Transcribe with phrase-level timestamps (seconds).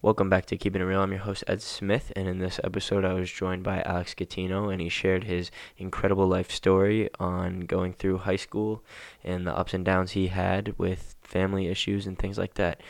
[0.00, 1.00] Welcome back to Keeping It Real.
[1.00, 4.72] I'm your host, Ed Smith, and in this episode, I was joined by Alex Gattino,
[4.72, 8.84] and he shared his incredible life story on going through high school
[9.24, 12.80] and the ups and downs he had with family issues and things like that.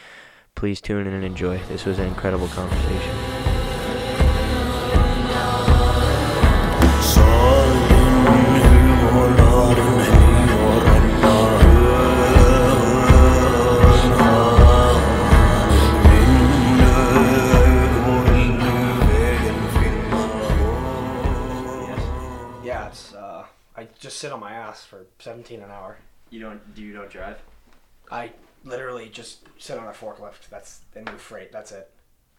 [0.54, 1.56] Please tune in and enjoy.
[1.68, 3.37] This was an incredible conversation.
[23.98, 25.98] Just sit on my ass for 17 an hour.
[26.30, 27.38] You don't do you don't drive?
[28.10, 28.32] I
[28.64, 30.48] literally just sit on a forklift.
[30.50, 31.52] That's the new freight.
[31.52, 31.90] That's it.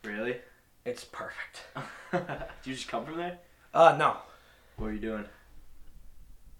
[0.03, 0.37] Really?
[0.85, 1.63] It's perfect.
[2.11, 3.39] do you just come from there?
[3.73, 4.17] Uh, no.
[4.77, 5.25] What are you doing?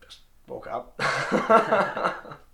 [0.02, 1.00] Just woke up.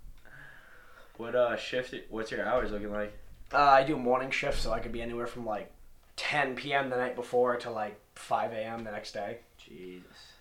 [1.18, 1.94] What uh shift?
[2.10, 3.18] What's your hours looking like?
[3.54, 5.72] uh, I do morning shift, so I could be anywhere from like
[6.18, 6.90] 10 p.m.
[6.90, 8.84] the night before to like 5 a.m.
[8.84, 9.38] the next day.
[9.58, 10.34] Jesus,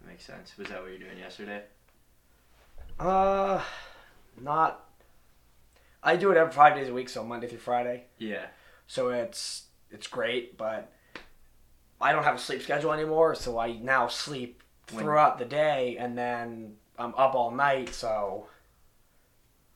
[0.00, 0.56] that makes sense.
[0.58, 1.62] Was that what you were doing yesterday?
[2.98, 3.62] Uh,
[4.40, 4.84] not.
[6.02, 8.04] I do it every five days a week, so Monday through Friday.
[8.18, 8.46] Yeah.
[8.86, 10.92] So it's it's great, but
[12.00, 14.62] I don't have a sleep schedule anymore, so I now sleep
[14.92, 18.46] When- throughout the day and then I'm up all night, so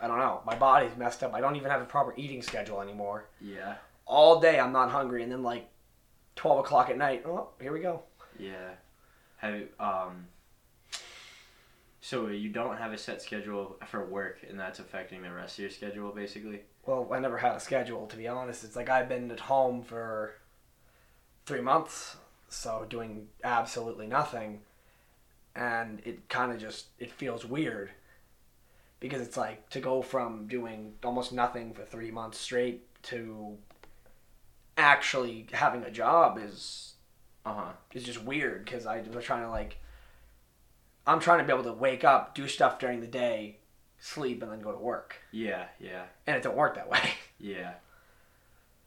[0.00, 0.40] I don't know.
[0.46, 1.34] My body's messed up.
[1.34, 3.26] I don't even have a proper eating schedule anymore.
[3.40, 3.74] Yeah.
[4.06, 5.68] All day I'm not hungry and then like
[6.36, 8.02] twelve o'clock at night, oh, here we go.
[8.38, 8.70] Yeah.
[9.44, 10.26] Have um.
[12.00, 15.62] So you don't have a set schedule for work, and that's affecting the rest of
[15.62, 16.60] your schedule, basically.
[16.84, 18.62] Well, I never had a schedule to be honest.
[18.64, 20.34] It's like I've been at home for
[21.46, 22.16] three months,
[22.48, 24.60] so doing absolutely nothing,
[25.54, 27.90] and it kind of just it feels weird
[29.00, 33.56] because it's like to go from doing almost nothing for three months straight to
[34.78, 36.93] actually having a job is
[37.46, 37.72] Uh huh.
[37.92, 39.76] is just weird because I was trying to like
[41.06, 43.58] I'm trying to be able to wake up, do stuff during the day,
[43.98, 45.66] sleep, and then go to work, Yeah.
[45.78, 46.04] Yeah.
[46.26, 47.00] and it don't work that way.
[47.38, 47.74] Yeah.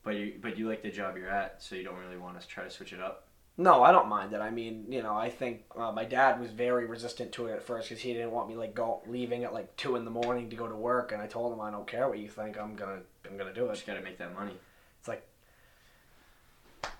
[0.03, 2.47] But you but you like the job you're at, so you don't really want to
[2.47, 3.27] try to switch it up.
[3.59, 4.39] No, I don't mind it.
[4.39, 7.63] I mean, you know, I think uh, my dad was very resistant to it at
[7.63, 10.49] first because he didn't want me like go leaving at like two in the morning
[10.49, 12.57] to go to work, and I told him I don't care what you think.
[12.57, 12.99] I'm gonna
[13.29, 13.73] I'm gonna do it.
[13.73, 14.53] Just gotta make that money.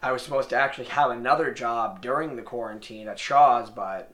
[0.01, 4.13] I was supposed to actually have another job during the quarantine at Shaw's, but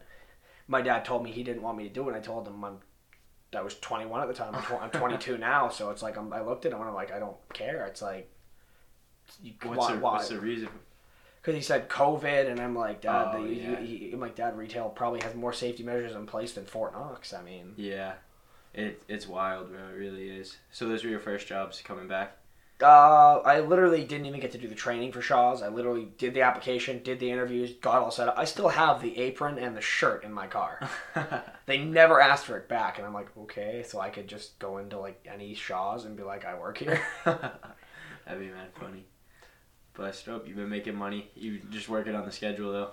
[0.67, 2.15] my dad told me he didn't want me to do it.
[2.15, 2.77] I told him I'm
[3.55, 4.55] I was 21 at the time.
[4.55, 6.95] I'm, tw- I'm 22 now, so it's like I'm, I looked at him and I'm
[6.95, 7.85] like I don't care.
[7.85, 8.29] It's like
[9.41, 10.11] you, What's why, the why?
[10.13, 10.69] What's the reason?
[11.41, 13.79] because he said COVID, and I'm like, Dad, Oh, the, yeah.
[13.81, 16.93] he, he, I'm like, Dad, retail probably has more safety measures in place than Fort
[16.93, 17.33] Knox.
[17.33, 18.13] I mean, Yeah.
[18.73, 19.89] It it's wild, bro.
[19.89, 20.57] It really is.
[20.71, 22.37] So those were your first jobs coming back.
[22.83, 25.61] Uh, I literally didn't even get to do the training for Shaw's.
[25.61, 28.35] I literally did the application, did the interviews, got all set up.
[28.37, 30.87] I still have the apron and the shirt in my car.
[31.65, 34.77] they never asked for it back, and I'm like, okay, so I could just go
[34.77, 37.01] into like any Shaw's and be like, I work here.
[37.25, 39.05] That'd be mad funny.
[39.95, 40.47] Blessed up.
[40.47, 41.29] You've been making money.
[41.35, 42.91] You just working on the schedule though.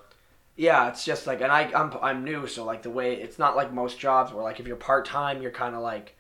[0.56, 3.56] Yeah, it's just like, and I, I'm, I'm new, so like the way it's not
[3.56, 6.16] like most jobs where like if you're part time, you're kind of like,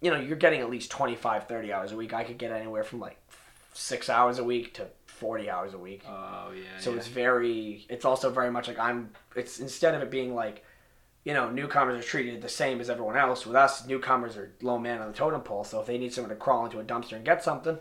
[0.00, 2.12] you know, you're getting at least 25, 30 hours a week.
[2.12, 3.18] I could get anywhere from like
[3.74, 6.02] six hours a week to 40 hours a week.
[6.08, 6.78] Oh yeah.
[6.78, 6.96] So yeah.
[6.96, 10.64] it's very, it's also very much like I'm, it's instead of it being like,
[11.24, 13.44] you know, newcomers are treated the same as everyone else.
[13.44, 15.64] With us, newcomers are low man on the totem pole.
[15.64, 17.78] So if they need someone to crawl into a dumpster and get something,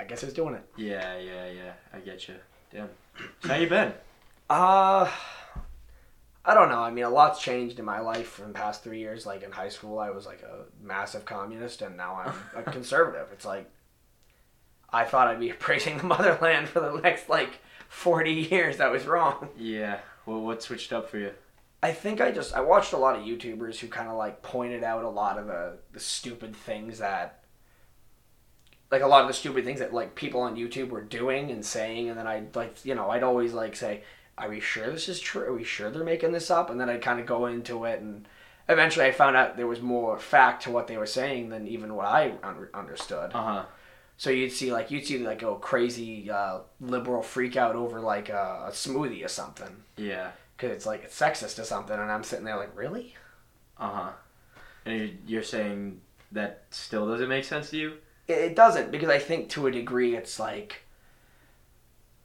[0.00, 0.64] I guess who's doing it?
[0.76, 1.72] Yeah, yeah, yeah.
[1.92, 2.36] I get you.
[2.72, 2.88] Damn.
[3.42, 3.92] So how you been?
[4.48, 5.10] Uh,
[6.48, 6.80] I don't know.
[6.80, 9.26] I mean, a lot's changed in my life in the past three years.
[9.26, 13.28] Like in high school, I was like a massive communist, and now I'm a conservative.
[13.34, 13.70] It's like
[14.90, 17.60] I thought I'd be praising the motherland for the next like
[17.90, 18.78] forty years.
[18.78, 19.50] That was wrong.
[19.58, 19.98] Yeah.
[20.24, 21.32] Well, what switched up for you?
[21.82, 24.82] I think I just I watched a lot of YouTubers who kind of like pointed
[24.82, 27.44] out a lot of the the stupid things that
[28.90, 31.62] like a lot of the stupid things that like people on YouTube were doing and
[31.62, 34.02] saying and then I'd like you know I'd always like say
[34.40, 36.88] are we sure this is true are we sure they're making this up and then
[36.88, 38.26] I'd kind of go into it and
[38.68, 41.94] eventually I found out there was more fact to what they were saying than even
[41.94, 43.64] what I un- understood Uh huh.
[44.16, 48.28] so you'd see like you'd see like a crazy uh, liberal freak out over like
[48.28, 50.30] a, a smoothie or something Yeah.
[50.56, 53.14] because it's like it's sexist or something, and I'm sitting there like, really?
[53.78, 54.10] Uh huh.
[54.84, 56.00] And you're, saying
[56.32, 57.92] that still doesn't make sense to you?
[58.26, 60.82] It doesn't because I think to a degree it's like,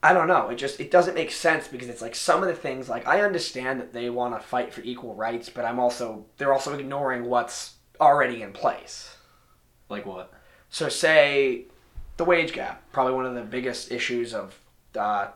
[0.03, 0.49] I don't know.
[0.49, 3.21] It just it doesn't make sense because it's like some of the things like I
[3.21, 7.23] understand that they want to fight for equal rights, but I'm also they're also ignoring
[7.23, 9.15] what's already in place.
[9.87, 10.33] Like what?
[10.69, 11.67] So say
[12.17, 14.59] the wage gap, probably one of the biggest issues of
[14.93, 15.27] uh,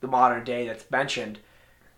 [0.00, 1.38] the modern day that's mentioned.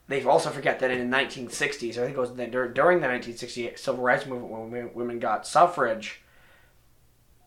[0.06, 4.04] They also forget that in the 1960s, I think it was during the 1968 civil
[4.04, 6.22] rights movement when women got suffrage,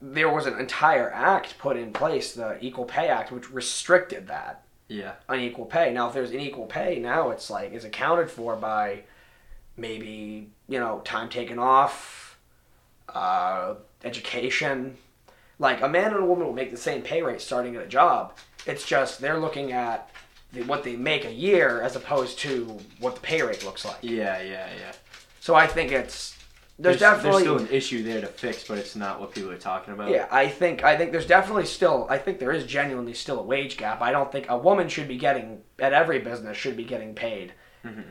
[0.02, 4.64] there was an entire act put in place, the Equal Pay Act, which restricted that.
[4.88, 5.14] Yeah.
[5.28, 5.92] Unequal pay.
[5.92, 9.04] Now, if there's unequal pay, now it's like is accounted for by
[9.76, 12.38] maybe you know time taken off,
[13.10, 14.98] uh, education.
[15.60, 17.88] Like a man and a woman will make the same pay rate starting at a
[17.88, 18.38] job.
[18.66, 20.10] It's just they're looking at
[20.54, 23.98] the, what they make a year as opposed to what the pay rate looks like.
[24.02, 24.94] Yeah, yeah, yeah.
[25.40, 26.37] So I think it's
[26.80, 29.50] there's, there's, definitely there's still an issue there to fix, but it's not what people
[29.50, 30.12] are talking about.
[30.12, 33.44] Yeah, I think I think there's definitely still I think there is genuinely still a
[33.44, 34.02] wage gap.
[34.02, 37.54] I don't think a woman should be getting at every business should be getting paid.
[37.84, 38.02] Mm-hmm.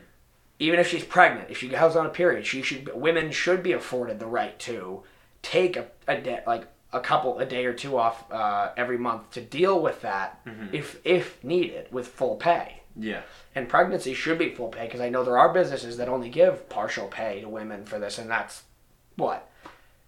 [0.59, 3.71] Even if she's pregnant, if she goes on a period, she should women should be
[3.71, 5.03] afforded the right to
[5.41, 9.31] take a, a day like a couple a day or two off uh, every month
[9.31, 10.73] to deal with that mm-hmm.
[10.73, 12.81] if if needed with full pay.
[12.99, 13.21] Yeah.
[13.55, 16.69] And pregnancy should be full pay because I know there are businesses that only give
[16.69, 18.63] partial pay to women for this, and that's
[19.15, 19.49] what.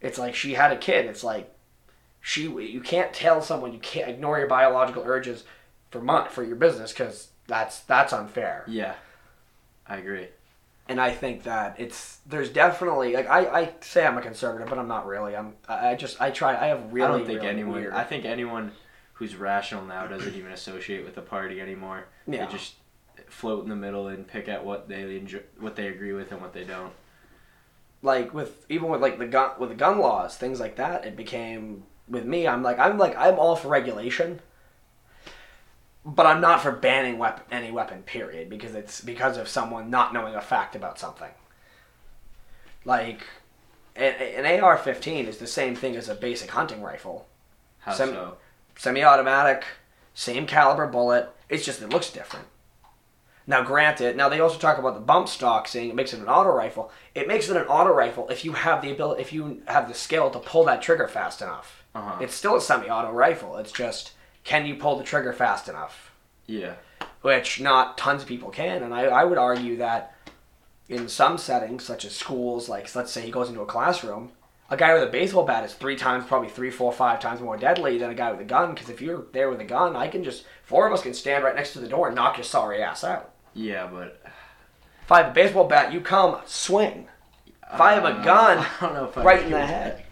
[0.02, 1.06] It's like she had a kid.
[1.06, 1.54] It's like
[2.22, 5.44] she you can't tell someone you can't ignore your biological urges
[5.90, 8.64] for month for your business because that's that's unfair.
[8.68, 8.96] Yeah,
[9.88, 10.28] I agree.
[10.88, 14.80] And I think that it's there's definitely like I, I say I'm a conservative, but
[14.80, 15.36] I'm not really.
[15.36, 17.08] I'm I just I try I have really.
[17.08, 17.76] I don't think really anyone.
[17.76, 17.94] Weird.
[17.94, 18.72] I think anyone
[19.14, 22.06] who's rational now doesn't even associate with the party anymore.
[22.26, 22.46] Yeah.
[22.46, 22.76] They just
[23.30, 26.42] float in the middle and pick at what they enjoy, what they agree with and
[26.42, 26.94] what they don't.
[28.02, 31.16] Like with even with like the gun with the gun laws, things like that, it
[31.16, 32.48] became with me.
[32.48, 34.40] I'm like I'm like I'm all for regulation,
[36.06, 38.04] but I'm not for banning weapon any weapon.
[38.04, 41.32] Period, because it's because of someone not knowing a fact about something.
[42.86, 43.28] Like
[43.96, 47.28] an, an AR-15 is the same thing as a basic hunting rifle.
[47.80, 48.38] How Sem- so?
[48.78, 49.66] Semi-automatic,
[50.14, 51.30] same caliber bullet.
[51.50, 52.48] It's just it looks different.
[53.50, 56.28] Now, granted, now they also talk about the bump stock, saying it makes it an
[56.28, 56.92] auto rifle.
[57.16, 59.96] It makes it an auto rifle if you have the ability, if you have the
[59.96, 61.84] skill to pull that trigger fast enough.
[61.96, 62.20] Uh-huh.
[62.22, 63.58] It's still a semi-auto rifle.
[63.58, 64.12] It's just
[64.44, 66.12] can you pull the trigger fast enough?
[66.46, 66.76] Yeah.
[67.24, 70.14] Which not tons of people can, and I, I would argue that
[70.88, 74.32] in some settings, such as schools, like let's say he goes into a classroom,
[74.70, 77.58] a guy with a baseball bat is three times, probably three, four, five times more
[77.58, 78.76] deadly than a guy with a gun.
[78.76, 81.44] Because if you're there with a gun, I can just four of us can stand
[81.44, 83.34] right next to the door and knock your sorry ass out.
[83.54, 84.22] Yeah, but
[85.04, 87.08] if I have a baseball bat, you come swing.
[87.74, 90.04] If I have a uh, gun, I don't know if I right in the head.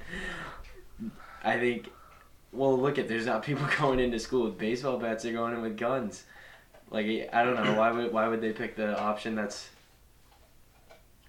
[1.44, 1.90] I think.
[2.52, 5.24] Well, look at there's not people going into school with baseball bats.
[5.24, 6.24] They're going in with guns.
[6.90, 9.70] Like I don't know why would why would they pick the option that's.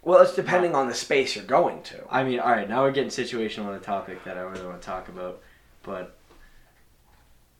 [0.02, 2.04] Well, it's depending on the space you're going to.
[2.08, 4.80] I mean, all right, now we're getting situational on a topic that I really want
[4.80, 5.42] to talk about,
[5.82, 6.16] but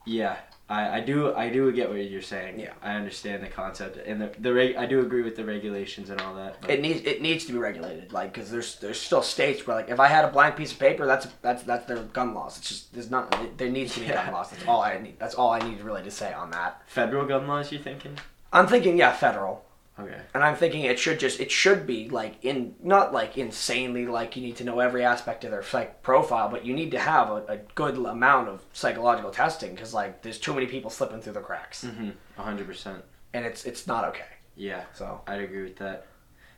[0.07, 0.37] yeah,
[0.71, 2.61] I, I do I do get what you're saying.
[2.61, 6.11] Yeah, I understand the concept and the the reg, I do agree with the regulations
[6.11, 6.61] and all that.
[6.61, 6.71] But.
[6.71, 9.89] It needs it needs to be regulated, like because there's there's still states where like
[9.89, 12.59] if I had a blank piece of paper, that's that's that's their gun laws.
[12.59, 14.25] It's just there's not there needs to be yeah.
[14.25, 14.51] gun laws.
[14.51, 15.19] That's all I need.
[15.19, 16.83] That's all I need really to say on that.
[16.87, 18.19] Federal gun laws, you thinking?
[18.53, 19.65] I'm thinking yeah, federal.
[20.01, 20.21] Okay.
[20.33, 24.37] And I'm thinking it should just it should be like in not like insanely like
[24.37, 27.31] you need to know every aspect of their psych profile, but you need to have
[27.31, 31.33] a, a good amount of psychological testing because like there's too many people slipping through
[31.33, 31.85] the cracks.
[31.85, 32.11] Mm-hmm.
[32.41, 33.03] hundred percent.
[33.35, 34.39] And it's it's not okay.
[34.57, 34.85] Yeah.
[34.95, 36.07] So I'd agree with that.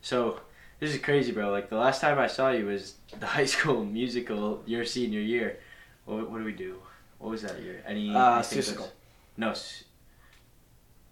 [0.02, 0.40] So
[0.78, 1.50] this is crazy, bro.
[1.50, 5.61] Like the last time I saw you was the high school musical your senior year.
[6.04, 6.76] What, what do we do?
[7.18, 7.82] What was that year?
[7.87, 8.14] Any?
[8.14, 8.88] Uh, Seussical.
[9.37, 9.54] No.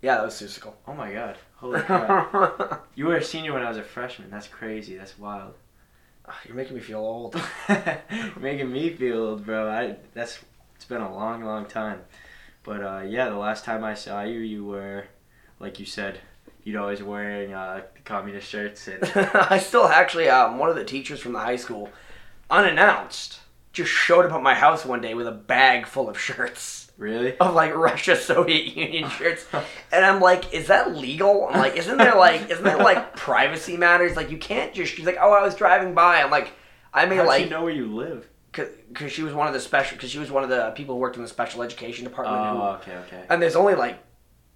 [0.02, 0.74] Yeah, that was Seussical.
[0.86, 1.38] Oh my god.
[1.58, 2.86] Holy crap.
[2.94, 4.30] you were a senior when I was a freshman.
[4.30, 4.96] That's crazy.
[4.96, 5.54] That's wild.
[6.26, 7.40] Ah, you're making me feel old.
[7.68, 9.68] You're making me feel old, bro.
[9.68, 10.38] I that's
[10.76, 12.02] it's been a long, long time.
[12.62, 15.06] But uh, yeah, the last time I saw you, you were,
[15.58, 16.20] like you said,
[16.62, 18.86] you'd always wearing uh, communist shirts.
[18.88, 21.90] And I still actually, um, one of the teachers from the high school,
[22.50, 23.40] unannounced,
[23.72, 26.87] just showed up at my house one day with a bag full of shirts.
[26.98, 27.38] Really?
[27.38, 29.46] Of like Russia Soviet Union shirts.
[29.92, 31.46] and I'm like, is that legal?
[31.48, 34.16] I'm like, isn't there like isn't there like privacy matters?
[34.16, 36.52] Like you can't just she's like, "Oh, I was driving by." I'm like,
[36.92, 38.28] I mean How'd like she know where you live?
[38.52, 41.00] Cuz she was one of the special cuz she was one of the people who
[41.00, 42.36] worked in the special education department.
[42.36, 42.62] Oh, who,
[42.92, 43.24] okay, okay.
[43.30, 43.98] And there's only like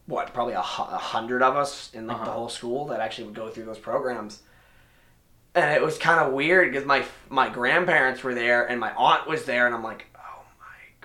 [0.07, 2.25] what, probably a, a hundred of us in like uh-huh.
[2.25, 4.43] the whole school that actually would go through those programs
[5.55, 9.27] and it was kind of weird because my my grandparents were there and my aunt
[9.29, 10.07] was there and I'm like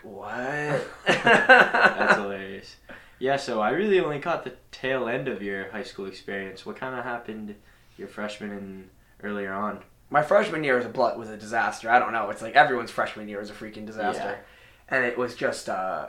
[0.08, 0.88] what?
[1.08, 2.76] That's hilarious.
[3.20, 6.66] Yeah, so I really only caught the tail end of your high school experience.
[6.66, 7.56] What kind of happened
[7.98, 8.90] your freshman and
[9.24, 9.80] earlier on?
[10.10, 11.90] My freshman year was a blood was a disaster.
[11.90, 12.30] I don't know.
[12.30, 14.40] It's like everyone's freshman year was a freaking disaster.
[14.88, 16.08] and it was just uh,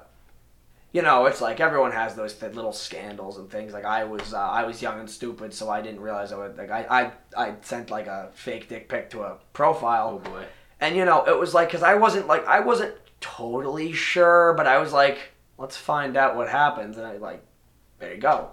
[0.92, 3.72] you know, it's like everyone has those th- little scandals and things.
[3.72, 6.56] Like I was, uh, I was young and stupid, so I didn't realize I would.
[6.56, 10.44] Like I, I, I sent like a fake dick pic to a profile, Oh boy.
[10.80, 14.66] and you know, it was like because I wasn't like I wasn't totally sure, but
[14.66, 17.44] I was like, let's find out what happens, and I like,
[17.98, 18.50] there you go.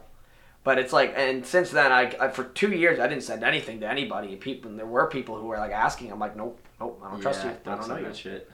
[0.63, 3.81] But it's like, and since then, I, I for two years I didn't send anything
[3.81, 4.35] to anybody.
[4.35, 6.11] People, and there were people who were like asking.
[6.11, 7.51] I'm like, nope, nope, I don't trust you.
[7.51, 8.05] I don't know you.
[8.05, 8.51] that shit.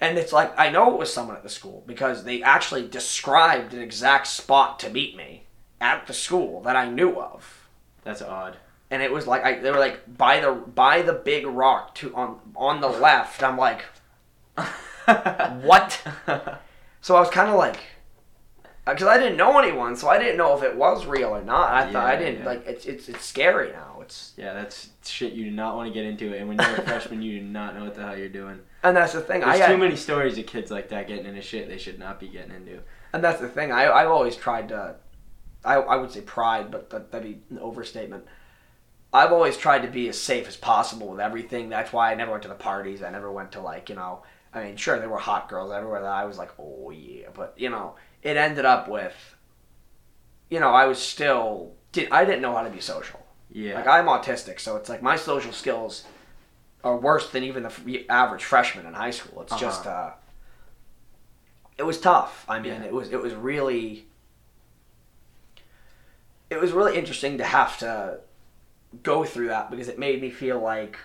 [0.00, 3.74] And it's like I know it was someone at the school because they actually described
[3.74, 5.44] an exact spot to meet me
[5.78, 7.68] at the school that I knew of.
[8.02, 8.56] That's odd.
[8.90, 12.14] And it was like I they were like by the by the big rock to
[12.16, 13.42] on on the left.
[13.42, 13.84] I'm like,
[15.62, 16.00] what?
[17.00, 17.76] So I was kind of like,
[18.86, 21.42] uh, because I didn't know anyone, so I didn't know if it was real or
[21.42, 21.70] not.
[21.72, 22.46] I thought I Yeah, didn't yeah.
[22.46, 23.98] like it's it's it's scary now.
[24.02, 26.34] It's Yeah, that's shit you do not want to get into.
[26.34, 28.60] And when you're a freshman, you do not know what the hell you're doing.
[28.82, 29.40] and that's the thing.
[29.40, 31.98] There's I had, too many stories of kids like that getting into shit they should
[31.98, 32.80] not be getting into.
[33.12, 33.72] And that's the thing.
[33.72, 34.96] I I've always tried to.
[35.64, 38.24] I I would say pride, but that, that'd be an overstatement.
[39.14, 41.68] I've always tried to be as safe as possible with everything.
[41.68, 43.02] That's why I never went to the parties.
[43.02, 44.22] I never went to like you know.
[44.54, 47.54] I mean, sure there were hot girls everywhere that I was like, oh yeah, but
[47.56, 49.14] you know, it ended up with.
[50.50, 53.20] You know, I was still did I didn't know how to be social.
[53.50, 53.74] Yeah.
[53.74, 56.04] Like I'm autistic, so it's like my social skills
[56.84, 59.42] are worse than even the average freshman in high school.
[59.42, 60.10] It's just uh
[61.78, 62.44] it was tough.
[62.48, 62.84] I mean, Yeah.
[62.84, 64.06] it was it was really
[66.50, 68.20] it was really interesting to have to
[69.02, 70.98] go through that because it made me feel like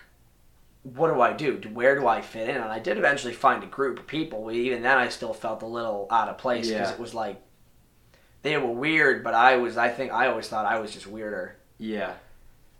[0.82, 1.60] what do I do?
[1.72, 2.56] Where do I fit in?
[2.56, 4.44] And I did eventually find a group of people.
[4.44, 6.94] but Even then, I still felt a little out of place because Yeah.
[6.94, 7.40] it was like
[8.42, 9.76] they were weird, but I was.
[9.76, 11.56] I think I always thought I was just weirder.
[11.78, 12.14] yeah.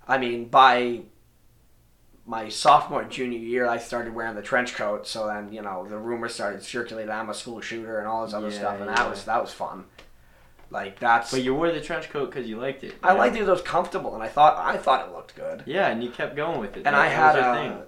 [0.08, 1.02] I mean, by
[2.26, 5.06] my sophomore junior year, I started wearing the trench coat.
[5.06, 7.10] So then, you know, the rumors started circulating.
[7.12, 8.94] I'm a school shooter and all this other Yeah, stuff, and yeah.
[8.96, 9.84] that was that was fun.
[10.70, 11.30] Like that's.
[11.32, 12.94] But you wore the trench coat because you liked it.
[13.02, 13.42] I you liked it.
[13.42, 15.64] It was comfortable, and I thought I thought it looked good.
[15.66, 16.86] Yeah, and you kept going with it.
[16.86, 17.82] And That- I had a, thing.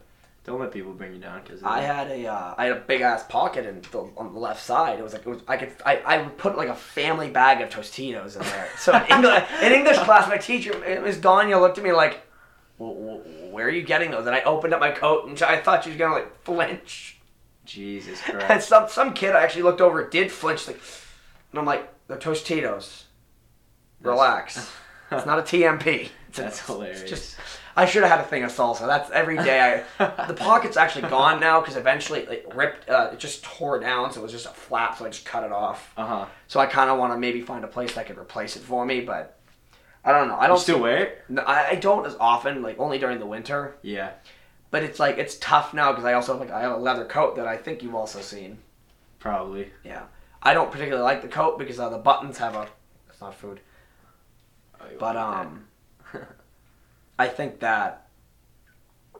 [0.45, 3.01] Don't let people bring you down because I had a, uh, I had a big
[3.01, 4.99] ass pocket in the, on the left side.
[4.99, 7.61] It was like it was, I could, I, I would put like a family bag
[7.61, 8.69] of Tostitos in there.
[8.77, 10.73] So in English, in English class, my teacher,
[11.03, 12.27] Miss Danya, looked at me like,
[12.79, 15.59] "Wh- wh- "Where are you getting those?" And I opened up my coat, and I
[15.61, 17.21] thought she was gonna like flinch.
[17.65, 18.69] Jesus And Christ.
[18.69, 20.81] some some kid I actually looked over did flinch, like,
[21.53, 23.05] and I'm like, "They're Tostitos.
[24.01, 24.71] Relax.
[25.13, 27.03] It's not a TMP." It's a- That's it's hilarious.
[27.09, 27.37] just
[27.77, 28.87] I should have had a thing of salsa.
[28.87, 29.85] That's every day.
[29.99, 32.89] I the pocket's actually gone now because eventually it ripped.
[32.89, 34.99] Uh, it just tore down, so it was just a flap.
[34.99, 35.93] So I just cut it off.
[35.97, 36.27] Uh huh.
[36.49, 38.85] So I kind of want to maybe find a place that could replace it for
[38.85, 39.39] me, but
[40.05, 40.37] I don't know.
[40.37, 41.25] I don't still wear it?
[41.29, 42.63] No, I, I don't as often.
[42.63, 43.77] Like only during the winter.
[43.83, 44.11] Yeah.
[44.71, 47.05] But it's like it's tough now because I also have like I have a leather
[47.05, 48.59] coat that I think you've also seen.
[49.19, 49.71] Probably.
[49.85, 50.03] Yeah,
[50.43, 52.67] I don't particularly like the coat because uh, the buttons have a.
[53.09, 53.61] It's not food.
[54.81, 55.67] Oh, But um,
[57.19, 58.07] I think that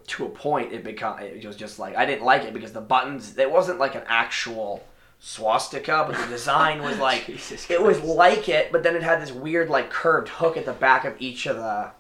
[0.09, 2.81] to a point it become it was just like I didn't like it because the
[2.81, 4.85] buttons it wasn't like an actual
[5.21, 9.33] swastika, but the design was like it was like it, but then it had this
[9.33, 11.93] weird like curved hook at the back of each of the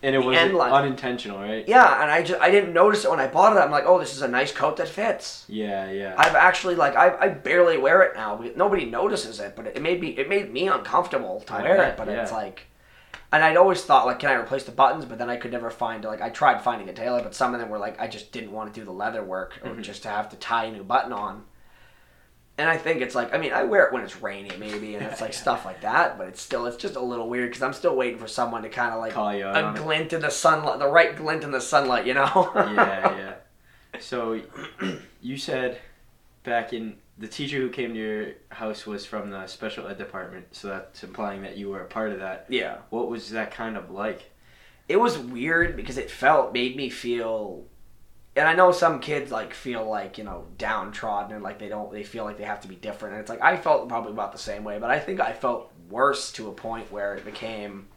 [0.00, 1.66] and it was unintentional, right?
[1.66, 3.60] yeah, and I just I didn't notice it when I bought it.
[3.60, 5.44] I'm like, oh, this is a nice coat that fits.
[5.48, 6.14] Yeah, yeah.
[6.16, 8.40] I've actually like I, I barely wear it now.
[8.54, 11.88] Nobody notices it, but it made me it made me uncomfortable to I wear bet,
[11.90, 11.96] it.
[11.96, 12.22] But yeah.
[12.22, 12.66] it's like,
[13.32, 15.04] and I'd always thought like, can I replace the buttons?
[15.04, 17.60] But then I could never find like I tried finding a tailor, but some of
[17.60, 19.82] them were like I just didn't want to do the leather work or Mhm.
[19.82, 21.44] just to have to tie a new button on.
[22.56, 25.04] And I think it's like I mean I wear it when it's rainy maybe and
[25.06, 25.38] it's like Yeah.
[25.38, 28.18] stuff like that, but it's still it's just a little weird because I'm still waiting
[28.18, 29.80] for someone to kind of like Call you a on it.
[29.82, 32.50] glint in the sunlight, the right glint in the sunlight, you know?
[32.56, 33.34] yeah, yeah.
[34.00, 34.40] So
[35.20, 35.78] you said
[36.44, 40.46] back in the teacher who came to your house was from the special ed department,
[40.52, 42.46] so that's implying that you were a part of that.
[42.48, 42.78] yeah.
[42.90, 44.30] What was that kind of like?
[44.88, 47.66] it was weird because it felt made me feel
[48.34, 51.92] and I know some kids like feel like, you know, downtrodden and like they don't
[51.92, 54.32] they feel like they have to be different and it's like I felt probably about
[54.32, 57.88] the same way, but I think I felt worse to a point where it became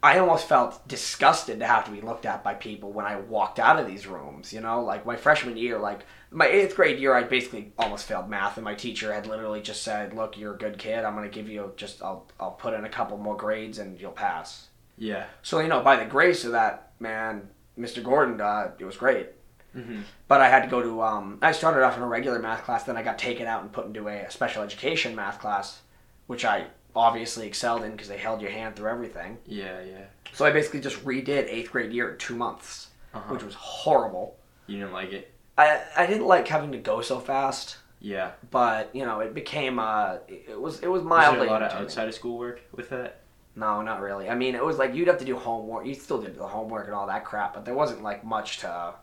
[0.00, 3.58] I almost felt disgusted to have to be looked at by people when I walked
[3.58, 4.82] out of these rooms, you know?
[4.82, 8.64] Like my freshman year, like my eighth grade year, I basically almost failed math, and
[8.64, 11.04] my teacher had literally just said, "Look, you're a good kid.
[11.04, 14.12] I'm gonna give you just I'll I'll put in a couple more grades and you'll
[14.12, 15.26] pass." Yeah.
[15.42, 18.02] So you know, by the grace of that man, Mr.
[18.02, 19.28] Gordon, uh, it was great.
[19.76, 20.00] Mm-hmm.
[20.26, 21.02] But I had to go to.
[21.02, 23.72] Um, I started off in a regular math class, then I got taken out and
[23.72, 25.82] put into a, special education math class,
[26.26, 29.38] which I obviously excelled in because they held your hand through everything.
[29.46, 30.04] Yeah, yeah.
[30.32, 33.32] So I basically just redid eighth grade year in two months, Uh-huh.
[33.32, 34.36] which was horrible.
[34.66, 35.32] You didn't like it?
[35.56, 38.32] I I didn't like having to go so fast, Yeah.
[38.50, 41.40] but you know, it became uh, it was it was Was mildly.
[41.40, 43.20] there a lot of outside of school work with that?
[43.56, 44.28] No, not really.
[44.30, 45.84] I mean, it was like you'd have to do homework.
[45.86, 48.94] You still did the homework and all that crap, but there wasn't like much to.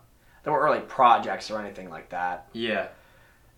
[0.44, 2.48] There weren't really projects or anything like that.
[2.52, 2.86] Yeah.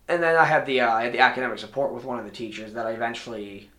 [0.07, 2.31] And then I had the uh, I had the academic support with one of the
[2.31, 3.69] teachers that I eventually.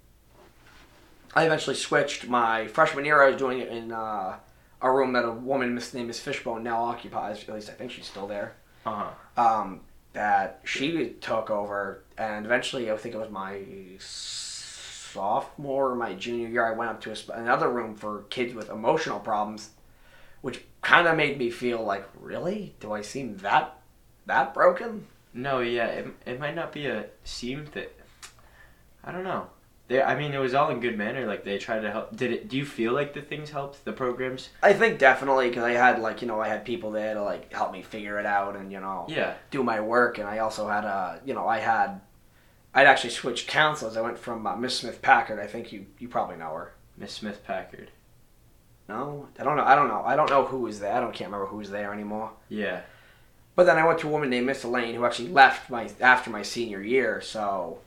[1.34, 3.22] I eventually switched my freshman year.
[3.22, 4.36] I was doing it in uh,
[4.82, 7.42] a room that a woman named Miss Fishbone now occupies.
[7.48, 8.54] At least I think she's still there.
[8.84, 9.42] Uh huh.
[9.42, 9.80] Um,
[10.12, 13.60] that she took over, and eventually I think it was my
[14.00, 16.66] sophomore or my junior year.
[16.66, 19.70] I went up to a, another room for kids with emotional problems,
[20.40, 23.76] which kind of made me feel like, really, do I seem that
[24.26, 25.06] that broken?
[25.32, 27.92] No, yeah, it, it might not be a seem that.
[29.04, 29.46] I don't know.
[29.90, 31.26] They, I mean, it was all in good manner.
[31.26, 32.14] Like they tried to help.
[32.16, 32.48] Did it?
[32.48, 34.48] Do you feel like the things helped the programs?
[34.62, 37.52] I think definitely because I had like you know I had people there to like
[37.52, 39.34] help me figure it out and you know Yeah.
[39.50, 42.00] do my work and I also had uh you know I had
[42.72, 43.96] I'd actually switched counselors.
[43.96, 45.40] I went from uh, Miss Smith Packard.
[45.40, 46.72] I think you you probably know her.
[46.96, 47.90] Miss Smith Packard.
[48.88, 49.64] No, I don't know.
[49.64, 50.02] I don't know.
[50.04, 50.92] I don't know who was there.
[50.94, 52.30] I don't can't remember who was there anymore.
[52.48, 52.80] Yeah.
[53.56, 56.30] But then I went to a woman named Miss Elaine who actually left my after
[56.30, 57.20] my senior year.
[57.20, 57.78] So,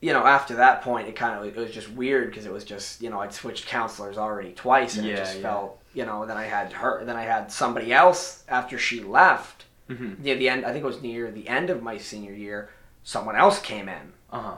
[0.00, 2.64] you know, after that point, it kind of it was just weird because it was
[2.64, 5.42] just you know I'd switched counselors already twice, and it just yeah.
[5.42, 6.24] felt you know.
[6.26, 7.04] Then I had her.
[7.04, 9.64] Then I had somebody else after she left.
[9.88, 10.22] Mm-hmm.
[10.22, 12.70] Near the end, I think it was near the end of my senior year.
[13.04, 14.54] Someone else came in, Uh huh.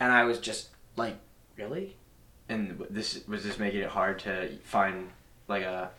[0.00, 1.16] and I was just like,
[1.56, 1.96] really?
[2.48, 5.08] And this was this making it hard to find
[5.48, 5.90] like a.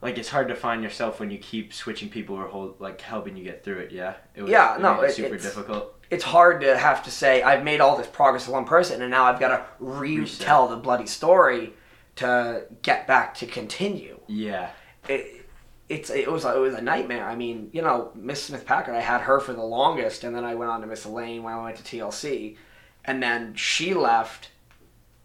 [0.00, 3.36] Like it's hard to find yourself when you keep switching people or hold like helping
[3.36, 3.90] you get through it.
[3.92, 4.14] Yeah.
[4.36, 5.97] It was, Yeah, it no, made it it- super it's- difficult.
[6.10, 9.10] It's hard to have to say I've made all this progress with one person and
[9.10, 10.40] now I've got to Reset.
[10.40, 11.74] retell the bloody story
[12.16, 14.18] to get back to continue.
[14.26, 14.70] Yeah.
[15.08, 15.46] It,
[15.88, 17.24] it's it was it was a nightmare.
[17.26, 20.44] I mean, you know, Miss Smith Packard, I had her for the longest, and then
[20.44, 22.56] I went on to Miss Elaine when I went to TLC,
[23.06, 24.50] and then she left.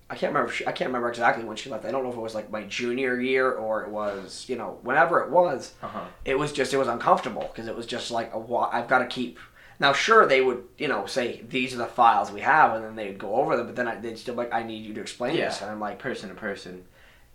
[0.10, 0.54] I can't remember.
[0.54, 1.84] She, I can't remember exactly when she left.
[1.84, 4.78] I don't know if it was like my junior year or it was you know
[4.84, 6.06] whenever it was Uh huh.
[6.24, 8.38] it was just it was uncomfortable because it was just like a
[8.72, 9.40] I've got to keep.
[9.80, 12.96] Now, sure, they would you know say these are the files we have, and then
[12.96, 15.02] they'd go over them, but then I, they'd still be like I need you to
[15.02, 15.46] explain Yeah.
[15.50, 16.84] this, and I'm like Person to person.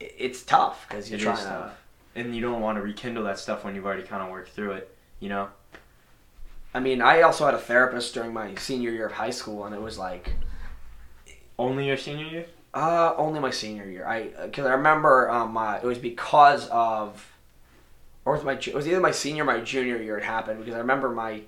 [0.01, 1.42] it's tough because you're It trying to.
[1.44, 1.83] tough.
[2.14, 4.72] And you don't want to rekindle that stuff when you've already kind of worked through
[4.72, 4.94] it.
[5.20, 5.48] You know.
[6.74, 9.74] I mean, I also had a therapist during my senior year of high school, and
[9.74, 10.35] it was like
[11.59, 12.46] Only your senior year.
[12.74, 14.07] uh, only my senior year.
[14.07, 17.33] I because I remember um, uh, it was because of
[18.24, 20.59] or it was my it was either my senior or my junior year it happened
[20.61, 21.42] because I remember my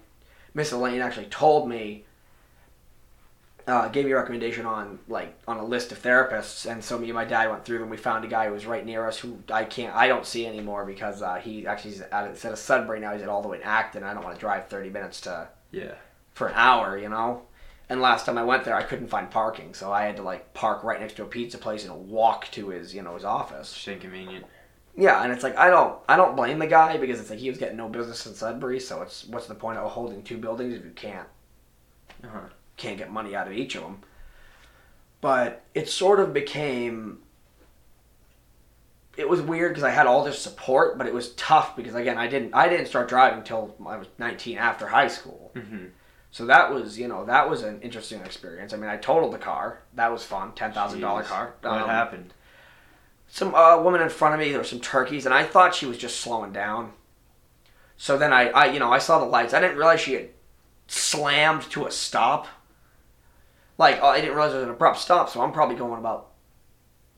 [0.54, 2.04] Miss Elaine actually told me
[3.66, 7.06] uh, gave me a recommendation on like on a list of therapists and so me
[7.06, 9.18] and my dad went through them we found a guy who was right near us
[9.18, 12.58] who I can't I don't see anymore because uh, he actually is at instead of
[12.58, 14.90] Sudbury now he's at all the way in Acton I don't want to drive 30
[14.90, 15.94] minutes to Yeah.
[16.34, 17.42] for an hour you know
[17.88, 20.52] and last time I went there I couldn't find parking so I had to like
[20.54, 23.72] park right next to a pizza place and walk to his you know his office
[23.76, 24.46] It's inconvenient.
[24.96, 27.48] Yeah, and it's like I don't I don't blame the guy because it's like he
[27.48, 30.74] was getting no business in Sudbury, so it's what's the point of holding two buildings
[30.74, 31.28] if you can't
[32.24, 32.40] Uh-huh.
[32.76, 34.00] can't get money out of each of them.
[35.20, 37.18] But it sort of became
[39.16, 42.16] it was weird because I had all this support, but it was tough because again
[42.18, 45.50] I didn't I didn't start driving until I was 19 after high school.
[45.54, 45.86] Mm-hmm.
[46.32, 48.72] So that was you know that was an interesting experience.
[48.72, 49.82] I mean I totaled the car.
[49.94, 50.52] That was fun.
[50.52, 51.54] Ten thousand dollar car.
[51.60, 52.32] What Um, happened?
[53.30, 54.50] Some uh, woman in front of me.
[54.50, 56.92] There were some turkeys, and I thought she was just slowing down.
[57.96, 59.54] So then I, I, you know, I saw the lights.
[59.54, 60.28] I didn't realize she had
[60.88, 62.48] slammed to a stop.
[63.78, 65.30] Like oh, I didn't realize it was an abrupt stop.
[65.30, 66.32] So I'm probably going about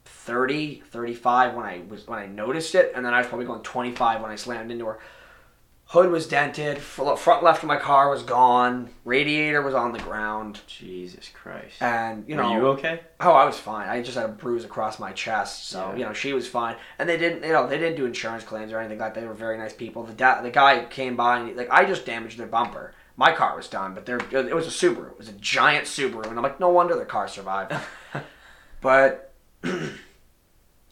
[0.05, 3.63] 30, 35 when I was when I noticed it, and then I was probably going
[3.63, 4.99] 25 when I slammed into her.
[5.87, 6.79] Hood was dented.
[6.79, 8.89] Front left of my car was gone.
[9.05, 11.83] Radiator was on the ground, Jesus Christ.
[11.83, 13.01] and you know, Are you okay?
[13.21, 13.89] Oh, I was fine.
[13.91, 15.97] I just had a bruise across my chest, so Yeah.
[15.99, 16.77] you know she was fine.
[16.99, 19.21] And they didn't, you know, they didn't do insurance claims or anything like that.
[19.21, 20.03] They were very nice people.
[20.05, 22.95] The da- the guy came by and like I just damaged their bumper.
[23.19, 25.11] My car was done, but there it was a Subaru.
[25.11, 27.75] It was a giant Subaru, and I'm like, no wonder the car survived.
[28.81, 29.35] but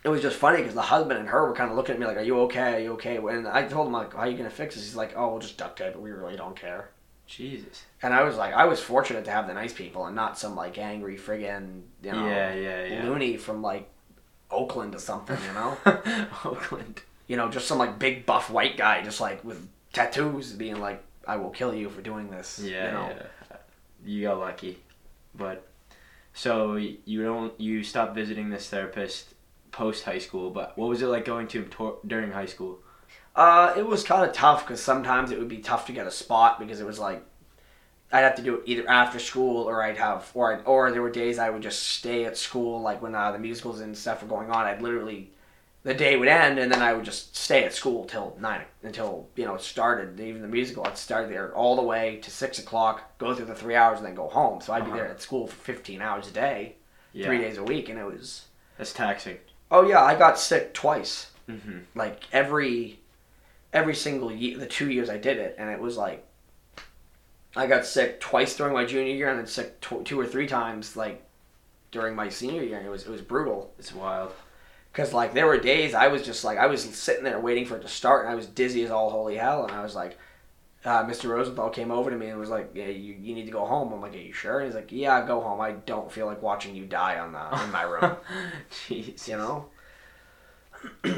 [0.03, 2.07] it was just funny because the husband and her were kind of looking at me
[2.07, 2.77] like, "Are you okay?
[2.77, 4.97] Are you okay?" And I told him like, "How are you gonna fix this?" He's
[4.97, 6.01] like, "Oh, we'll just duct tape it.
[6.01, 6.91] We really don't care."
[7.27, 7.85] Jesus.
[8.03, 10.57] And I was like, I was fortunate to have the nice people and not some
[10.57, 13.05] like angry friggin' you know yeah, yeah, yeah.
[13.05, 13.89] loony from like
[14.51, 15.77] Oakland or something, you know?
[16.45, 17.03] Oakland.
[17.29, 21.05] you know, just some like big buff white guy just like with tattoos being like,
[21.27, 22.59] I will kill you for doing this.
[22.59, 23.17] Yeah, you know?
[23.17, 23.57] yeah.
[24.05, 24.79] You got lucky,
[25.35, 25.69] but
[26.33, 29.35] so you don't you stop visiting this therapist
[29.73, 30.51] post high school.
[30.51, 32.79] But what was it like going to tor- during high school?
[33.37, 36.11] Uh, it was kind of tough because sometimes it would be tough to get a
[36.11, 37.23] spot because it was like
[38.13, 41.01] I'd have to do it either after school or I'd have or I'd, or there
[41.03, 44.23] were days I would just stay at school like when uh, the musicals and stuff
[44.23, 44.67] were going on.
[44.67, 45.31] I'd literally
[45.85, 49.29] the day would end and then I would just stay at school till nine until
[49.37, 50.19] you know it started.
[50.19, 53.55] Even the musical, I'd start there all the way to six o'clock, go through the
[53.55, 54.61] three hours, and then go home.
[54.61, 54.97] So I'd be Uh-huh.
[54.97, 56.75] there at school for fifteen hours a day,
[57.13, 57.27] Yeah.
[57.27, 58.47] three days a week, and it was.
[58.77, 59.39] That's taxing.
[59.71, 61.31] Oh yeah, I got sick twice.
[61.49, 61.79] Mm-hmm.
[61.95, 63.01] Like every
[63.73, 66.27] every single year, the two years I did it, and it was like
[67.57, 70.47] I got sick twice during my junior year, and then sick tw- two or three
[70.47, 71.25] times like
[71.91, 73.73] during my senior year, and it was it was brutal.
[73.79, 74.33] It's wild.
[74.93, 77.77] Cause like there were days I was just like I was sitting there waiting for
[77.77, 80.17] it to start, and I was dizzy as all holy hell, and I was like.
[80.83, 81.29] Uh, Mr.
[81.29, 83.93] Rosenthal came over to me and was like, "Yeah, you, you need to go home."
[83.93, 85.61] I'm like, "Are you sure?" And he's like, "Yeah, go home.
[85.61, 88.17] I don't feel like watching you die on the in my room."
[88.71, 89.29] Jeez.
[89.29, 89.67] you know.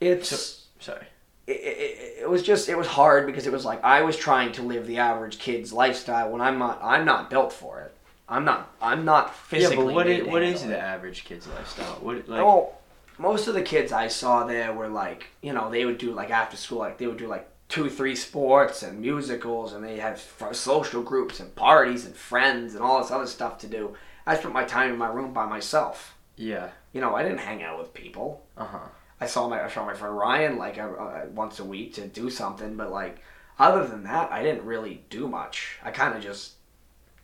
[0.00, 1.06] it's So- Sorry.
[1.46, 4.52] it, it, it was just it was hard because it was like I was trying
[4.52, 7.92] to live the average kid's lifestyle when I'm not I'm not built for it.
[8.28, 9.76] I'm not I'm not physically.
[9.78, 9.94] yeah, but
[10.26, 11.94] what what is the average kid's lifestyle?
[12.00, 12.44] What like?
[12.44, 12.78] well,
[13.18, 16.30] most of the kids I saw there were like you know they would do like
[16.30, 20.14] after school like they would do like two three sports and musicals and they had
[20.14, 23.94] f- social groups and parties and friends and all this other stuff to do.
[24.26, 26.16] I spent my time in my room by myself.
[26.36, 26.70] Yeah.
[26.92, 28.44] You know I didn't hang out with people.
[28.56, 28.88] Uh huh.
[29.20, 32.06] I saw my I saw my friend Ryan like uh, uh, once a week to
[32.06, 33.22] do something, but like
[33.58, 35.78] other than that, I didn't really do much.
[35.82, 36.52] I kind of just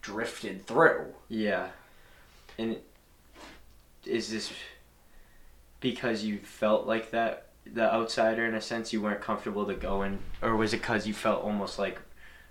[0.00, 1.06] drifted through.
[1.28, 1.68] Yeah.
[2.58, 2.78] And
[4.04, 4.52] is this
[5.80, 10.02] because you felt like that, the outsider in a sense, you weren't comfortable to go
[10.02, 12.00] in, or was it because you felt almost like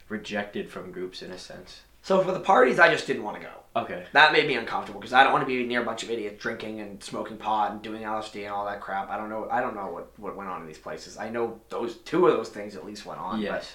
[0.10, 1.82] rejected from groups in a sense?
[2.04, 3.52] So for the parties, I just didn't want to go.
[3.76, 4.06] Okay.
[4.12, 6.42] That made me uncomfortable because I don't want to be near a bunch of idiots
[6.42, 9.10] drinking and smoking pot and doing LSD and all that crap.
[9.10, 9.48] I don't know.
[9.50, 11.18] I don't know what, what went on in these places.
[11.18, 13.40] I know those two of those things at least went on.
[13.40, 13.72] Yes.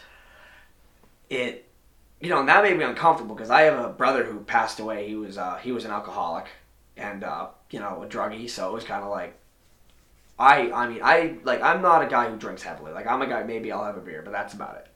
[1.29, 1.68] But it,
[2.20, 5.09] you know, and that made me uncomfortable because I have a brother who passed away.
[5.09, 6.46] He was uh, he was an alcoholic
[6.96, 8.51] and uh, you know a druggie.
[8.51, 9.38] So it was kind of like.
[10.38, 12.92] I I mean I like I'm not a guy who drinks heavily.
[12.92, 14.87] Like I'm a guy maybe I'll have a beer, but that's about it.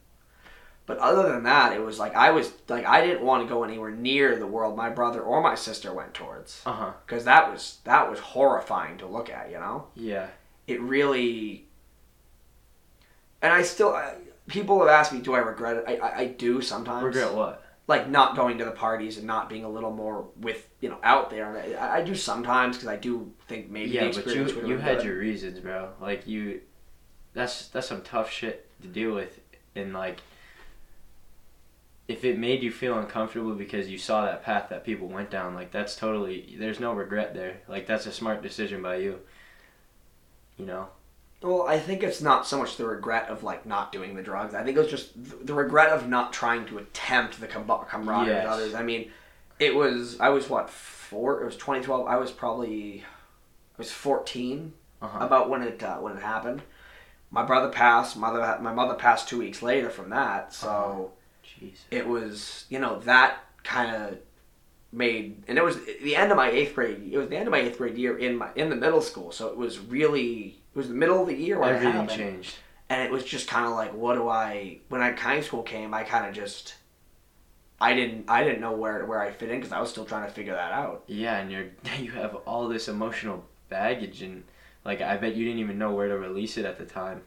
[0.86, 3.62] But other than that, it was like I was like I didn't want to go
[3.64, 6.92] anywhere near the world my brother or my sister went towards Uh huh.
[7.06, 9.50] because that was that was horrifying to look at.
[9.50, 10.26] You know, Yeah.
[10.66, 11.66] it really.
[13.42, 14.16] And I still, I,
[14.48, 15.84] people have asked me, do I regret it?
[15.88, 17.02] I, I, I do sometimes.
[17.04, 17.59] Regret what?
[17.90, 20.98] Like not going to the parties and not being a little more with you know
[21.02, 21.76] out there.
[21.78, 25.06] I, I do sometimes because I do think maybe yeah, but you you had good.
[25.06, 25.90] your reasons, bro.
[26.00, 26.60] Like you,
[27.34, 29.40] that's that's some tough shit to deal with,
[29.74, 30.20] and like.
[32.06, 35.54] If it made you feel uncomfortable because you saw that path that people went down,
[35.54, 37.60] like that's totally there's no regret there.
[37.68, 39.20] Like that's a smart decision by you.
[40.56, 40.88] You know.
[41.42, 44.54] Well, I think it's not so much the regret of like not doing the drugs.
[44.54, 45.12] I think it was just
[45.46, 48.44] the regret of not trying to attempt the com- camaraderie Yes.
[48.44, 48.74] with others.
[48.74, 49.10] I mean,
[49.58, 51.40] it was I was what four?
[51.40, 52.06] It was 2012.
[52.06, 55.18] I was probably I was 14 Uh-huh.
[55.24, 56.60] about when it uh, when it happened.
[57.30, 58.16] My brother passed.
[58.18, 60.52] Mother my mother passed two weeks later from that.
[60.52, 61.66] So Uh-huh.
[61.90, 64.18] It was you know that kind of
[64.92, 67.08] made and it was the end of my eighth grade.
[67.12, 69.32] It was the end of my eighth grade year in my in the middle school.
[69.32, 72.54] So it was really it was the middle of the year when Everything happened changed.
[72.88, 75.92] and it was just kind of like what do i when I high school came
[75.94, 76.74] i kind of just
[77.80, 80.26] i didn't i didn't know where where i fit in because i was still trying
[80.26, 81.66] to figure that out Yeah, and you're
[81.98, 84.44] you have all this emotional baggage, and
[84.84, 87.22] like I bet you didn't even know where to release it at the time.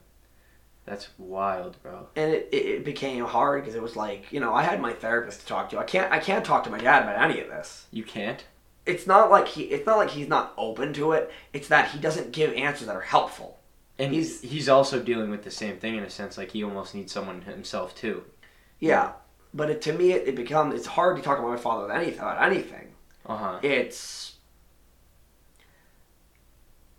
[0.86, 2.08] That's wild, bro.
[2.18, 4.92] and it, it, it became hard because it was like you know i had my
[4.92, 7.48] therapist to talk to i can't i can't talk to my dad about any of
[7.48, 8.44] this You can't.
[8.86, 12.00] It's not like he it's not like he's not open to it it's that he
[12.00, 13.60] doesn't give answers that are helpful
[14.00, 16.38] And He's- he's also dealing with the same thing in a sense.
[16.38, 18.24] Like he almost needs someone himself too.
[18.80, 19.14] yeah
[19.54, 21.96] but it, to me it, it becomes it's hard to talk about my father with
[21.96, 22.88] anything about anything
[23.26, 23.60] Uh huh.
[23.62, 24.32] it's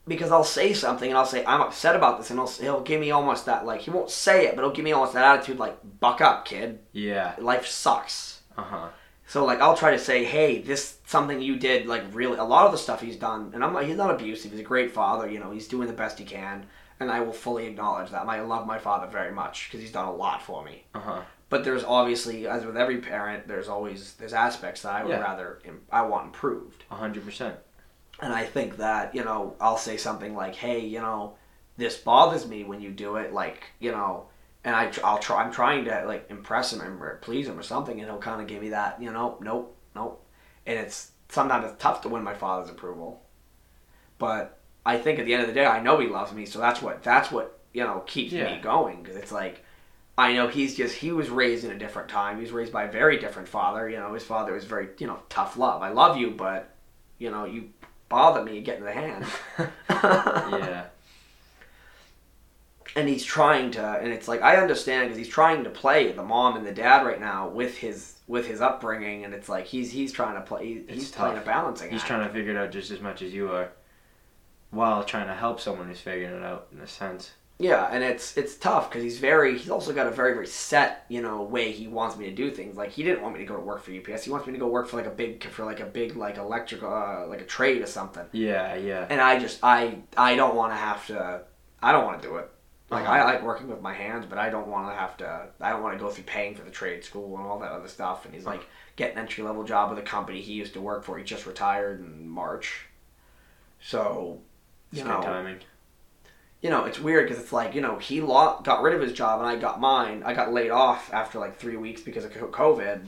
[0.07, 3.01] because I'll say something and I'll say I'm upset about this and he'll, he'll give
[3.01, 5.59] me almost that like he won't say it but he'll give me almost that attitude
[5.59, 7.35] like buck up kid Yeah.
[7.39, 8.89] life sucks Uh huh.
[9.27, 12.67] So like I'll try to say hey this something you did like really a lot
[12.67, 15.29] of the stuff he's done and I'm like he's not abusive he's a great father
[15.29, 16.67] you know he's doing the best he can
[17.01, 20.07] and I will fully acknowledge that I love my father very much because he's done
[20.07, 21.21] a lot for me Uh huh.
[21.49, 25.21] but there's obviously as with every parent there's always there's aspects that I would Yeah.
[25.21, 25.61] rather
[25.91, 27.57] I want improved A hundred percent.
[28.21, 31.35] and I think that, you know, I'll say something like, hey, you know,
[31.77, 34.27] this bothers me when you do it, like, you know,
[34.65, 38.01] and I, I'll try, I'm trying to, like, impress him or please him or something,
[38.01, 40.25] and he'll kind of give me that, you know, nope, nope.
[40.67, 43.21] And it's, sometimes it's tough to win my father's approval.
[44.19, 46.59] But I think at the end of the day, I know he loves me, so
[46.59, 48.55] that's what, that's what you know keeps Yeah.
[48.55, 49.65] me going because it's like
[50.17, 52.37] I know he's just he was raised in a different time.
[52.37, 53.89] He was raised by a very different father.
[53.89, 55.83] You know, his father was very you know tough love.
[55.83, 56.73] I love you, but
[57.19, 57.71] you know you
[58.09, 59.27] bother me, get in the hand.
[59.91, 60.87] yeah.
[62.97, 66.23] And he's trying to and it's like i understand because he's trying to play the
[66.23, 69.91] mom and the dad right now with his with his upbringing and it's like he's
[69.91, 71.45] he's trying to play he- he's It's playing a tough.
[71.47, 72.09] balancing He's act.
[72.09, 73.71] trying to figure it out just as much as you are,
[74.71, 77.33] while trying to help someone who's figuring it out in a sense.
[77.59, 81.05] yeah and it's it's tough because he's very he's also got a very very set
[81.09, 83.47] you know way he wants me to do things like he didn't want me to
[83.47, 85.45] go to work for ups he wants me to go work for like a big
[85.45, 89.07] for like a big like electrical uh, like a trade or something Yeah, yeah.
[89.11, 91.43] and i just i i don't want to have to
[91.83, 92.51] i don't want to do it
[92.95, 93.07] like.
[93.07, 95.49] I like working with my hands, but I don't want to have to.
[95.61, 97.89] I don't want to go through paying for the trade school and all that other
[97.89, 98.25] stuff.
[98.25, 101.05] And he's like, get an entry level job with a company he used to work
[101.05, 101.19] for.
[101.19, 102.87] He just retired in March,
[103.81, 104.41] so
[104.91, 105.59] It's you good know, timing.
[106.63, 109.13] you know, it's weird because it's like you know he lo- got rid of his
[109.13, 110.23] job and I got mine.
[110.25, 113.05] I got laid off after like three weeks because of COVID,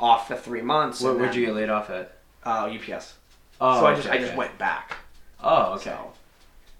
[0.00, 1.00] off for three months.
[1.00, 2.16] What and would you get laid off at?
[2.44, 3.14] Uh, UPS.
[3.60, 4.38] Oh, so I just okay, I just okay.
[4.38, 4.96] went back.
[5.42, 5.84] Oh, okay.
[5.90, 6.12] So,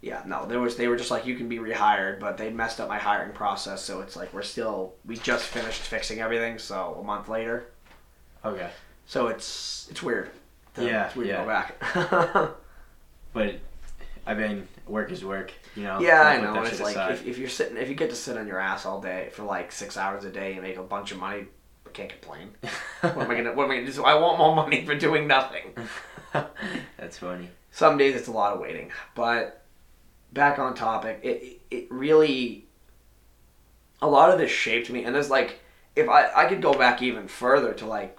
[0.02, 2.80] yeah, no, there was they were just like you can be rehired, but they messed
[2.80, 6.96] up my hiring process, so it's like we're still we just finished fixing everything, so
[7.00, 7.66] a month later,
[8.44, 8.70] Okay.
[9.06, 10.30] so it's it's weird.
[10.74, 11.36] to- Yeah, it's weird yeah.
[11.36, 12.50] to go back.
[13.32, 13.60] But
[14.26, 15.52] I mean, work is work.
[15.76, 16.00] You know.
[16.00, 16.62] yeah, I know.
[16.64, 19.00] It's like if, if you're sitting, if you get to sit on your ass all
[19.00, 21.44] day for like six hours a day and make a bunch of money,
[21.86, 22.50] I can't complain.
[23.02, 23.92] what am I gonna What am I gonna do?
[23.92, 25.74] So I want more money for doing nothing.
[26.96, 27.48] That's funny.
[27.70, 29.59] some days it's a lot of waiting but
[30.32, 32.66] back on topic it it really
[34.02, 35.04] a lot of this shaped me.
[35.04, 35.60] And there's like
[35.96, 38.18] if i i could go back even further to like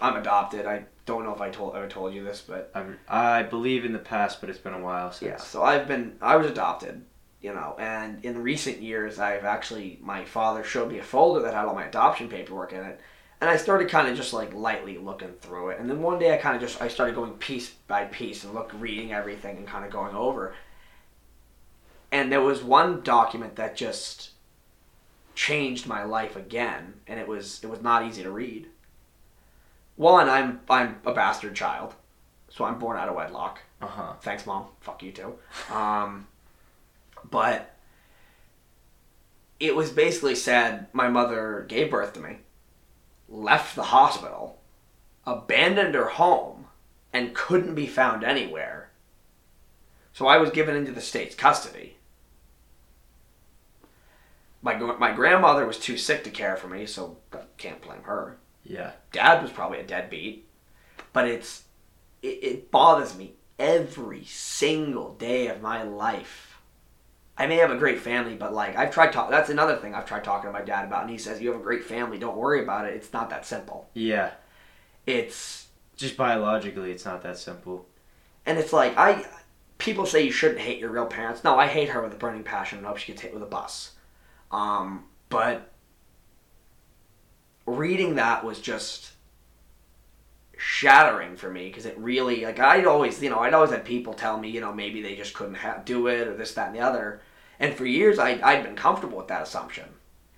[0.00, 0.66] i'm adopted.
[0.66, 3.92] I don't know if i told ever told you this but I'm, I believe in
[3.92, 5.28] the past, but it's been a while since.
[5.28, 7.04] yeah so i've been i was adopted
[7.42, 11.52] you know and in recent years i've actually my father showed me a folder that
[11.52, 13.00] had all my adoption paperwork in it
[13.42, 15.78] and i started kind of just like lightly looking through it.
[15.78, 18.54] And then one day i kind of just i started going piece by piece and
[18.54, 20.54] look reading everything and kind of going over
[22.14, 24.30] and there was one document that just
[25.34, 28.68] changed my life again and it was it was not easy to read.
[29.96, 31.94] One i'm i'm a bastard child
[32.48, 33.58] so i'm born out of wedlock.
[33.82, 34.12] Uh huh.
[34.22, 34.66] thanks mom.
[34.80, 35.34] Fuck you too.
[35.72, 36.28] Um,
[37.28, 37.74] but
[39.58, 42.36] it was basically said my mother gave birth to me
[43.28, 44.60] left the hospital
[45.26, 46.66] abandoned her home
[47.12, 48.90] and couldn't be found anywhere.
[50.12, 51.96] So i was given into the state's custody
[54.64, 58.38] my, my grandmother was too sick to care for me so I can't blame her
[58.64, 58.92] Yeah.
[59.12, 60.48] dad was probably a deadbeat
[61.12, 61.64] but it's
[62.22, 66.58] it, it bothers me every single day of my life
[67.38, 70.06] i may have a great family but like i've tried talk that's another thing i've
[70.06, 72.36] tried talking to my dad about and he says you have a great family don't
[72.36, 74.30] worry about it it's not that simple Yeah.
[75.06, 77.86] it's Just biologically, it's not that simple.
[78.46, 79.24] and it's like i
[79.78, 82.42] people say you shouldn't hate your real parents no i hate her with a burning
[82.44, 83.92] passion and I hope she gets hit with a bus
[84.54, 85.72] um but
[87.66, 89.12] reading that was just
[90.56, 94.14] shattering for me because it really like I'd always you know I'd always had people
[94.14, 96.76] tell me you know maybe they just couldn't ha- do it or this that and
[96.76, 97.20] the other
[97.58, 99.86] and for years I I'd been comfortable with that assumption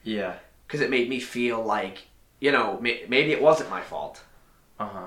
[0.05, 0.35] Yeah.
[0.67, 2.05] because it made me feel like
[2.41, 4.23] you know may- maybe it wasn't my fault
[4.81, 5.07] Uh huh.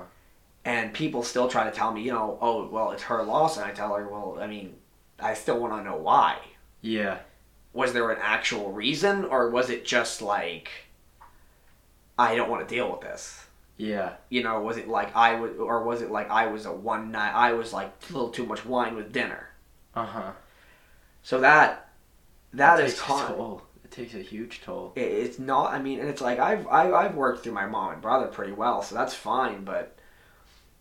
[0.64, 3.66] and people still try to tell me you know oh well it's her loss and
[3.66, 4.76] I tell her well I mean
[5.18, 6.36] I still want to know why
[6.82, 7.18] Yeah.
[7.72, 10.70] Was there an actual reason or was it just like
[12.18, 14.16] I don't want to deal with this Yeah.
[14.28, 17.10] you know, was it like I was, or was it like I was a one
[17.10, 19.48] night, I was like a little too much wine with dinner.
[19.94, 20.32] Uh huh.
[21.22, 21.90] So that,
[22.52, 23.62] that it is takes a toll.
[23.84, 24.92] It takes a huge toll.
[24.96, 27.92] it, it's not, I mean, and it's like I've, I, I've worked through my mom
[27.94, 29.96] and brother pretty well, so that's fine, but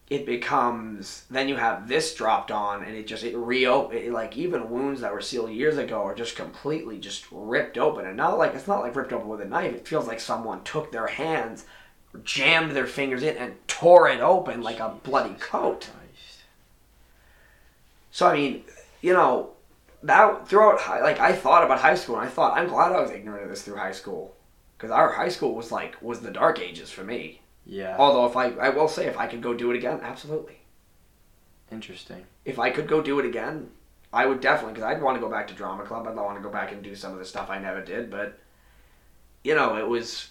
[0.10, 4.36] it becomes, then you have this dropped on and it just, it reopen, it, like
[4.36, 8.06] even wounds that were sealed years ago are just completely just ripped open.
[8.06, 10.64] And not like, it's not like ripped open with a knife, it feels like someone
[10.64, 11.66] took their hands,
[12.24, 15.90] jammed their fingers in and tore it open like a bloody coat.
[18.12, 18.64] So I mean,
[19.02, 19.52] you know,
[20.04, 23.02] that throughout high, like I thought about high school and I thought I'm glad I
[23.02, 24.36] was ignorant of this through high school
[24.78, 27.42] because our high school was like was the dark ages for me.
[27.70, 27.96] Yeah.
[27.98, 30.58] Although if I I will say if I could go do it again, absolutely.
[31.72, 32.26] Interesting.
[32.46, 33.70] If I could go do it again,
[34.12, 36.08] I would definitely because I'd want to go back to drama club.
[36.08, 38.40] I'd want to go back and do some of the stuff I never did, but
[39.44, 40.30] you know, it was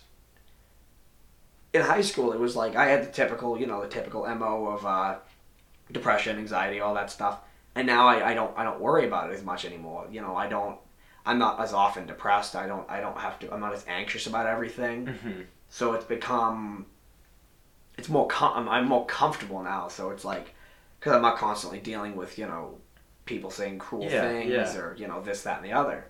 [1.73, 2.33] in high school.
[2.33, 5.17] It was like I had the typical, you know, the typical mo of uh,
[5.93, 7.41] depression, anxiety, all that stuff.
[7.75, 10.07] And now I, I don't I don't worry about it as much anymore.
[10.11, 10.79] You know, I don't
[11.27, 12.57] I'm not as often depressed.
[12.57, 13.53] I don't I don't have to.
[13.53, 15.07] I'm not as anxious about everything.
[15.07, 16.87] hmm So it's become.
[17.99, 18.27] It's more.
[18.29, 19.89] Com- I'm, more comfortable now.
[19.89, 20.55] So it's like,
[20.99, 22.79] because I'm not constantly dealing with you know,
[23.27, 24.77] people saying cruel Yeah, things yeah.
[24.79, 26.05] or you know this that and the other.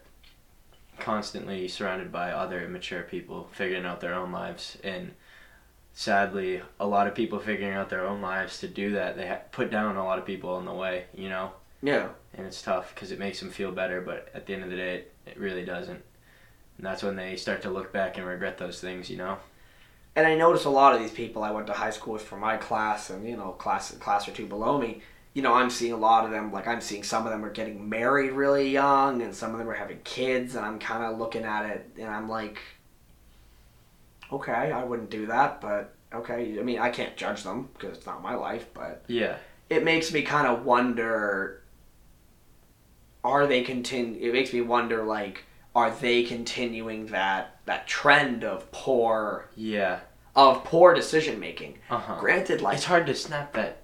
[1.01, 5.13] Constantly surrounded by other mature people figuring out their own lives, and
[5.93, 9.17] sadly, a lot of people figuring out their own lives to do that.
[9.17, 12.09] They ha- put down a lot of people on the way, you know, Yeah.
[12.35, 14.77] and it's tough because it makes them feel better, but at the end of the
[14.77, 16.03] day, it, it really doesn't.
[16.77, 19.39] And that's when they start to look back and regret those things, you know.
[20.19, 22.41] And I notice a lot of these people I went to high school with from
[22.41, 25.01] my class and you know class class or two below me.
[25.35, 26.53] You know, I'm seeing a lot of them.
[26.53, 29.69] Like I'm seeing some of them are getting married really young, and some of them
[29.69, 30.57] are having kids.
[30.57, 32.59] And I'm kind of looking at it, and I'm like,
[34.33, 36.59] okay, I wouldn't do that, but okay.
[36.59, 39.37] I mean, I can't judge them because it's not my life, but Yeah,
[39.71, 41.63] it makes me kind of wonder.
[43.23, 44.29] Are they continue?
[44.29, 50.01] It makes me wonder, like, are they continuing that that trend of poor yeah,
[50.39, 51.79] of poor decision making?
[51.91, 52.17] uh huh.
[52.21, 53.83] Granted, like It's hard to snap that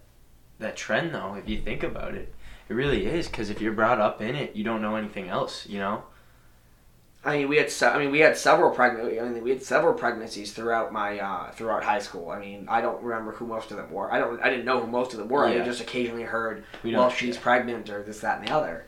[0.60, 2.32] that trend though if you think about it.
[2.68, 5.66] It really is because if you're brought up in it, you don't know anything else.
[5.66, 6.04] You know.
[7.26, 9.18] I mean, we had se- I mean, we had several pregnant.
[9.18, 12.30] I mean, we had several pregnancies throughout my uh, throughout high school.
[12.30, 14.12] I mean, I don't remember who most of them were.
[14.12, 14.40] I don't.
[14.42, 15.46] I didn't know who most of them were.
[15.46, 18.86] I just occasionally heard, We well, she's pregnant or this, that, and the other.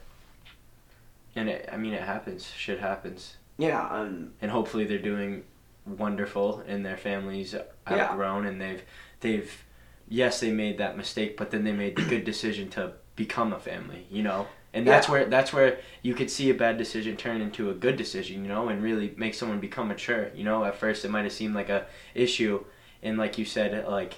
[1.34, 2.50] And it, I mean, it happens.
[2.56, 3.36] Shit happens.
[3.58, 5.44] Yeah, um, And hopefully they're doing
[5.86, 8.14] wonderful, and their families have Yeah.
[8.14, 8.82] grown, and they've
[9.20, 9.64] they've
[10.08, 13.58] yes they made that mistake, but then they made the good decision to become a
[13.58, 14.06] family.
[14.10, 14.46] You know.
[14.74, 15.12] And that's Yeah.
[15.12, 18.48] where that's where you could see a bad decision turn into a good decision, you
[18.48, 20.30] know, and really make someone become mature.
[20.34, 22.62] You know, at first it might have seemed like a issue,
[23.02, 24.14] and like you said, like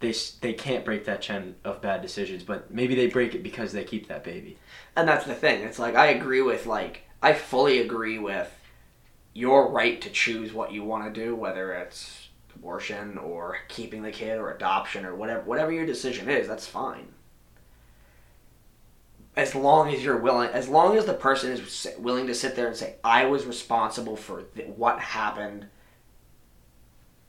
[0.00, 3.72] they they can't break that chain of bad decisions, but maybe they break it because
[3.72, 4.56] they keep that baby.
[4.96, 5.62] and that's the thing.
[5.62, 8.52] It's like I agree with like I fully agree with
[9.38, 14.10] your right to choose what you want to do, whether it's abortion or keeping the
[14.10, 16.48] kid or adoption or whatever whatever your decision is.
[16.48, 17.06] That's fine.
[19.36, 22.66] As long as you're willing, as long as the person is willing to sit there
[22.66, 25.68] and say, "I was responsible for th- what happened,"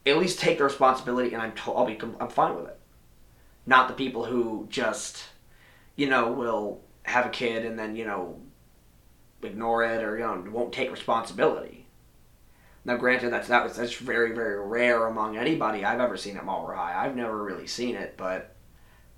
[0.03, 2.79] at least take the responsibility, and I'm to- I'll be I'm fine with it.
[3.67, 5.25] Not the people who just,
[5.95, 8.41] you know, will have a kid and then you know
[9.43, 11.78] ignore it or you know won't take responsibility.
[12.89, 16.43] Now, granted, that's that was that's very very rare among anybody I've ever seen at
[16.43, 17.05] Marlboro High.
[17.05, 18.55] I've never really seen it, but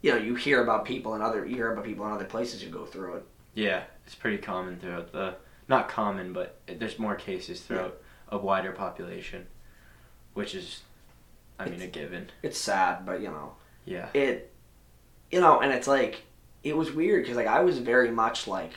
[0.01, 2.61] you know you hear about people in other you hear about people in other places
[2.61, 3.23] who go through it.
[3.53, 5.35] Yeah, it's pretty common throughout the
[5.69, 9.47] not common, but there's more cases throughout a wider population,
[10.33, 10.81] which is,
[11.57, 12.29] I mean, a given.
[12.43, 13.53] It's sad, but you know
[13.85, 14.09] Yeah.
[14.13, 14.51] it,
[15.31, 16.23] you know, and it's like
[16.61, 18.73] it was weird because like I was very much like.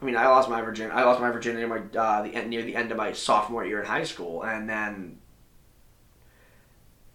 [0.00, 0.90] I mean, I lost my virgin.
[0.90, 3.64] I lost my virginity in my uh, the end, near the end of my sophomore
[3.64, 5.18] year in high school, and then,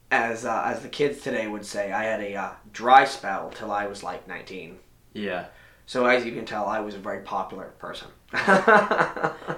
[0.09, 3.71] as uh, as the kids today would say, I had a uh, dry spell till
[3.71, 4.79] I was like nineteen.
[5.13, 5.45] Yeah.
[5.85, 8.07] So as you can tell, I was a very popular person.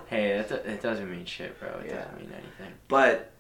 [0.08, 1.70] Hey, that, it doesn't mean shit, bro.
[1.80, 1.96] It Yeah.
[2.04, 2.74] doesn't mean anything.
[2.88, 3.32] but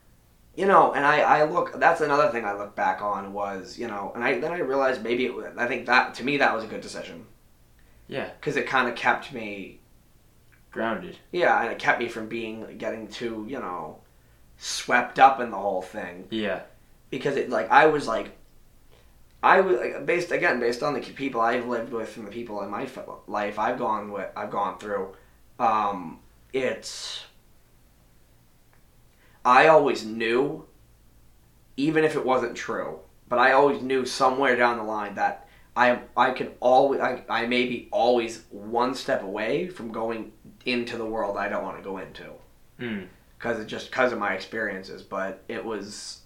[0.55, 1.79] you know, and I, I look.
[1.79, 5.03] That's another thing I look back on was you know, and I then I realized
[5.03, 7.25] maybe it I think that to me that was a good decision
[8.07, 8.29] Yeah.
[8.39, 9.79] because it kind of kept me
[10.71, 11.17] Grounded.
[11.31, 13.99] yeah, and it kept me from being getting too you know
[14.57, 16.61] swept up in the whole thing Yeah.
[17.09, 18.31] because it like I was like.
[19.45, 22.61] I was like, based again based on the people I've lived with and the people
[22.61, 22.87] in my
[23.27, 25.15] life I've gone with I've gone through.
[25.59, 26.19] Um,
[26.53, 27.25] it's
[29.45, 30.65] I always knew,
[31.75, 35.42] even if it wasn't true, but I always knew somewhere down the line that
[35.75, 40.31] I I could always I, I may be always one step away from going
[40.65, 42.25] into the world I don't want to go into
[42.79, 43.07] Mm.
[43.37, 45.01] because it just because of my experiences.
[45.03, 46.21] But it was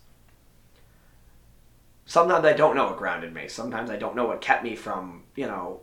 [2.06, 3.48] sometimes I don't know what grounded me.
[3.48, 5.82] Sometimes I don't know what kept me from you know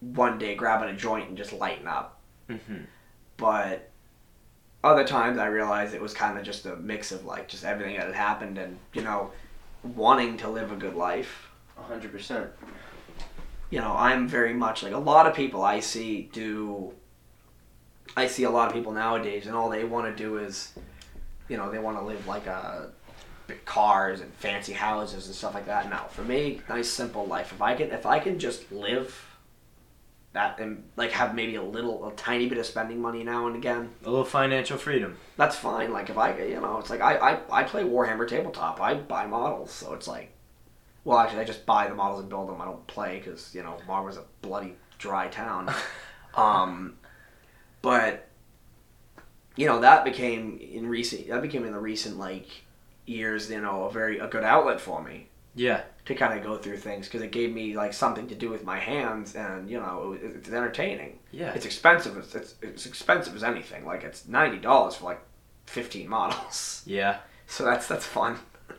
[0.00, 2.20] one day grabbing a joint and just lighting up.
[2.48, 2.82] hmm
[3.36, 3.90] But
[4.84, 7.96] other times I realized it was kind of just a mix of like just everything
[7.96, 9.30] that had happened and you know
[9.82, 11.48] wanting to live a good life.
[11.78, 12.50] A hundred percent.
[13.72, 16.92] You know, I'm very much like a lot of people I see do.
[18.14, 20.74] I see a lot of people nowadays, and all they want to do is,
[21.48, 22.90] you know, they want to live like a
[23.46, 25.88] big cars and fancy houses and stuff like that.
[25.88, 27.50] No, for me, nice simple life.
[27.50, 29.38] If I can, if I can just live
[30.34, 33.56] that and like have maybe a little, a tiny bit of spending money now and
[33.56, 35.16] again, A little financial freedom.
[35.38, 35.92] that's fine.
[35.92, 38.82] Like if I, you know, it's like I, I, I play Warhammer tabletop.
[38.82, 40.30] I buy models, so it's like,
[41.04, 42.60] well, actually, I just buy the models and build them.
[42.60, 45.72] I don't play because you know Marvar's a bloody dry town.
[46.34, 46.96] um,
[47.82, 48.28] but
[49.56, 52.46] you know that became in recent that became in the recent like
[53.04, 55.82] years you know a very a good outlet for me Yeah.
[56.06, 58.64] to kind of go through things because it gave me like something to do with
[58.64, 61.52] my hands and you know it, it's entertaining Yeah.
[61.52, 65.20] it's expensive it's, it's, it's expensive as anything like it's $90 for like
[65.66, 67.18] 15 models Yeah.
[67.46, 68.38] so that's that's fun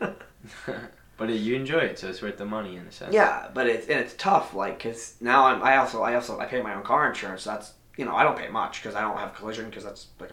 [1.16, 3.14] but it, you enjoy it, so it's worth the money in a sense.
[3.14, 6.46] yeah but it's and it's tough like because now I'm, i also i also i
[6.46, 9.00] pay my own car insurance so that's you know i don't pay much because i
[9.00, 10.32] don't have collision because that's like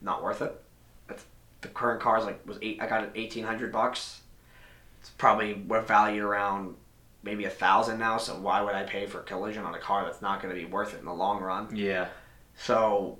[0.00, 0.52] not worth it
[1.08, 1.24] that's
[1.60, 4.20] the current car is like was eight i got it 1800 bucks
[5.00, 6.74] it's probably worth valued around
[7.22, 10.22] maybe a thousand now so why would i pay for collision on a car that's
[10.22, 12.08] not going to be worth it in the long run Yeah.
[12.56, 13.18] so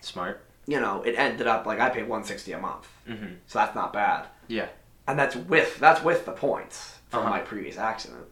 [0.00, 0.44] Smart.
[0.66, 3.34] you know it ended up like i paid 160 a month Mm-hmm.
[3.46, 4.68] so that's not bad Yeah.
[5.10, 7.30] And that's with that's with the points from Uh-huh.
[7.30, 8.26] my previous accident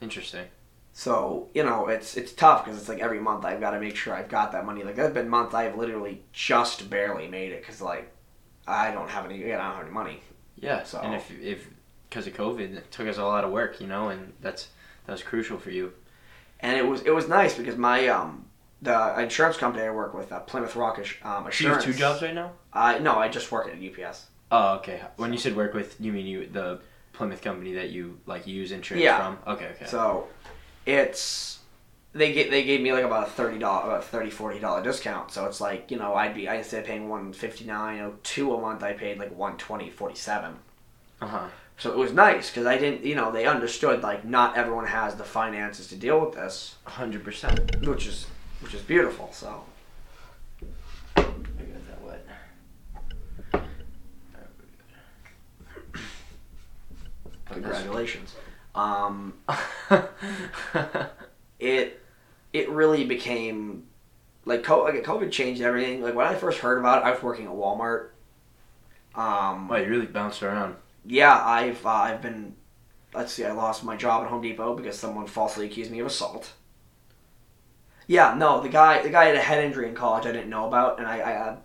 [0.00, 0.46] Interesting.
[0.92, 3.96] So you know, it's it's tough because it's like every month I've got to make
[3.96, 4.82] sure I've got that money.
[4.82, 8.10] Like there've been months I've literally just barely made it because like
[8.66, 10.22] I don't have any, Yeah, I don't have any money.
[10.56, 10.82] Yeah.
[10.84, 11.68] So- And if if
[12.08, 14.68] because of COVID, it took us a lot of work, you know, and that's
[15.06, 15.92] that was crucial for you.
[16.60, 18.46] And it was it was nice because my um
[18.82, 22.22] the insurance company I work with, uh, Plymouth Rock um, Do you have two jobs
[22.22, 22.52] right now?
[22.72, 24.26] I no, I just work at UPS.
[24.50, 25.00] Oh, okay.
[25.16, 26.80] When you said work with, you mean you the
[27.12, 29.18] Plymouth company that you like use insurance Yeah.
[29.18, 29.38] from?
[29.54, 29.68] Okay.
[29.76, 29.86] Okay.
[29.86, 30.26] So
[30.86, 31.58] it's
[32.12, 35.30] they get they gave me like about a thirty dollar about 30 40 dollar discount.
[35.30, 38.12] So it's like you know I'd be I instead of paying one fifty nine or
[38.22, 40.54] two a month I paid like one twenty forty seven.
[41.20, 41.46] uh huh.
[41.76, 45.14] So it was nice because I didn't, you know, they understood like not everyone has
[45.14, 47.86] the finances to deal with this, Hundred percent.
[47.86, 48.26] which is
[48.60, 49.30] which is beautiful.
[49.32, 49.64] So
[51.16, 52.26] I got that wet.
[57.52, 58.34] Congratulations.
[58.74, 59.34] Um,
[61.58, 62.00] it
[62.52, 63.86] it really became
[64.44, 66.02] like COVID changed everything.
[66.02, 68.10] Like when I first heard about it, I was working at Walmart.
[69.14, 70.76] Um, wow, you really bounced around.
[71.04, 72.56] yeah, I've uh, I've been.
[73.12, 76.06] Let's see, I lost my job at Home Depot because someone falsely accused me of
[76.06, 76.52] assault.
[78.06, 80.68] Yeah, no, the guy the guy had a head injury in college I didn't know
[80.68, 81.56] about, and I I uh,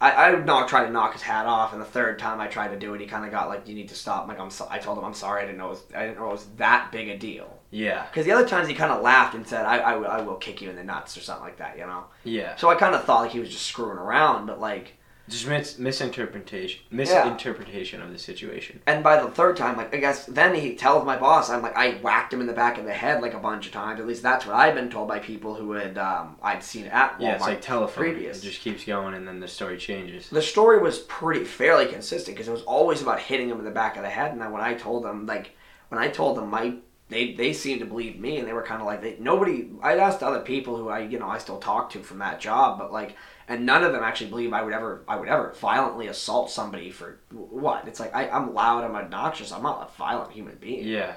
[0.00, 2.46] I, I would not tried to knock his hat off, and the third time I
[2.46, 4.40] tried to do it, he kind of got like, "You need to stop." I'm like,
[4.40, 6.28] I'm so, I told him I'm sorry, I didn't know it was, I didn't know
[6.28, 7.58] it was that big a deal.
[7.70, 8.06] Yeah.
[8.06, 10.36] Because the other times he kind of laughed and said, I, I, will- I will
[10.36, 12.04] kick you in the nuts or something like that, you know.
[12.24, 12.56] Yeah.
[12.56, 14.94] So I kind of thought like he was just screwing around, but like.
[15.28, 16.96] Just mis- misinterpretation, Yeah.
[16.96, 18.80] misinterpretation of the situation.
[18.86, 21.76] And by the third time, like I guess then he tells my boss, I'm like
[21.76, 24.00] I whacked him in the back of the head like a bunch of times.
[24.00, 27.14] At least that's what I've been told by people who had um, I'd seen at
[27.18, 27.20] Walmart.
[27.20, 28.02] Yeah, it's like telephone.
[28.04, 28.38] previous.
[28.38, 30.30] It just keeps going, and then the story changes.
[30.30, 33.70] the story was pretty fairly consistent because it was always about hitting him in the
[33.70, 34.32] back of the head.
[34.32, 35.50] And then when I told them, like
[35.90, 36.74] when I told them, my
[37.08, 39.70] they they seemed to believe me, and they were kind of like they, nobody.
[39.82, 42.78] I'd asked other people who I you know I still talk to from that job,
[42.78, 43.16] but like.
[43.50, 46.90] And none of them actually believe I would ever, I would ever violently assault somebody
[46.90, 47.88] for what?
[47.88, 50.86] It's like I, I'm loud, I'm obnoxious, I'm not a violent human being.
[50.86, 51.14] Yeah.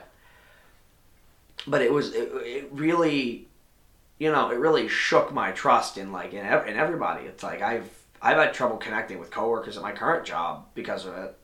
[1.68, 3.48] but it was it, it really
[4.18, 7.62] you know it really shook my trust in like in, ev- in everybody it's like
[7.62, 7.90] i've
[8.22, 11.36] i've had trouble connecting with coworkers at my current job because of it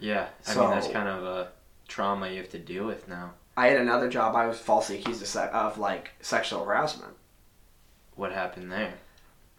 [0.00, 0.28] Yeah.
[0.46, 1.48] I So- mean, that's kind of a
[1.88, 3.32] trauma you have to deal with now.
[3.56, 7.14] I had another job i was falsely accused of, se- of like sexual harassment
[8.14, 8.94] What happened there?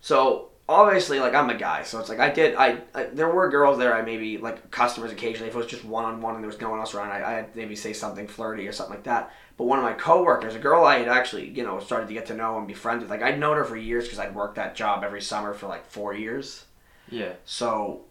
[0.01, 3.49] so obviously like i'm a guy so it's like i did i, I there were
[3.49, 6.59] girls there i maybe like customers occasionally if it was just one-on-one and there was
[6.59, 9.63] no one else around I, i'd maybe say something flirty or something like that but
[9.63, 12.35] one of my coworkers a girl i had actually you know started to get to
[12.35, 14.75] know and be friends with like i'd known her for years because i'd worked that
[14.75, 16.65] job every summer for like four years
[17.09, 17.31] Yeah.
[17.45, 18.01] So,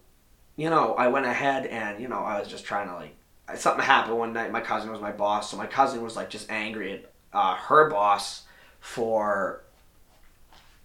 [0.56, 3.14] you know, I went ahead and, you know, I was just trying to like,
[3.54, 4.50] something happened one night.
[4.50, 5.50] My cousin was my boss.
[5.50, 8.42] So my cousin was like just angry at uh, her boss
[8.80, 9.62] for,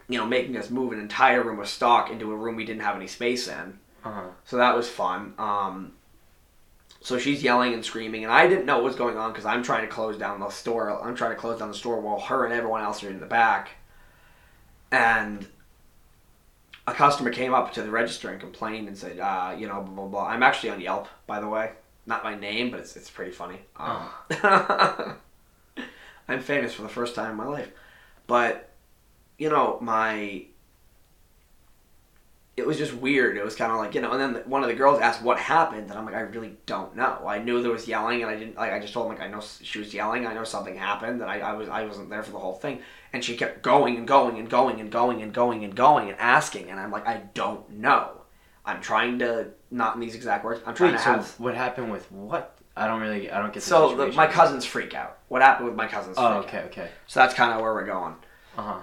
[0.08, 2.84] you know, making us move an entire room of stock into a room we didn't
[2.84, 3.80] have any space in.
[4.04, 4.28] Uh huh.
[4.46, 5.34] So that was fun.
[5.38, 5.94] Um,
[7.02, 9.64] so she's yelling and screaming, and I didn't know what was going on because I'm
[9.64, 11.02] trying to close down the store.
[11.04, 13.26] I'm trying to close down the store while her and everyone else are in the
[13.26, 13.72] back.
[14.92, 15.48] And
[16.86, 19.94] a customer came up to the register and complained and said, uh, you know, blah,
[19.94, 20.28] blah, blah.
[20.28, 21.72] I'm actually on Yelp, by the way.
[22.12, 23.62] Not my name, but it's, it's pretty funny.
[23.78, 24.10] Um,
[26.28, 27.72] I'm famous for the first time in my life.
[28.28, 28.70] But,
[29.38, 30.48] you know, my
[32.58, 33.38] it was just weird.
[33.38, 35.40] It was kind of like you know, and then one of the girls asked what
[35.40, 37.24] happened, and I'm like, I really don't know.
[37.26, 38.74] I knew there was yelling, and I didn't like.
[38.74, 40.28] I just told them like I know she was yelling.
[40.28, 42.82] I know something happened, and I, I was I wasn't there for the whole thing.
[43.14, 46.20] And she kept going and going and going and going and going and going and
[46.20, 48.21] asking, and I'm like, I don't know.
[48.66, 50.62] I'm trying to not in these exact words.
[50.66, 51.40] I'm trying Wait, to so have.
[51.40, 52.58] what happened with what?
[52.76, 55.18] I don't really, I don't get the So the, my cousin's freak out.
[55.28, 56.18] What happened with my cousin's?
[56.20, 56.66] Oh, freak okay, out?
[56.66, 56.90] okay.
[57.08, 58.16] So that's kind of where we're going.
[58.58, 58.80] Uh huh.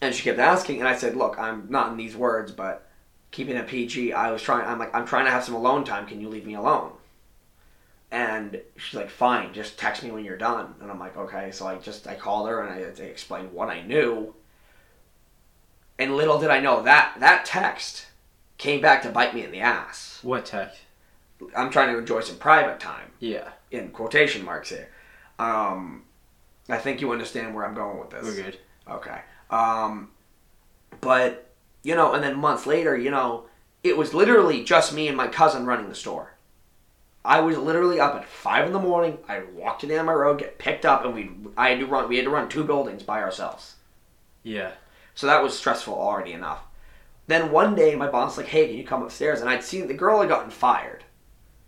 [0.00, 2.86] And she kept asking, and I said, "Look, I'm not in these words, but
[3.30, 4.12] keeping it PG.
[4.12, 4.66] I was trying.
[4.66, 6.06] I'm like, I'm trying to have some alone time.
[6.06, 6.92] Can you leave me alone?"
[8.10, 11.66] And she's like, "Fine, just text me when you're done." And I'm like, "Okay." So
[11.66, 14.34] I just I called her and I, I explained what I knew.
[15.98, 18.06] And little did I know that that text
[18.58, 20.20] came back to bite me in the ass.
[20.22, 20.80] What text?
[21.56, 24.88] I'm trying to enjoy some private time Yeah, in quotation marks here.
[25.38, 26.04] Um,
[26.68, 28.24] I think you understand where I'm going with this.
[28.24, 28.58] we're good.
[28.88, 29.20] Okay.
[29.50, 30.10] Um,
[31.00, 31.50] but
[31.82, 33.44] you know, and then months later, you know,
[33.84, 36.32] it was literally just me and my cousin running the store.
[37.24, 39.18] I was literally up at five in the morning.
[39.28, 41.80] I walked to the end of my road, get picked up, and we I had
[41.80, 42.08] to run.
[42.08, 43.74] We had to run two buildings by ourselves.
[44.42, 44.72] Yeah.
[45.14, 46.60] So that was stressful already enough.
[47.28, 49.88] Then one day, my boss was like, "Hey, can you come upstairs?" And I'd seen
[49.88, 51.04] the girl had gotten fired.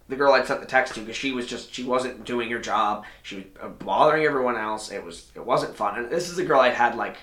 [0.09, 2.59] The girl I'd sent the text to because she was just she wasn't doing her
[2.59, 3.05] job.
[3.23, 4.91] She was uh, bothering everyone else.
[4.91, 5.99] It was it wasn't fun.
[5.99, 7.17] And this is a girl I'd had like.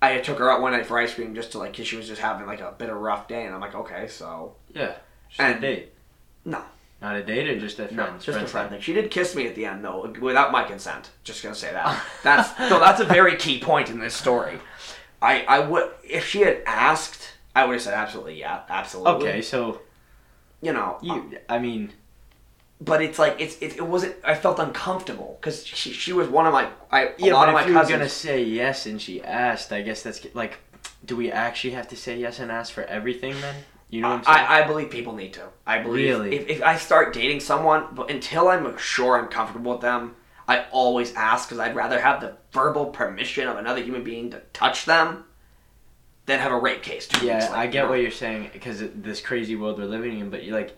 [0.00, 2.06] I took her out one night for ice cream just to like, cause she was
[2.06, 4.94] just having like a bit of a rough day, and I'm like, okay, so Yeah.
[5.40, 5.92] And- a date.
[6.44, 6.62] no,
[7.02, 8.20] Not a date or just a no, friend?
[8.20, 8.80] just a friend thing.
[8.80, 11.10] She did kiss me at the end though, without my consent.
[11.24, 12.00] Just gonna say that.
[12.22, 14.60] That's no, that's a very key point in this story.
[15.20, 19.28] I I would if she had asked, I would have said absolutely yeah, absolutely.
[19.28, 19.80] Okay, so
[20.60, 21.38] you know, you.
[21.48, 21.92] I mean,
[22.80, 24.16] but it's like it's it, it wasn't.
[24.24, 27.48] I felt uncomfortable because she, she was one of my I a yeah, lot but
[27.48, 27.98] of my if you were cousins.
[27.98, 30.58] gonna say yes and she asked, I guess that's like,
[31.04, 33.56] do we actually have to say yes and ask for everything then?
[33.90, 34.46] You know what I'm saying?
[34.48, 35.48] I, I believe people need to.
[35.66, 36.36] I believe Really?
[36.36, 40.14] if, if I start dating someone, but until I'm sure I'm comfortable with them,
[40.48, 44.40] I always ask because I'd rather have the verbal permission of another human being to
[44.54, 45.24] touch them
[46.24, 47.06] than have a rape case.
[47.22, 50.56] Yeah, I get what you're saying because this crazy world we're living in, but you're
[50.56, 50.76] like,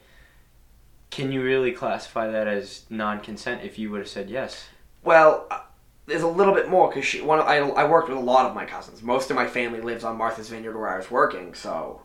[1.10, 4.66] can you really classify that as non-consent if you would have said yes?
[5.04, 5.60] Well, uh,
[6.06, 7.20] there's a little bit more because she.
[7.20, 9.02] One, I I worked with a lot of my cousins.
[9.02, 12.02] Most of my family lives on Martha's Vineyard where I was working, so,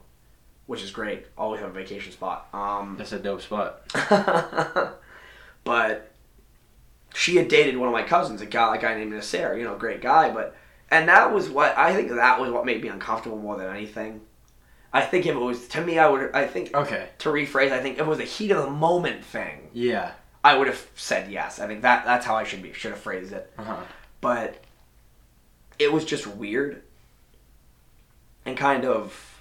[0.67, 1.25] which is great.
[1.35, 2.47] Always have a vacation spot.
[2.53, 3.81] Um, That's a dope spot.
[5.63, 6.14] but
[7.15, 9.75] she had dated one of my cousins, a guy, a guy named Nasser, you know,
[9.77, 10.55] great guy, but
[10.91, 14.21] and that was what I think that was what made me uncomfortable more than anything.
[14.93, 16.31] I think if it was to me, I would.
[16.33, 17.09] I think Okay.
[17.19, 20.11] to rephrase, I think if it was a heat of the moment thing, Yeah.
[20.43, 21.59] I would have said yes.
[21.59, 23.51] I think that that's how I should be should have phrased it.
[23.57, 23.77] Uh huh.
[24.21, 24.63] But
[25.79, 26.81] it was just weird
[28.45, 29.34] and kind of.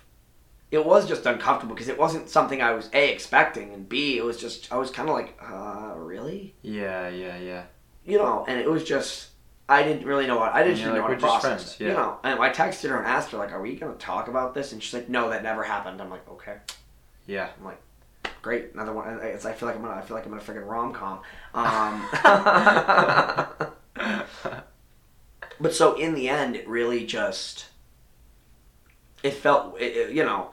[0.71, 4.25] It was just uncomfortable because it wasn't something I was a expecting, and b it
[4.25, 6.55] was just I was kind of like, uh, really.
[6.63, 7.63] Yeah, yeah, yeah.
[8.05, 9.29] you know, and it was just
[9.69, 11.77] I didn't really know what I didn't And you're know like, how to "We're process
[11.77, 11.89] friends," yeah.
[11.89, 14.55] You know, and I texted her and asked her like, "Are we gonna talk about
[14.55, 16.57] this?" And she's like, "No, that never happened." I'm like, "Okay,
[17.27, 17.49] Yeah.
[17.59, 17.81] I'm like,
[18.43, 20.43] great, another one." It's, I feel like I'm gonna I feel like I'm in a
[20.43, 21.21] freaking rom com.
[21.55, 22.09] Um,
[25.61, 27.67] but so in the end, it really just
[29.23, 30.51] it felt it, it- you know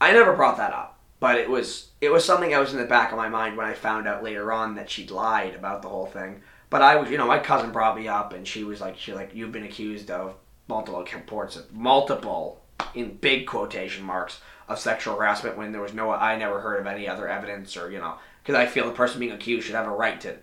[0.00, 2.86] I never brought that up, but it was it was something that was in the
[2.86, 5.88] back of my mind when I found out later on that she'd lied about the
[5.88, 6.42] whole thing.
[6.70, 9.12] But I was, you know, my cousin brought me up, and she was like, she
[9.12, 10.36] like, you've been accused of
[10.68, 12.60] multiple reports of multiple,
[12.94, 16.86] in big quotation marks, of sexual harassment when there was no, I never heard of
[16.86, 19.86] any other evidence, or you know, because I feel the person being accused should have
[19.88, 20.36] a right to,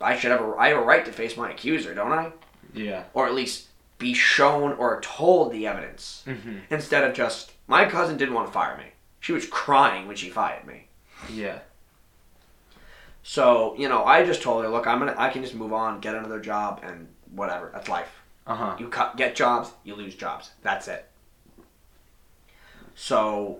[0.00, 2.32] I should have a, I have a right to face my accuser, don't I?
[2.74, 3.04] Yeah.
[3.14, 3.68] Or at least
[3.98, 6.58] be shown or told the evidence Mm-hmm.
[6.70, 8.84] instead of just, my cousin didn't want to fire me.
[9.20, 10.86] She was crying when she fired me.
[11.32, 11.60] Yeah.
[13.22, 16.00] So, you know, I just told her, look, I'm gonna, I can just move on,
[16.00, 17.70] get another job, and whatever.
[17.72, 18.20] That's life.
[18.46, 18.76] Uh huh.
[18.78, 20.50] You cut, get jobs, you lose jobs.
[20.62, 21.08] That's it.
[22.94, 23.58] So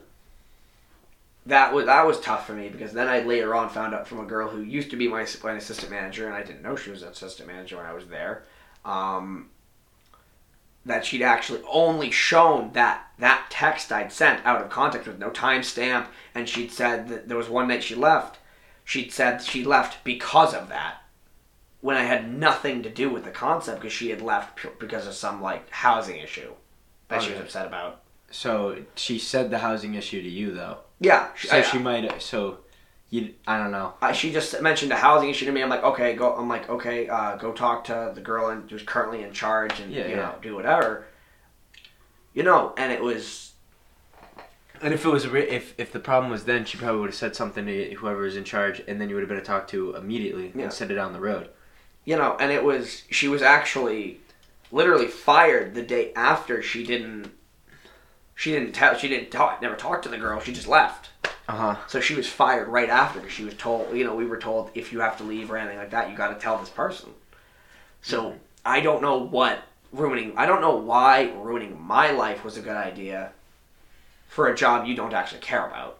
[1.46, 4.20] that was that was tough for me because then I later on found out from
[4.20, 6.90] a girl who used to be my, my assistant manager, and I didn't know she
[6.90, 8.44] was an assistant manager when I was there.
[8.84, 9.50] Um,
[10.86, 15.30] that she'd actually only shown that that text I'd sent out of context with no
[15.30, 18.38] timestamp, and she'd said that there was one night she left.
[18.84, 21.02] She'd said she left because of that
[21.80, 25.14] when I had nothing to do with the concept because she had left because of
[25.14, 26.52] some like housing issue
[27.08, 28.02] that she was upset about.
[28.30, 30.78] So she said the housing issue to you though.
[31.00, 32.22] Yeah, So I, she might.
[32.22, 32.58] So
[33.10, 33.34] you.
[33.46, 33.94] I don't know.
[34.02, 35.62] I, she just mentioned a housing issue to me.
[35.62, 36.34] I'm like, okay, go.
[36.34, 39.92] I'm like, okay, uh, go talk to the girl in, who's currently in charge and
[39.92, 40.16] Yeah, you yeah.
[40.16, 41.04] know do whatever.
[42.34, 43.52] You know, and it was
[44.82, 47.14] And if it was re- if if the problem was then, she probably would have
[47.16, 49.68] said something to whoever was in charge, and then you would have been to talk
[49.68, 50.64] to immediately Yeah.
[50.66, 51.48] instead it down the road.
[52.04, 54.20] you know, and it was she was actually
[54.70, 57.30] literally fired the day after she didn't.
[58.34, 58.94] She didn't tell.
[58.98, 59.62] She didn't talk.
[59.62, 60.38] Never talked to the girl.
[60.40, 61.08] She just left.
[61.48, 61.76] Uh huh.
[61.86, 64.70] So she was fired right after because she was told, you know, we were told
[64.74, 67.10] if you have to leave or anything like that, you got to tell this person.
[68.02, 68.34] So
[68.64, 69.60] I don't know what
[69.92, 70.36] ruining.
[70.36, 73.32] I don't know why ruining my life was a good idea
[74.28, 75.98] for a job you don't actually care about.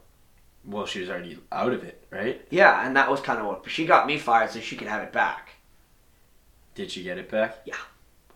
[0.64, 2.44] Well, she was already out of it, right?
[2.51, 5.03] Yeah, and that was kind of what she got me fired so she could have
[5.03, 5.51] it back.
[6.74, 7.59] Did she get it back?
[7.64, 7.76] Yeah.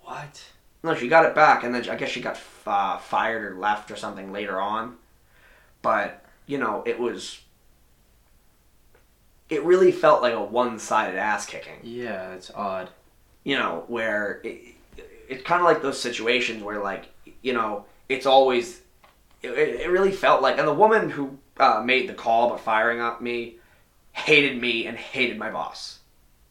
[0.03, 0.43] What?
[0.83, 3.91] No, she got it back, and then I guess she got uh, fired or left
[3.91, 4.97] or something later on.
[5.83, 7.41] But you know, it was.
[9.49, 11.81] It really felt like a one-sided ass kicking.
[11.83, 12.91] Yeah, it's odd.
[13.45, 14.75] You know, where it,
[15.29, 17.07] it's kind of like those situations where, like,
[17.43, 18.83] you know, it's always.
[19.43, 23.01] It, it really felt like, and the woman who uh, made the call but firing
[23.01, 23.57] up me
[24.13, 26.01] hated me and hated my boss.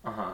[0.05, 0.33] Uh huh.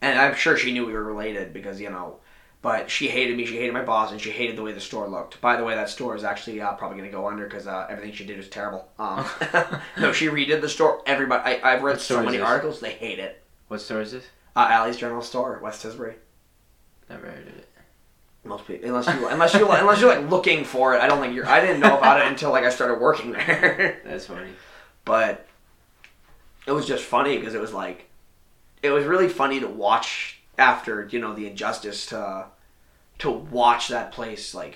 [0.00, 2.16] And I'm sure she knew we were related because, you know,
[2.62, 5.08] but she hated me, she hated my boss, and she hated the way the store
[5.08, 5.40] looked.
[5.40, 7.86] By the way, that store is actually uh, probably going to go under because uh,
[7.90, 8.88] everything she did was terrible.
[8.98, 9.26] Um,
[9.98, 11.02] no, she redid the store.
[11.04, 13.42] Everybody, I, I've read so many articles, they hate it.
[13.66, 14.24] What store is this?
[14.54, 16.14] Uh, Alley's General Store, West Tisbury.
[17.10, 17.68] Never heard of it.
[18.44, 21.34] Most people, unless you, unless you, unless you're like looking for it, I don't think
[21.34, 21.46] you're.
[21.46, 24.02] I didn't know about it until like I started working there.
[24.04, 24.50] That's funny.
[25.04, 25.46] but
[26.66, 28.08] it was just funny because it was like
[28.82, 32.46] it was really funny to watch after you know the injustice to
[33.18, 34.74] to watch that place like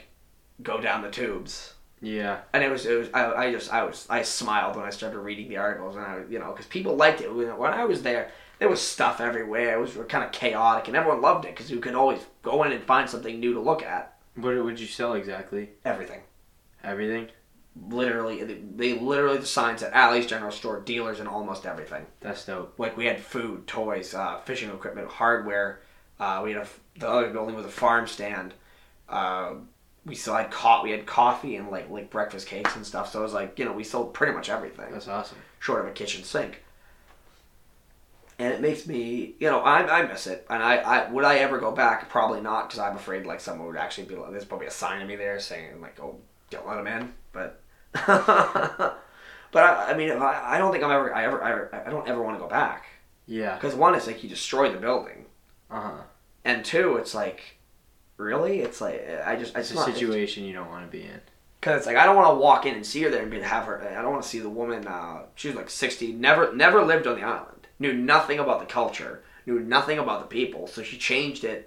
[0.62, 2.38] go down the tubes Yeah.
[2.52, 5.18] and it was it was I, I just I was I smiled when I started
[5.20, 8.02] reading the articles and I you know because people liked it when when I was
[8.02, 11.70] there there was stuff everywhere it was kind of chaotic and everyone loved it because
[11.70, 14.86] you could always go in and find something new to look at What would you
[14.88, 15.70] sell exactly?
[15.84, 16.20] everything
[16.82, 17.28] Everything?
[17.88, 18.42] Literally
[18.76, 22.74] they, literally the signs at Alley's General Store dealers in almost everything That's dope.
[22.78, 25.80] like we had food, toys, uh, fishing equipment, hardware.
[26.18, 26.68] Uh, we had a,
[26.98, 28.54] the other building was a farm stand.
[29.08, 29.54] Uh,
[30.04, 33.12] we still had co- we had coffee and like like breakfast cakes and stuff.
[33.12, 35.38] So it was like you know we sold pretty much everything That's awesome.
[35.58, 36.62] short of a kitchen sink.
[38.38, 40.46] And it makes me, you know, I, I miss it.
[40.50, 42.08] And I, I would I ever go back?
[42.10, 45.00] Probably not, because I'm afraid like someone would actually be like, there's probably a sign
[45.00, 46.16] of me there saying like, oh,
[46.50, 47.14] don't let him in.
[47.32, 47.62] But,
[48.06, 48.98] but
[49.64, 51.42] I, I mean, I, I don't think I'm ever, I ever,
[51.74, 52.86] I, I don't ever want to go back.
[53.26, 53.54] Yeah.
[53.54, 55.26] Because one, it's like you destroy the building,
[55.70, 56.02] Uh huh.
[56.44, 57.58] and two, it's like,
[58.16, 61.04] really, it's like I just, It's it's a not, situation you don't want to be
[61.04, 61.20] in.
[61.60, 63.40] Because it's like I don't want to walk in and see her there and be
[63.40, 63.80] have her.
[63.88, 64.86] I don't want to see the woman.
[64.86, 68.66] Uh, she was like sixty, never never lived on the island, knew nothing about the
[68.66, 70.68] culture, knew nothing about the people.
[70.68, 71.66] So she changed it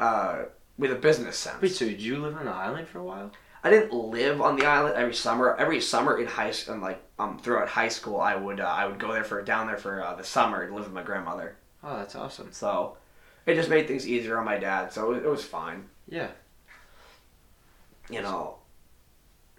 [0.00, 0.44] uh,
[0.78, 1.60] with a business sense.
[1.60, 3.30] Wait, so did you live on the island for a while?
[3.64, 5.56] I didn't live on the island every summer.
[5.56, 8.86] Every summer in high school, and like um throughout high school, I would uh, I
[8.86, 11.56] would go there for down there for uh, the summer and live with my grandmother.
[11.82, 12.48] Oh, that's awesome.
[12.52, 12.96] So
[13.46, 14.92] it just made things easier on my dad.
[14.92, 15.86] So it, it was fine.
[16.08, 16.28] Yeah.
[18.10, 18.56] you know,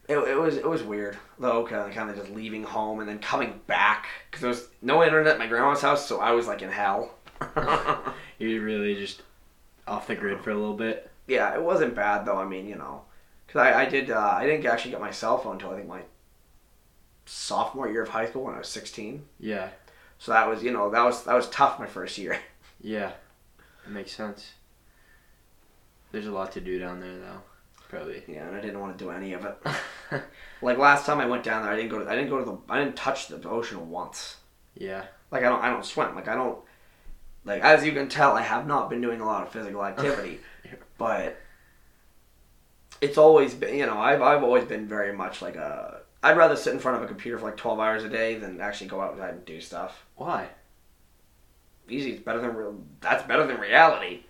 [0.07, 3.07] it, it was it was weird though, kind of kind of just leaving home and
[3.09, 6.47] then coming back because there was no internet at my grandma's house, so I was
[6.47, 7.11] like in hell.
[8.39, 9.21] You really just
[9.85, 11.11] off the grid for a little bit.
[11.27, 12.37] yeah, it wasn't bad though.
[12.37, 13.01] I mean, you know,
[13.49, 15.87] because I, I did uh, I didn't actually get my cell phone until I think
[15.87, 16.01] my
[17.25, 19.25] sophomore year of high school when I was sixteen.
[19.39, 19.69] Yeah.
[20.19, 22.37] So that was you know that was that was tough my first year.
[22.81, 23.11] Yeah.
[23.85, 24.51] It makes sense.
[26.13, 27.41] There's a lot to do down there, though.
[27.89, 28.23] Probably.
[28.25, 29.57] yeah, and I didn't want to do any of it.
[30.61, 32.45] Like last time I went down there, I didn't go to I didn't go to
[32.45, 34.37] the I didn't touch the ocean once.
[34.75, 35.03] yeah.
[35.29, 36.15] Like I don't I don't swim.
[36.15, 36.57] Like I don't
[37.43, 40.39] like as you can tell I have not been doing a lot of physical activity.
[40.65, 40.75] Yeah.
[40.97, 41.37] But
[43.01, 46.55] it's always been you know, I've I've always been very much like a I'd rather
[46.55, 48.99] sit in front of a computer for like 12 hours a day than actually go
[49.01, 50.05] outside and do stuff.
[50.15, 50.49] Why?
[51.87, 54.21] Easy is better than real that's better than reality,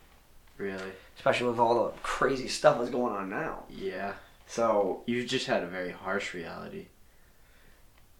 [0.57, 0.91] Really?
[1.15, 3.63] especially with all the crazy stuff that's going on now.
[3.69, 4.13] Yeah.
[4.47, 6.87] So, You've just had a very harsh reality.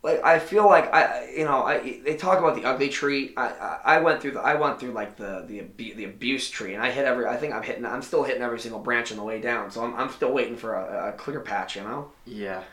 [0.02, 3.34] Like I feel like I you know I they talk about the ugly tree.
[3.36, 6.50] I I, I went through the I went through like the the abu- the abuse
[6.50, 7.26] tree, and I hit every.
[7.26, 7.86] I think I'm hitting.
[7.86, 9.72] I'm still hitting every single branch on the way down.
[9.72, 12.12] So I'm I'm still waiting for a, a clear patch, you know.
[12.26, 12.64] Yeah.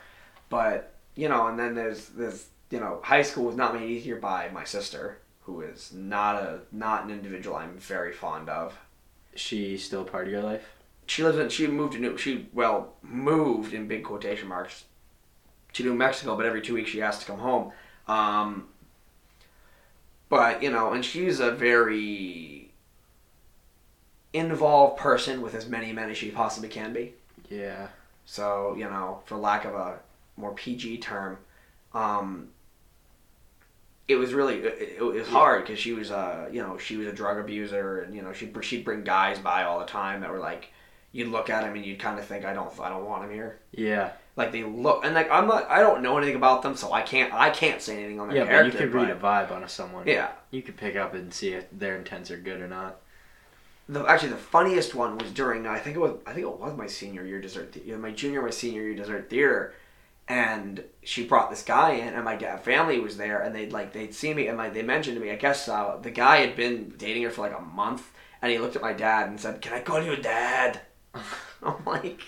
[0.48, 4.16] But you know, and then there's there's you know high school was not made easier
[4.16, 8.78] by my sister, who is not a not an individual I'm very fond of.
[9.34, 10.64] She still part of your life?
[11.06, 11.48] She lives in.
[11.48, 12.16] She moved to New.
[12.16, 14.84] She well moved in big quotation marks
[15.76, 17.70] to New Mexico, but every two weeks she has to come home.
[18.08, 18.68] Um,
[20.30, 22.70] but you know, and she's a very
[24.32, 27.12] involved person with as many men as she possibly can be.
[27.50, 27.88] Yeah.
[28.24, 29.98] So you know, for lack of a
[30.38, 31.36] more PG term,
[31.92, 32.48] um,
[34.08, 37.06] it was really it, it was hard because she was uh you know she was
[37.06, 40.30] a drug abuser and you know she'd she'd bring guys by all the time that
[40.30, 40.68] were like
[41.12, 43.30] you'd look at him and you'd kind of think I don't I don't want him
[43.30, 44.12] here Yeah.
[44.36, 47.02] Like they look and like I'm not I don't know anything about them so I
[47.02, 49.50] can't I can't say anything on their Yeah, but you character can read a vibe
[49.50, 50.06] on someone.
[50.06, 52.96] yeah You could pick up and see if their intents are good or not.
[53.88, 56.76] the actually the funniest one was during I think it was I think it was
[56.76, 59.74] my senior year dessert the- my junior my senior year dessert theater,
[60.28, 63.92] and she brought this guy in and my dad family was there and they'd like
[63.92, 66.56] they'd see me and like they mentioned to me I guess uh, the guy had
[66.56, 68.10] been dating her for like a month
[68.42, 70.80] and he looked at my dad and said can I call you dad
[71.62, 72.20] I'm like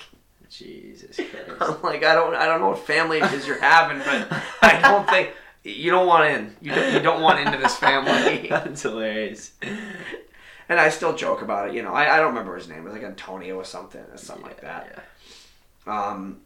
[0.51, 1.61] Jesus Christ.
[1.61, 4.80] I'm like I don't I don't know what family it is you're having but I
[4.80, 5.30] don't think
[5.64, 9.53] you don't want in you don't, you don't want into this family That's hilarious.
[10.68, 12.84] and I still joke about it you know I, I don't remember his name it
[12.84, 15.05] was like Antonio or something or something like that
[15.86, 16.11] Yeah.
[16.11, 16.40] Um,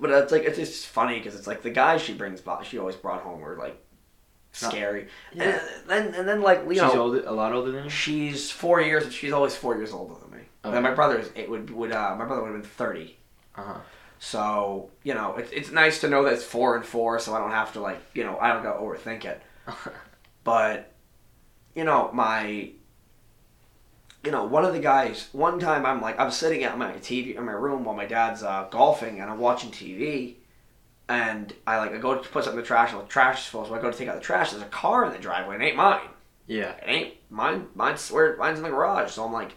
[0.00, 2.96] but it's like it's just funny because it's like the guys she brings, she always
[2.96, 3.76] brought home were like
[4.52, 5.08] scary.
[5.32, 5.44] Yeah.
[5.44, 7.90] And then and then like Leo, She's older, a lot older than you.
[7.90, 9.12] she's four years.
[9.14, 10.14] She's always four years older.
[10.64, 10.74] Okay.
[10.74, 13.16] And my brother's it would would uh, my brother would have been thirty.
[13.54, 13.78] Uh huh.
[14.18, 17.38] So you know it's it's nice to know that it's four and four, so I
[17.38, 19.42] don't have to like you know I don't go overthink it.
[20.44, 20.92] But
[21.74, 22.70] you know my
[24.24, 27.36] you know one of the guys one time I'm like I'm sitting at my TV
[27.36, 30.34] in my room while my dad's uh, golfing and I'm watching TV.
[31.08, 33.46] And I like I go to put something in the trash and the trash is
[33.46, 34.50] full, so I go to take out the trash.
[34.52, 36.08] There's a car in the driveway, and it ain't mine.
[36.46, 36.72] yeah.
[36.76, 37.66] It ain't mine.
[37.74, 39.10] Mine's where mine's in the garage.
[39.10, 39.52] So I'm like,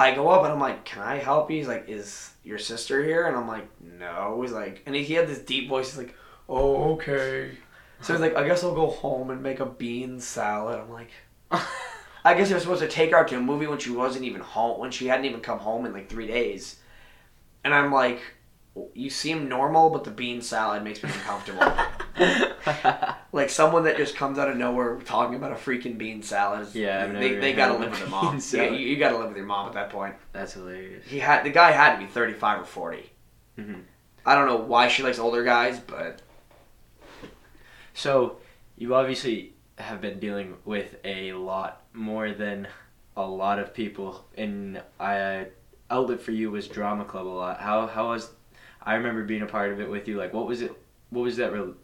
[0.00, 1.58] I go up and I'm like, can I help you?
[1.58, 3.26] He's like, is your sister here?
[3.26, 4.40] And I'm like, no.
[4.40, 5.90] He's like, and he, had this deep voice.
[5.90, 6.14] He's like,
[6.48, 7.50] oh okay.
[8.00, 10.80] So he's like, I guess I'll go home and make a bean salad.
[10.80, 11.10] I'm like,
[12.24, 14.40] I guess was supposed to take her out to a movie when she wasn't even
[14.40, 16.80] home, when she hadn't even come home in like three days.
[17.62, 18.22] And I'm like,
[18.94, 21.60] you seem normal, but the bean salad makes me uncomfortable.
[23.32, 26.68] like someone that just comes out of nowhere talking about a freaking bean salad.
[26.74, 28.40] Yeah, I've they, they gotta live with their mom.
[28.52, 30.14] Yeah, you, you gotta live with your mom at that point.
[30.32, 31.06] That's hilarious.
[31.06, 33.10] He had the guy had to be thirty five or 40
[33.58, 33.82] Mhm.
[34.24, 36.20] I don't know why she likes older guys, but
[37.94, 38.36] So,
[38.76, 42.68] you obviously have been dealing with a lot more than
[43.16, 45.46] a lot of people, and I
[45.90, 47.60] outlet for you was drama club a lot.
[47.60, 48.30] How how was?
[48.82, 50.16] I remember being a part of it with you.
[50.16, 50.72] Like, what was it?
[51.10, 51.74] What was that real?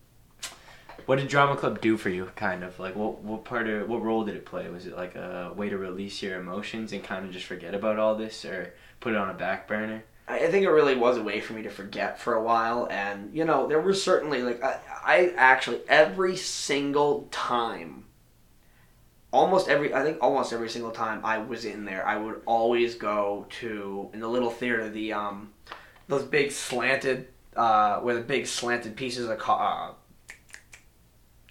[1.04, 2.30] What did drama club do for you?
[2.34, 4.68] Kind of like what what part of what role did it play?
[4.68, 7.98] Was it like a way to release your emotions and kind of just forget about
[7.98, 10.04] all this, or put it on a back burner?
[10.28, 12.88] I think it really was a way for me to forget for a while.
[12.90, 18.06] And you know, there were certainly like I, I actually every single time,
[19.32, 22.96] almost every I think almost every single time I was in there, I would always
[22.96, 25.52] go to in the little theater the um
[26.08, 29.92] those big slanted uh where the big slanted pieces of co- uh,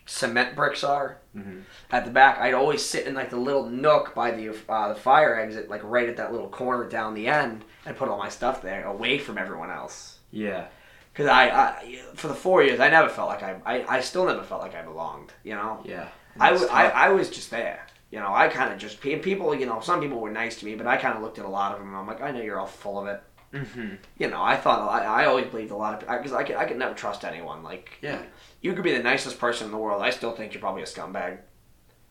[0.06, 1.60] cement bricks are Mm-hmm.
[1.92, 2.38] at the back.
[2.40, 5.82] I'd always sit in like the little nook by the uh, the fire exit, like
[5.84, 9.18] right at that little corner down the end, and put all my stuff there, away
[9.20, 10.20] from everyone else.
[10.32, 10.68] Yeah.
[11.12, 14.26] Because I, I, for the four years, I never felt like I, I, I still
[14.26, 15.34] never felt like I belonged.
[15.44, 16.08] You know, Yeah.
[16.40, 16.88] I, was, I.
[16.90, 17.86] I was just there.
[18.12, 19.54] You know, I kind of just people.
[19.54, 21.50] You know, some people were nice to me, but I kind of looked at a
[21.50, 21.90] lot of them.
[21.90, 23.22] and I'm like, I know you're all full of it.
[23.56, 23.98] Mhm.
[24.18, 26.66] You know, I thought I, I always believed a lot of because I, could, I
[26.66, 27.64] could never trust anyone.
[27.64, 28.22] Like, Yeah.
[28.62, 30.02] you could be the nicest person in the world.
[30.02, 31.38] I still think you're probably a scumbag.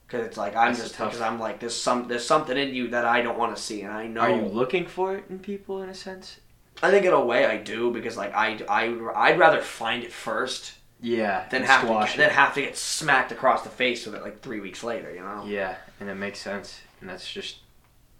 [0.07, 2.75] Because it's like I'm That's a just because I'm like there's some there's something in
[2.75, 4.21] you that I don't want to see, and I know.
[4.21, 6.41] Are you looking for it in people in a sense?
[6.83, 10.13] I think in a way I do because like I I I'd rather find it
[10.13, 11.49] first Yeah.
[11.49, 12.17] than have to it.
[12.19, 15.11] than have to get smacked across the face with it like three weeks later.
[15.13, 15.45] You know.
[15.47, 17.61] Yeah, and it makes sense, and that's just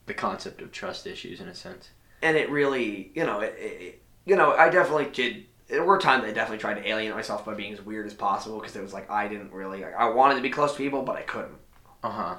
[0.07, 1.91] the concept of trust issues in a sense.
[2.25, 5.45] And it really you know it, it you know I definitely did.
[5.69, 8.59] There were times I definitely tried to alienate myself by being as weird as possible
[8.59, 11.03] because it was like I didn't really like, I wanted to be close to people
[11.03, 11.59] but I couldn't.
[12.03, 12.35] Uh huh.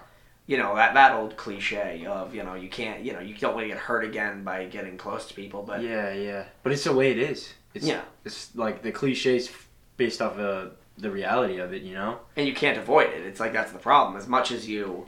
[0.46, 3.56] you know that that old cliche of you know you can't you know you don't
[3.56, 6.84] want to get hurt again by getting close to people but Yeah, yeah, but it's
[6.84, 7.54] the way it is.
[7.74, 8.02] It's, Yeah.
[8.26, 9.50] It's like the cliches
[9.98, 12.20] based off of the reality of it, you know.
[12.36, 15.06] and you can't avoid it it's like that's the problem as much as you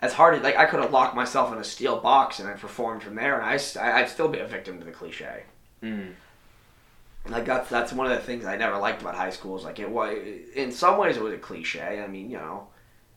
[0.00, 2.52] as hard as like i could have locked myself in a steel box and i
[2.52, 3.54] performed from there and I
[3.98, 5.42] I'd still be a victim to the cliche.
[5.82, 6.12] Mm.
[7.28, 9.78] like that's that's one of the things i never liked about high school is like
[9.78, 10.16] it was
[10.54, 12.02] in some ways it was a cliche.
[12.02, 12.68] I mean you know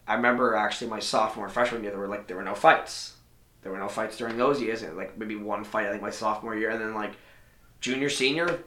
[0.08, 3.16] i remember actually my sophomore and freshman year there were like there were no fights.
[3.62, 6.10] There were no fights during those years and like maybe one fight i think my
[6.10, 7.14] sophomore year and then like
[7.80, 8.64] junior senior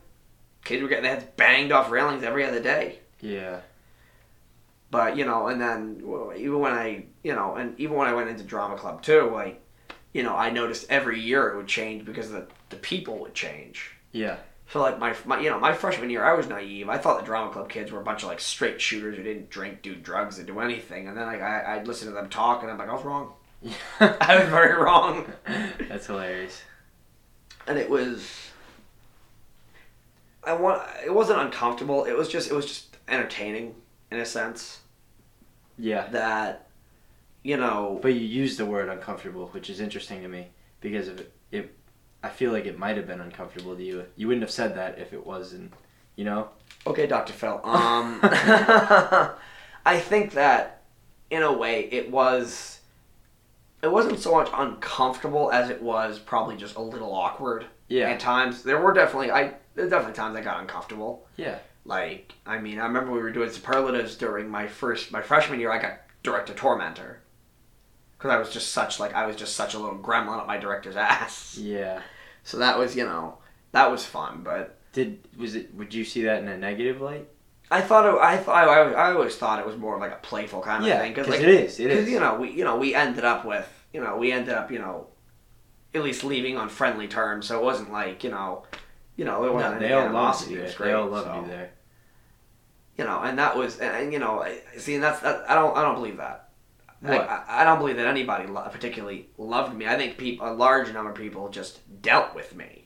[0.65, 2.99] kids were getting their heads banged off railings every other day.
[3.21, 3.61] Yeah.
[4.95, 8.15] But you know and then well, even when i you know and even when i
[8.15, 9.61] went into drama club too like
[10.13, 13.91] you know i noticed every year it would change because the, the people would change
[14.13, 14.37] Yeah.
[14.71, 16.89] so like my, my you know my freshman year I was naive.
[16.89, 19.51] I thought the drama club kids were a bunch of like straight shooters who didn't
[19.51, 21.07] drink, do drugs, or do anything.
[21.09, 23.33] And then like I I'd listen to them talk and I'm like I was wrong.
[24.01, 25.15] I was very wrong.
[25.89, 26.63] That's hilarious.
[27.67, 28.31] And it was
[30.45, 32.05] I want it wasn't uncomfortable.
[32.05, 33.75] It was just it was just entertaining
[34.11, 34.81] in a sense
[35.79, 36.07] Yeah.
[36.09, 36.69] that
[37.43, 40.49] you know, But you used the word uncomfortable, which is interesting to me
[40.81, 41.33] because if it.
[41.53, 41.75] it
[42.23, 44.07] I feel like it might have been uncomfortable to you.
[44.17, 45.75] You wouldn't have said that if it wasn't.
[46.17, 46.49] You know?
[46.87, 47.33] Okay, Dr.
[47.35, 47.61] Phil.
[47.65, 48.19] Um,
[49.87, 50.83] I think that
[51.31, 52.81] in a way it was.
[53.83, 58.09] It wasn't so much uncomfortable as it was probably just a little awkward Yeah.
[58.09, 58.63] at times.
[58.63, 61.27] There were definitely I there were definitely times I got uncomfortable.
[61.37, 61.59] Yeah.
[61.85, 65.71] Like I mean, I remember we were doing superlatives during my first my freshman year.
[65.71, 67.21] I got director tormentor
[68.17, 70.57] because I was just such like I was just such a little gremlin up my
[70.57, 71.59] director's ass.
[71.61, 72.01] Yeah.
[72.43, 73.39] So that was you know
[73.73, 75.75] that was fun, but Did was it?
[75.75, 77.29] Would you see that in a negative light?
[77.71, 80.17] I thought it, I thought I, I always thought it was more of like a
[80.23, 81.81] playful kind of thing because like it is.
[81.81, 82.09] It is.
[82.09, 84.79] you know we you know we ended up with you know we ended up you
[84.79, 85.09] know
[85.95, 88.65] at least leaving on friendly terms, so it wasn't like you know
[89.17, 90.65] you know it wasn't no, they all loved you it there.
[90.67, 91.71] was They all loved so, you there.
[92.97, 95.55] You know, and that was and, and, you know I- see and that's that, I
[95.55, 96.49] don't I don't believe that.
[97.05, 97.19] I?
[97.19, 99.87] I, I don't believe that anybody lo- particularly loved me.
[99.87, 102.85] I think people a large number of people just dealt with me.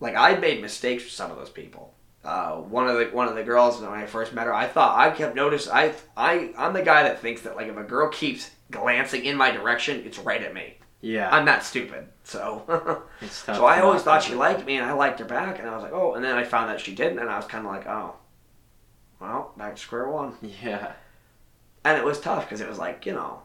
[0.00, 1.94] Like I made mistakes with some of those people.
[2.22, 4.98] Uh, one of the one of the girls when I first met her, I thought
[4.98, 5.68] I kept notice.
[5.68, 9.36] I I I'm the guy that thinks that like if a girl keeps glancing in
[9.36, 10.74] my direction, it's right at me.
[11.00, 11.30] Yeah.
[11.34, 15.24] I'm not stupid, so so I always thought she liked me, and I liked her
[15.24, 17.36] back, and I was like, oh, and then I found that she didn't, and I
[17.36, 18.16] was kind of like, oh,
[19.20, 20.92] well, back to square one, Yeah.
[21.84, 23.42] and it was tough because it was like you know,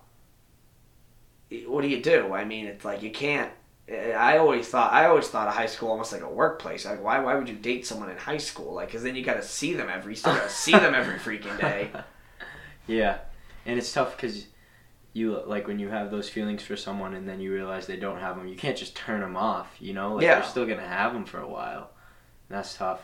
[1.68, 2.34] what do you do?
[2.34, 3.52] I mean, it's like you can't.
[3.88, 6.86] Eh, I always thought I always thought of high school almost like a workplace.
[6.86, 8.74] Like, why why would you date someone in high school?
[8.74, 11.60] Like, because then you got to see them every you still see them every freaking
[11.60, 11.92] day.
[12.88, 13.20] yeah,
[13.66, 14.48] and it's tough because
[15.14, 18.20] you like when you have those feelings for someone and then you realize they don't
[18.20, 18.48] have them.
[18.48, 19.76] You can't just turn them off.
[19.80, 20.38] You know, like Yeah.
[20.40, 21.92] you're still gonna have them for a while.
[22.50, 23.02] That's tough.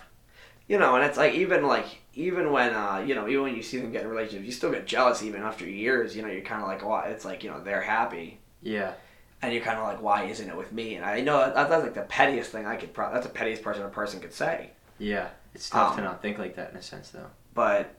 [0.67, 3.63] You know, and it's like even like even when uh you know even when you
[3.63, 6.15] see them get in relationships, you still get jealous even after years.
[6.15, 7.07] You know, you're kind of like, why?
[7.07, 8.39] It's like you know they're happy.
[8.61, 8.93] Yeah.
[9.41, 10.95] and you're kind of like, why isn't it with me?
[10.95, 12.93] And I know that, that's like the pettiest thing I could.
[12.93, 14.69] Pro- that's the pettiest person a person could say.
[14.99, 15.29] Yeah.
[15.55, 17.25] It's tough to Um, not think like that in a sense, though.
[17.55, 17.95] But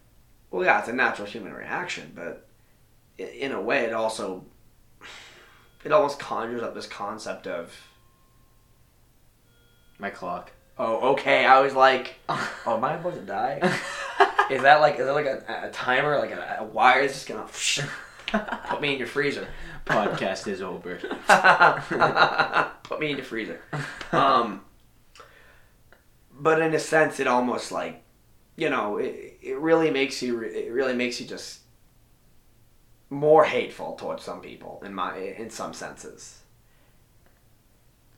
[0.50, 2.12] well, yeah, it's a natural human reaction.
[2.14, 2.46] But
[3.18, 4.44] in a way, it also
[5.84, 7.74] it almost conjures up this concept of
[9.98, 10.52] My clock.
[10.78, 11.44] Oh, okay.
[11.44, 13.60] I was like, oh, am I about to die?
[14.50, 17.26] Is that like is that like a, a timer, like a, a wire is just
[17.26, 17.46] gonna
[18.68, 19.46] put me in your freezer?
[19.86, 20.96] Podcast is over.
[22.82, 23.60] Put me in the freezer.
[24.10, 24.62] Um,
[26.30, 28.02] but in a sense, it almost like,
[28.56, 31.60] you know, it, it really makes you, it really makes you just
[33.08, 36.41] more hateful towards some people in my, in some senses.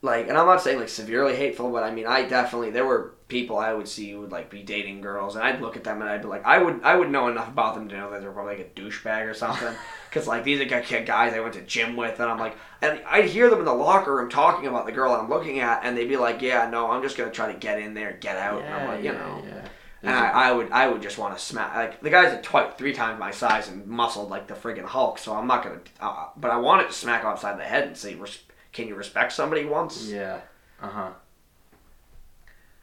[0.05, 3.15] Like, and I'm not saying like severely hateful, but I mean, I definitely, there were
[3.27, 5.99] people I would see who would like be dating girls, and I'd look at them
[6.01, 8.21] and I'd be like, I would, I would know enough about them to know that
[8.21, 9.73] they're probably like a douchebag or something.
[10.15, 13.25] Because like these are guys I went to gym with, and I'm like, and I'd
[13.25, 16.07] hear them in the locker room talking about the girl I'm looking at, and they'd
[16.07, 18.73] be like, "Yeah, no, I'm just gonna try to get in there, get out." and
[18.73, 19.67] I'm like, you know, yeah.
[20.03, 21.75] and I, I would, I would just want to smack.
[21.75, 25.17] Like the guy's like twice, three times my size and muscled like the friggin' Hulk,
[25.19, 25.81] so I'm not gonna.
[25.99, 28.39] Uh, but I wanted to smack him upside the head and say, "Res-
[28.75, 30.41] "Can you respect somebody once?" Yeah.
[30.81, 31.09] Uh huh.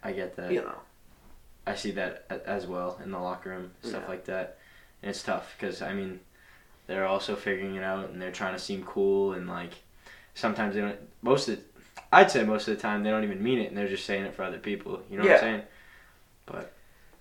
[0.03, 0.51] I get that.
[0.53, 0.79] You know.
[1.67, 4.09] I see that as well in the locker room, stuff Yeah.
[4.09, 4.59] like that.
[5.03, 6.19] And it's tough because I mean,
[6.89, 9.75] they're also figuring it out and they're trying to seem cool and like
[10.35, 10.99] sometimes they don't.
[11.23, 11.63] Most of, the,
[12.13, 14.25] I'd say most of the time they don't even mean it and they're just saying
[14.25, 15.03] it for other people.
[15.09, 15.63] You know what I'm saying?
[16.47, 16.73] But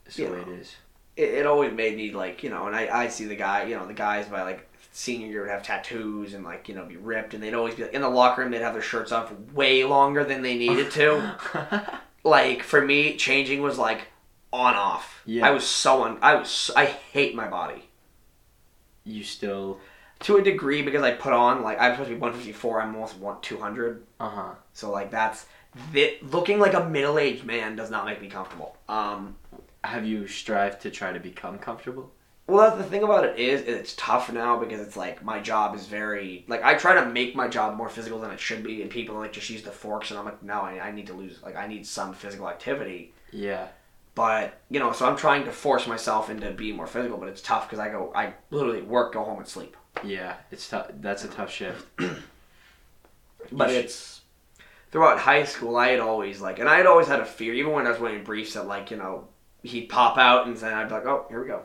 [0.08, 0.52] it's the You way know.
[0.54, 0.76] it is.
[1.18, 3.76] it, it always made me like you know and I, I see the guy you
[3.76, 6.98] know the guys by like senior year would have tattoos and like you know be
[6.98, 9.26] ripped and they'd always be like, in the locker room they'd have their shirts on
[9.26, 11.36] for way longer than they needed to
[12.24, 14.08] like for me changing was like
[14.52, 15.48] on off Yeah.
[15.48, 17.88] i was so un, i was so- i hate my body
[19.04, 19.80] you still.
[20.20, 23.18] to a degree because i put on like i'm supposed to be 154 i'm almost
[23.18, 24.50] one 200 Uh huh.
[24.74, 25.46] so like that's
[25.94, 29.36] thi- looking like a middle-aged man does not make me comfortable um
[29.84, 32.12] Have you strived to try to become comfortable?
[32.52, 35.74] Well, that's the thing about it is it's tough now because it's like my job
[35.74, 38.82] is very like I try to make my job more physical than it should be,
[38.82, 41.14] and people like just use the forks, and I'm like, no, I, I need to
[41.14, 43.14] lose like I need some physical activity.
[43.32, 43.70] Yeah.
[44.16, 47.42] But you know, so I'm trying to force myself into being more physical, but it's
[47.42, 49.78] tough because I go, I literally work, go home, and sleep.
[50.04, 50.36] Yeah.
[50.52, 50.92] It's tough.
[51.00, 51.88] That's a tough shift.
[53.54, 54.22] But it's
[54.92, 57.72] throughout high school, I had always like, and I had always had a fear, even
[57.72, 59.28] when I was wearing briefs, that like you know
[59.64, 61.64] he'd pop out, and then I'd be like, oh, here we go,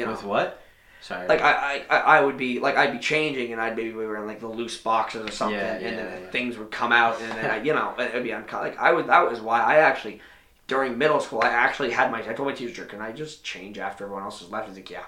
[0.00, 0.12] you know.
[0.12, 0.62] With what?
[1.02, 1.26] Sorry.
[1.28, 4.26] like I, I, I would be like I'd be changing and I'd maybe be wearing
[4.26, 6.30] like the loose boxes or something Yeah, and then yeah.
[6.30, 9.06] things would come out and then I, you know it'd be unco- like I would
[9.06, 10.20] that was why I actually
[10.66, 13.78] during middle school I actually had my I told my teacher can I just change
[13.78, 15.06] after everyone else has left he's like yeah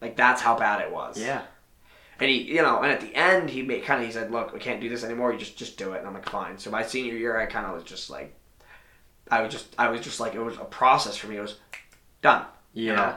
[0.00, 1.42] like that's how bad it was yeah.
[2.20, 4.52] And he, you know, and at the end, he made kind of he said, "Look,
[4.52, 5.32] we can't do this anymore.
[5.32, 7.64] You just just do it." And I'm like, "Fine." So my senior year, I kind
[7.64, 8.34] of was just like,
[9.30, 11.36] I was just I was just like it was a process for me.
[11.36, 11.58] It was
[12.20, 12.44] done.
[12.72, 12.90] Yeah.
[12.90, 13.16] You know?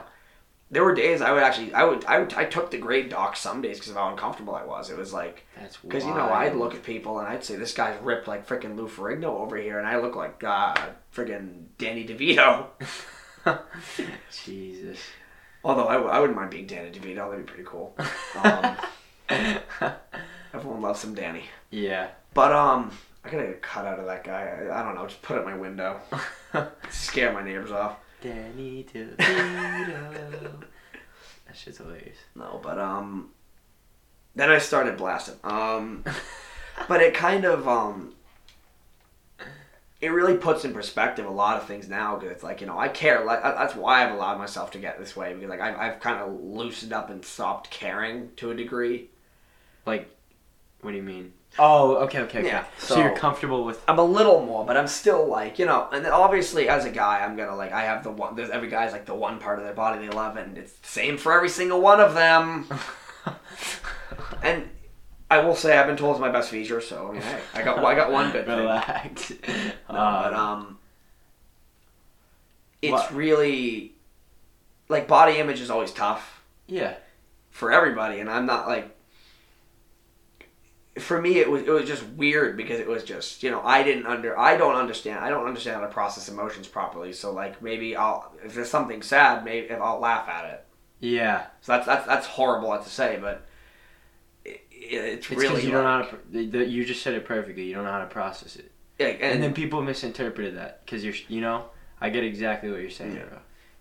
[0.72, 3.36] There were days I would actually I would I would I took the grade doc
[3.36, 4.88] some days because of how uncomfortable I was.
[4.90, 7.74] It was like That's because you know I'd look at people and I'd say this
[7.74, 10.74] guy's ripped like freaking Lou Ferrigno over here, and I look like uh,
[11.14, 12.68] freaking Danny DeVito.
[14.44, 14.98] Jesus.
[15.64, 17.94] Although I, I wouldn't mind being Danny DeVito, that'd be pretty cool.
[18.42, 18.76] Um,
[20.54, 21.44] everyone loves some Danny.
[21.70, 22.08] yeah.
[22.34, 22.90] But um,
[23.24, 24.68] I gotta get cut out of that guy.
[24.70, 26.00] I, I don't know, just put it in my window,
[26.90, 27.96] scare my neighbors off.
[28.22, 29.16] Danny DeVito.
[31.46, 32.16] that shit's hilarious.
[32.36, 33.30] No, but um,
[34.36, 35.34] then I started blasting.
[35.42, 36.04] Um,
[36.88, 38.14] but it kind of um,
[40.00, 42.78] it really puts in perspective a lot of things now because it's like you know
[42.78, 43.24] I care.
[43.24, 46.18] Like that's why I've allowed myself to get this way because like I've I've kind
[46.20, 49.10] of loosened up and stopped caring to a degree.
[49.84, 50.08] Like,
[50.80, 51.32] what do you mean?
[51.58, 52.48] Oh, okay, okay, okay.
[52.48, 53.82] Yeah, So, so- you're comfortable with.
[53.86, 57.22] I'm a little more, but I'm still like, you know, and obviously as a guy,
[57.24, 59.64] I'm gonna like, I have the one, there's every guy's like the one part of
[59.64, 62.66] their body they love, and it's the same for every single one of them.
[64.42, 64.68] and
[65.30, 67.62] I will say, I've been told it's my best feature, so I mean, hey, I
[67.62, 68.58] got, I got one good thing.
[68.58, 69.32] Relax.
[69.42, 70.78] No, but um,
[72.80, 73.14] it's What?
[73.14, 73.92] really
[74.88, 76.94] like body image is always tough yeah.
[77.50, 78.96] for everybody, and I'm not like.
[80.98, 83.82] For me, it was it was just weird because it was just you know I
[83.82, 87.12] didn't under I don't understand I don't understand how to process emotions properly.
[87.14, 90.64] So like maybe I'll if there's something sad, maybe I'll laugh at it.
[91.00, 91.46] Yeah.
[91.62, 93.46] So that's that's that's horrible to say, but
[94.44, 96.08] it, it's, It's really you don't know how to.
[96.08, 97.64] pr- the- the- You just said it perfectly.
[97.64, 101.14] You don't know how to process it, like, and, then people misinterpreted that because you're.
[101.28, 101.66] You know,
[102.00, 103.38] I get exactly what you're saying, Yeah.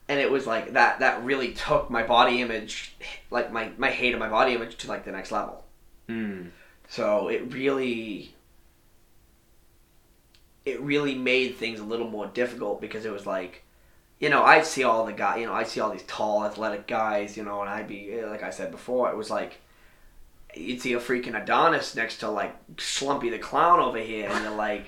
[0.08, 2.96] and it was like that that really took my body image
[3.32, 5.66] like my my hate of my body image to like the next level
[6.08, 6.44] Hmm.
[6.92, 8.36] So it really
[10.66, 13.64] it really made things a little more difficult because it was like
[14.20, 16.88] you know i'd see all the guy you know i'd see all these tall athletic
[16.88, 19.62] guys you know and i'd be eh, like i said before it was like
[20.54, 24.54] you'd see a freaking adonis next to like slumpy the clown over here and you're
[24.54, 24.88] like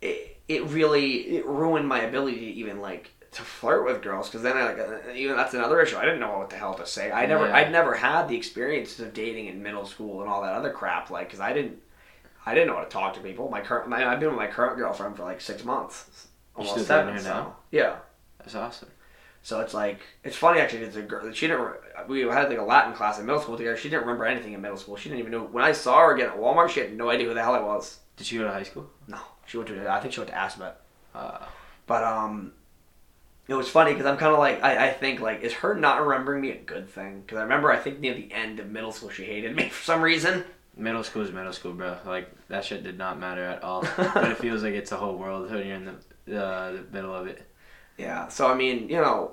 [0.00, 4.42] it, it really it ruined my ability to even like to flirt with girls because
[4.42, 5.96] then I like uh, even that's another issue.
[5.96, 7.10] I didn't know what the hell to say.
[7.12, 7.56] I never Yeah.
[7.56, 11.10] I'd never had the experiences of dating in middle school and all that other crap
[11.10, 11.78] like because I didn't
[12.46, 13.50] I didn't know how to talk to people.
[13.50, 16.84] My current my, I've been with my current girlfriend for like six months, almost still
[16.84, 17.14] seven.
[17.14, 17.56] dating her so, now?
[17.70, 17.96] Yeah.
[18.38, 18.88] That's awesome.
[19.42, 20.82] So it's like it's funny actually.
[20.82, 21.30] It's a girl.
[21.32, 21.70] She didn't.
[22.08, 23.76] We had like a Latin class in middle school together.
[23.76, 24.96] She didn't remember anything in middle school.
[24.96, 26.70] She didn't even know when I saw her again at Walmart.
[26.70, 27.98] She had no idea who the hell I was.
[28.16, 28.88] Did she go to high school?
[29.06, 29.90] No, she went to.
[29.90, 30.72] I think she went to Assabet.
[31.14, 31.38] Uh,
[31.86, 32.52] But um,
[33.48, 36.02] it was funny because I'm kind of like I, I think like is her not
[36.06, 37.22] remembering me a good thing?
[37.22, 39.82] Because I remember I think near the end of middle school she hated me for
[39.84, 40.44] some reason.
[40.76, 41.96] middle school is middle school, bro.
[42.06, 43.82] Like that shit did not matter at all.
[43.96, 45.96] but it feels like it's a whole world when you're in
[46.26, 47.42] the uh, the middle of it.
[47.96, 48.28] Yeah.
[48.28, 49.32] So I mean, you know,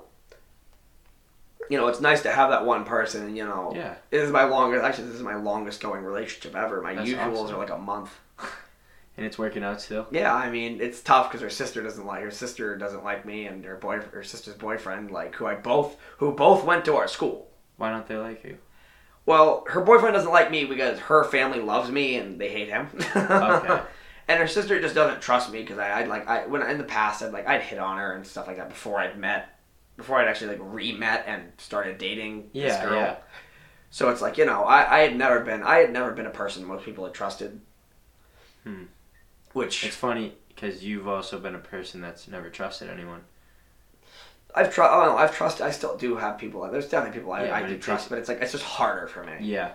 [1.68, 3.34] you know, it's nice to have that one person.
[3.36, 3.94] You know, Yeah.
[4.10, 4.84] this is my longest.
[4.84, 6.80] Actually, this is my longest going relationship ever.
[6.80, 7.56] My That's usuals awesome.
[7.56, 8.10] are like a month.
[9.16, 10.06] And it's working out still.
[10.10, 13.46] Yeah, I mean it's tough because her sister doesn't like her sister doesn't like me,
[13.46, 17.08] and her boy her sister's boyfriend like who I both who both went to our
[17.08, 17.48] school.
[17.78, 18.58] Why don't they like you?
[19.24, 22.88] Well, her boyfriend doesn't like me because her family loves me and they hate him.
[23.16, 23.80] Okay.
[24.28, 26.84] and her sister just doesn't trust me because I, I'd like I when in the
[26.84, 29.58] past I'd like I'd hit on her and stuff like that before I'd met,
[29.96, 32.96] before I'd actually like re-met and started dating this Yeah, girl.
[33.00, 33.16] yeah.
[33.90, 36.30] So it's like you know I, I had never been I had never been a
[36.30, 37.60] person most people had trusted.
[38.64, 38.84] Hmm.
[39.56, 43.22] Which It's funny because you've also been a person that's never trusted anyone.
[44.54, 44.90] I've tried.
[44.94, 45.64] Oh no, I've trusted.
[45.66, 46.60] I still do have people.
[46.70, 49.06] There's definitely people I, Yeah, I do trust, takes- but it's like it's just harder
[49.08, 49.32] for me.
[49.40, 49.72] Yeah.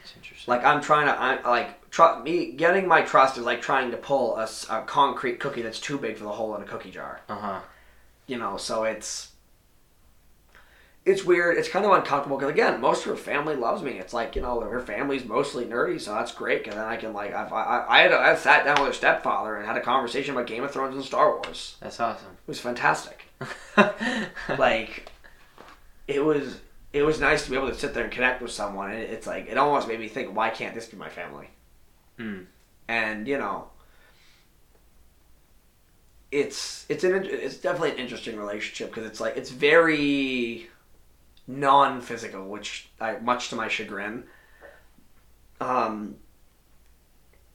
[0.00, 0.52] It's interesting.
[0.52, 3.96] Like I'm trying to, I'm like tr- me getting my trust is like trying to
[3.96, 4.46] pull a
[4.86, 7.22] concrete cookie that's too big for the hole in a cookie jar.
[7.28, 7.60] Uh huh.
[8.28, 9.30] You know, so it's
[11.06, 11.58] it's weird.
[11.58, 13.92] It's kind of uncomfortable because again, most of her family loves me.
[13.98, 16.66] It's like you know her family's mostly nerdy, so that's great.
[16.66, 18.92] And then I can like I've, I I had a, I sat down with her
[18.94, 21.76] stepfather and had a conversation about Game of Thrones and Star Wars.
[21.80, 22.32] That's awesome.
[22.32, 23.26] It was fantastic.
[24.58, 25.10] like
[26.08, 26.60] it was
[26.92, 29.26] it was nice to be able to sit there and connect with someone and it's
[29.26, 31.48] like it almost made me think why can't this be my family
[32.16, 32.42] Hmm.
[32.88, 33.66] and you know
[36.30, 40.68] it's it's an it's definitely an interesting relationship because it's like it's very
[41.46, 44.24] non-physical which I much to my chagrin
[45.60, 46.16] um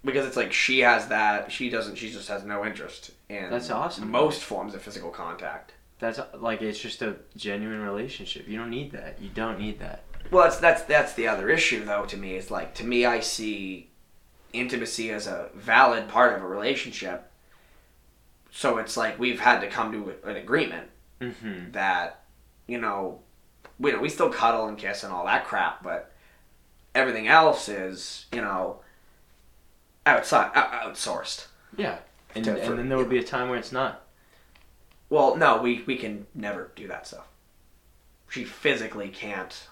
[0.06, 3.70] because it's like she has that she doesn't she just has no interest in That's
[3.70, 4.10] awesome.
[4.10, 8.48] most forms of physical contact That's like it's just a genuine relationship.
[8.48, 9.22] You don't need that.
[9.22, 10.04] You don't need that.
[10.32, 12.06] Well, that's that's that's the other issue though.
[12.06, 13.90] To me, is like to me, I see
[14.54, 17.30] intimacy as a valid part of a relationship.
[18.52, 21.72] So it's like we've had to come to an agreement Mm-hmm.
[21.74, 22.24] that
[22.68, 23.20] you know
[23.80, 26.12] we we still cuddle and kiss and all that crap, but
[26.96, 28.80] everything else is you know
[30.06, 31.48] outside out, outsourced.
[31.78, 32.00] Yeah.
[32.36, 34.06] And, To- for- then there will be a time where it's not.
[35.10, 37.28] Well, no, we we can never do that stuff.
[38.30, 39.68] She physically can't.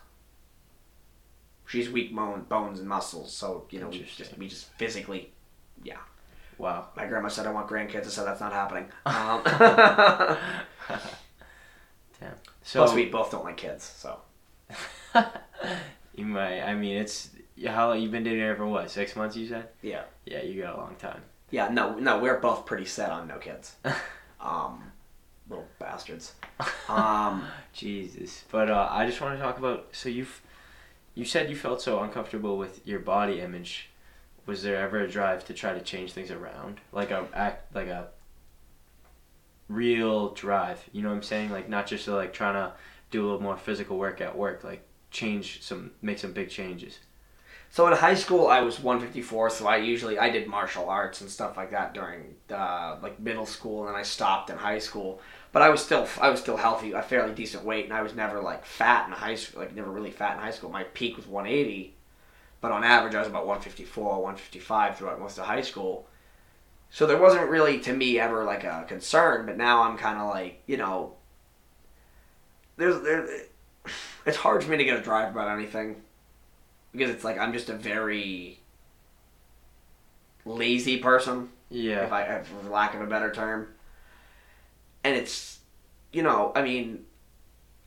[1.67, 5.31] She's weak bone, bones and muscles, so you know we just we just physically.
[5.83, 5.97] Yeah.
[6.57, 6.87] Wow.
[6.95, 8.87] My grandma said I want grandkids, I said that's not happening.
[9.05, 9.43] Um.
[12.67, 14.19] So plus, we both don't like kids, so
[16.15, 16.61] you might.
[16.63, 17.29] I mean, it's
[17.65, 18.91] how long you've been dating her for what?
[18.91, 19.37] Six months?
[19.37, 19.69] You said.
[19.81, 21.21] yeah, Yeah, you got a long time.
[21.49, 21.69] yeah.
[21.69, 23.75] No, no, we're both pretty set on no kids.
[24.39, 24.91] Um,
[25.49, 26.35] little bastards.
[26.89, 28.43] Um, Jesus.
[28.51, 29.87] But uh, I just want to talk about.
[29.93, 30.41] So you've,
[31.15, 33.89] you said you felt so uncomfortable with your body image.
[34.45, 37.87] Was there ever a drive to try to change things around, like a act, like
[37.87, 38.09] a
[39.69, 40.83] real drive?
[40.91, 41.51] You know what I'm saying?
[41.51, 42.73] Like not just like trying to
[43.11, 46.99] do a little more physical work at work, like change some, make some big changes.
[47.69, 49.49] So in high school, I was 154.
[49.49, 53.45] So I usually I did martial arts and stuff like that during uh, like middle
[53.45, 55.21] school, and then I stopped in high school.
[55.51, 58.15] But I was still I was still healthy, a fairly decent weight, and I was
[58.15, 59.61] never like fat in high school.
[59.61, 60.69] Like never really fat in high school.
[60.69, 61.93] My peak was 180,
[62.61, 66.07] but on average I was about 154, 155 throughout most of high school.
[66.89, 69.45] So there wasn't really to me ever like a concern.
[69.45, 71.13] But now I'm kind of like you know.
[72.77, 73.27] There's there.
[74.25, 76.01] It's hard for me to get a drive about anything
[76.91, 78.59] because it's like I'm just a very
[80.45, 82.05] lazy person, Yeah.
[82.05, 83.67] if I, for lack of a better term.
[85.03, 85.59] And it's,
[86.11, 87.05] you know, I mean,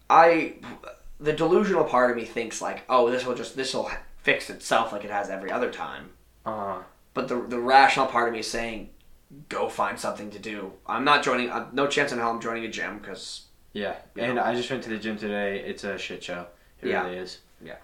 [0.08, 0.54] I,
[1.18, 3.90] the delusional part of me thinks like, oh, this will just this will
[4.22, 6.10] fix itself like it has every other time.
[6.46, 6.80] Uh,
[7.14, 8.90] But the the rational part of me is saying,
[9.48, 10.72] go find something to do.
[10.86, 11.50] I'm not joining.
[11.50, 13.42] Uh, no chance in hell I'm joining a gym because
[13.72, 13.96] yeah.
[14.16, 14.42] And know?
[14.42, 15.60] I just went to the gym today.
[15.60, 16.46] It's a shit show.
[16.82, 17.04] It Yeah.
[17.04, 17.38] really is.
[17.62, 17.76] Yeah.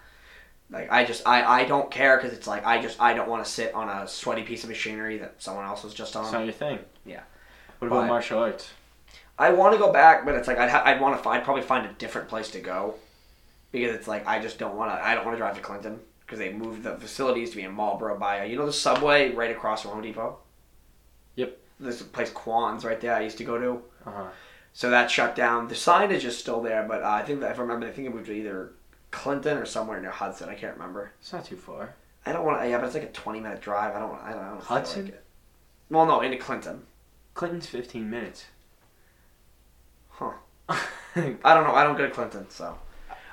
[0.70, 3.44] Like I just I, I don't care because it's like I just I don't want
[3.44, 6.24] to sit on a sweaty piece of machinery that someone else was just on.
[6.24, 6.78] It's not your thing.
[7.04, 7.20] yeah.
[7.78, 8.70] What about But- martial arts?
[9.38, 11.62] I want to go back, but it's like I'd ha- I'd want to find probably
[11.62, 12.94] find a different place to go
[13.70, 16.00] because it's like I just don't want to I don't want to drive to Clinton
[16.26, 19.32] because they moved the facilities to be in Marlboro by uh, you know the subway
[19.32, 20.38] right across from Home Depot.
[21.36, 21.58] Yep.
[21.78, 23.82] There's a place Quan's right there I used to go to.
[24.08, 24.28] Uh huh.
[24.72, 25.68] So that shut down.
[25.68, 27.90] The signage is just still there, but uh, I think that if I remember, I
[27.90, 28.72] think it moved to either
[29.10, 30.48] Clinton or somewhere near Hudson.
[30.48, 31.12] I can't remember.
[31.20, 31.94] It's not too far.
[32.26, 32.68] I don't want to.
[32.68, 33.94] Yeah, but it's like a twenty minute drive.
[33.94, 34.20] I don't.
[34.20, 34.42] I don't.
[34.42, 35.04] I don't feel Hudson?
[35.04, 35.24] Like it.
[35.88, 36.82] Well, no, into Clinton.
[37.34, 38.46] Clinton's 15 minutes.
[40.08, 40.32] Huh.
[40.68, 40.78] I
[41.14, 41.74] don't know.
[41.74, 42.76] I don't go to Clinton, so.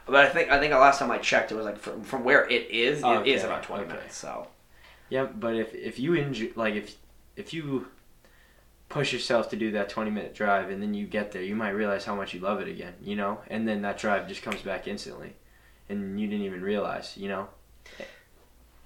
[0.06, 2.24] But I think I think the last time I checked, it was like from, from
[2.24, 3.93] where it is, it is Okay, about twenty okay.
[3.95, 4.16] minutes.
[4.18, 4.47] So
[5.10, 6.97] yeah, but if if you enjoy, like if
[7.36, 7.88] if you
[8.89, 11.72] push yourself to do that 20 minute drive and then you get there, you might
[11.72, 13.39] realize how much you love it again, you know?
[13.47, 15.34] And then that drive just comes back instantly.
[15.89, 17.47] And you didn't even realize, you know?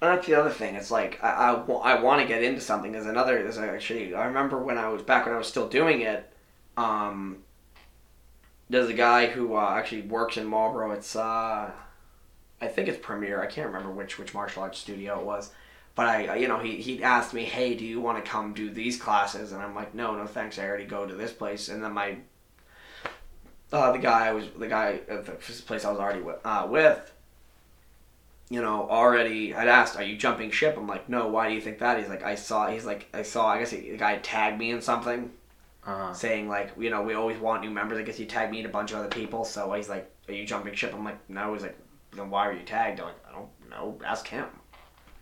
[0.00, 0.76] And that's the other thing.
[0.76, 2.92] It's like I, I, I want to get into something.
[2.92, 3.42] There's another.
[3.42, 4.14] There's actually.
[4.14, 6.32] I remember when I was back when I was still doing it.
[6.76, 7.38] Um,
[8.70, 10.92] there's a guy who uh, actually works in Marlboro.
[10.92, 11.70] It's uh,
[12.60, 13.42] I think it's Premier.
[13.42, 15.52] I can't remember which which martial arts studio it was.
[15.94, 18.70] But I, you know, he he asked me, "Hey, do you want to come do
[18.70, 20.58] these classes?" And I'm like, "No, no, thanks.
[20.58, 22.18] I already go to this place." And then my
[23.72, 26.66] uh, the guy I was the guy at the place I was already with, uh,
[26.70, 27.12] with
[28.50, 31.60] you know, already I'd asked, "Are you jumping ship?" I'm like, "No." Why do you
[31.60, 31.98] think that?
[31.98, 34.70] He's like, "I saw." He's like, "I saw." I guess he, the guy tagged me
[34.70, 35.32] in something
[35.86, 37.98] Uh, saying like, you know, we always want new members.
[37.98, 39.44] I guess he tagged me and a bunch of other people.
[39.44, 41.78] So he's like, "Are you jumping ship?" I'm like, "No." He's like,
[42.12, 43.98] "Then why are you tagged?" I'm like, "I don't know.
[44.04, 44.46] Ask him."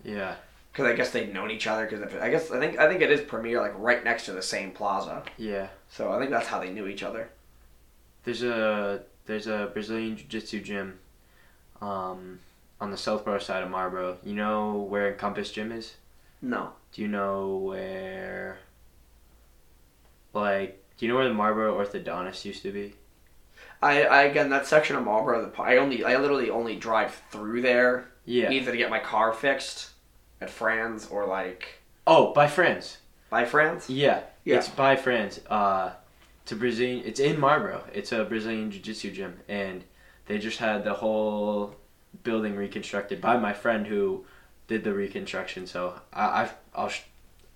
[0.05, 0.37] yeah.
[0.73, 1.87] Because I guess they'd known each other.
[1.87, 4.43] Because I guess I think I think it is Premier like right next to the
[4.43, 5.23] same plaza.
[5.39, 5.69] Yeah.
[5.89, 7.31] So I think that's how they knew each other.
[8.25, 10.99] There's a there's a Brazilian Jiu-Jitsu gym
[11.81, 12.41] um,
[12.81, 14.19] on the Southborough side of Marlboro.
[14.23, 15.95] You know where Encompass Gym is?
[16.43, 16.73] No.
[16.93, 18.59] Do you know where
[20.37, 22.95] like do you know where the Marlboro orthodontist used to be?
[23.83, 25.51] I, I again that section of Marlboro.
[25.51, 28.51] The I only I literally only drive through there Yeah.
[28.51, 29.91] either to get my car fixed
[30.41, 32.99] at Fran's or like Oh, by Friends.
[33.31, 33.91] by Fran's.
[33.91, 34.23] Yeah.
[34.45, 34.57] Yeah.
[34.57, 35.41] It's by Friends.
[35.49, 35.93] Uh
[36.43, 37.83] it's a Brazilian it's in Marlboro.
[37.93, 39.85] It's a Brazilian jiu-jitsu gym and
[40.27, 41.75] they just had the whole
[42.23, 44.25] building reconstructed by my friend who
[44.69, 45.67] did the reconstruction.
[45.67, 47.03] So I I've, I'll sh-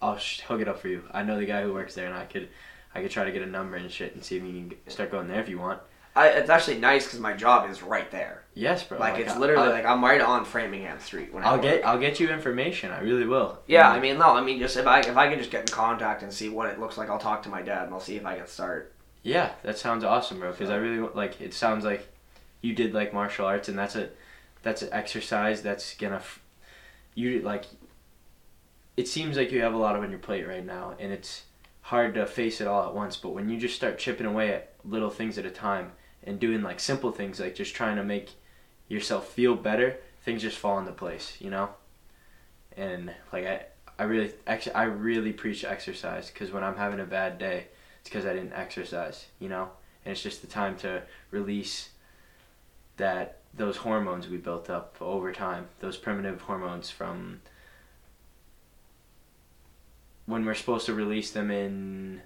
[0.03, 1.05] I'll sh- hook it up for you.
[1.13, 2.49] I know the guy who works there and I could
[2.95, 5.11] I could try to get a number and shit and see if you can start
[5.11, 5.81] going there if you want.
[6.17, 8.43] I I, it's actually nice because my job is right there.
[8.55, 8.99] Yes, bro.
[8.99, 11.33] like, it's I- literally I'll, like I'm right on Framingham Street.
[11.33, 11.63] When I I'll work.
[11.63, 12.91] get I'll get you information.
[12.91, 13.61] I really will.
[13.69, 15.61] Yeah, And- I mean, no, I mean, just if I if I can just get
[15.61, 18.01] in contact and see what it looks like, I'll talk to my dad and I'll
[18.01, 18.93] see if I can start.
[19.23, 20.51] Yeah, that sounds awesome, bro.
[20.51, 21.41] Because I really like.
[21.41, 22.09] It sounds like
[22.61, 24.09] you did like martial arts, and that's a
[24.63, 26.41] that's an exercise that's gonna f-
[27.15, 27.67] you like.
[28.97, 31.45] It seems like you have a lot on your plate right now, and it's
[31.91, 33.17] hard to face it all at once.
[33.17, 35.91] But when you just start chipping away at little things at a time
[36.23, 38.31] and doing like simple things, like just trying to make
[38.89, 41.71] yourself feel better, things just fall into place, you know.
[42.77, 43.65] And like I,
[43.99, 47.67] I really, actually, I really preach exercise because when I'm having a bad day,
[48.01, 49.71] it's because I didn't exercise, you know?
[50.05, 51.03] And it's just the time to
[51.33, 51.91] release
[52.99, 57.41] that those hormones we built up over time, those primitive hormones from
[60.31, 62.23] when we're supposed to release them in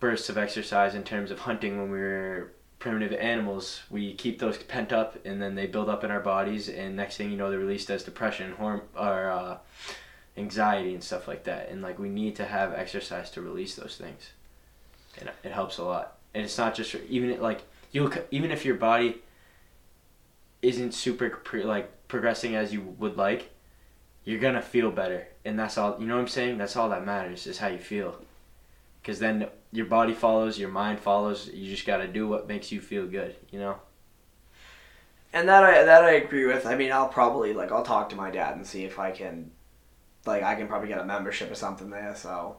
[0.00, 4.92] bursts of exercise in terms of hunting when we're primitive animals, we keep those pent
[4.92, 7.58] up and then they build up in our bodies and next thing you know they're
[7.58, 9.58] released as depression horm- or uh,
[10.36, 11.70] anxiety and stuff like that.
[11.70, 14.30] And like we need to have exercise to release those things.
[15.18, 16.18] And it helps a lot.
[16.34, 17.62] And it's not just even like
[17.92, 19.22] you even if your body
[20.60, 23.50] isn't super pre- like progressing as you would like,
[24.26, 25.96] you're gonna feel better, and that's all.
[25.98, 26.58] You know what I'm saying?
[26.58, 28.20] That's all that matters is how you feel.
[29.00, 31.48] Because then your body follows, your mind follows.
[31.48, 33.36] You just gotta do what makes you feel good.
[33.50, 33.76] You know?
[35.32, 36.66] And that I that I agree with.
[36.66, 39.52] I mean, I'll probably like I'll talk to my dad and see if I can,
[40.26, 42.14] like, I can probably get a membership or something there.
[42.16, 42.56] So,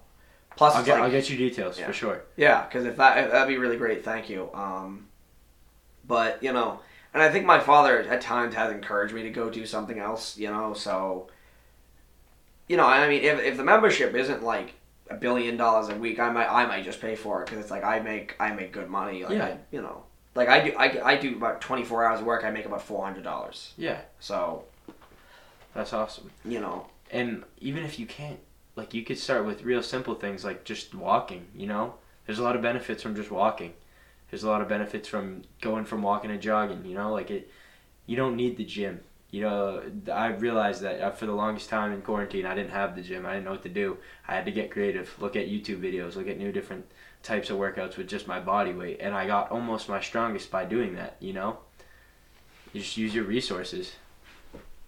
[0.55, 1.87] plus I'll get like, I'll get you details Yeah.
[1.87, 2.23] for sure.
[2.37, 4.49] Yeah, because if that if that'd be really great, thank you.
[4.53, 5.07] Um,
[6.05, 6.79] but you know,
[7.13, 10.37] and I think my father at times has encouraged me to go do something else.
[10.37, 11.27] You know, so
[12.67, 14.73] you know, I mean, if if the membership isn't like
[15.09, 17.71] a billion dollars a week, I might I might just pay for it because it's
[17.71, 19.23] like I make I make good money.
[19.23, 19.45] Like Yeah.
[19.45, 20.03] I, you know,
[20.35, 22.43] like I do I, I do about twenty four hours of work.
[22.43, 23.73] I make about four hundred dollars.
[23.77, 24.65] Yeah, So
[25.73, 26.31] that's awesome.
[26.43, 28.39] you know, And even if you can't,
[28.75, 31.45] like, you could start with real simple things like just walking.
[31.55, 31.95] You know,
[32.25, 33.73] there's a lot of benefits from just walking.
[34.29, 36.83] There's a lot of benefits from going from walking to jogging.
[36.85, 37.49] You know, like it.
[38.07, 39.01] You don't need the gym.
[39.37, 42.95] You know, I realized that uh, for the longest time in quarantine, I didn't have
[42.95, 43.23] the gym.
[43.23, 43.97] I didn't know what to do.
[44.27, 46.87] I had to get creative, look at YouTube videos, look at new different
[47.21, 50.65] types of workouts with just my body weight, and I got almost my strongest by
[50.65, 51.17] doing that.
[51.19, 51.59] You know,
[52.73, 53.93] you just use your resources.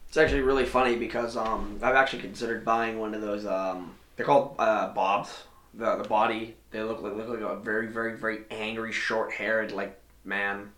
[0.07, 3.45] It's actually really funny because um, I've actually considered buying one of those.
[3.45, 5.43] Um, they're called uh, bobs.
[5.76, 9.71] The the body they look like look like a very very very angry short haired
[9.71, 10.71] like man.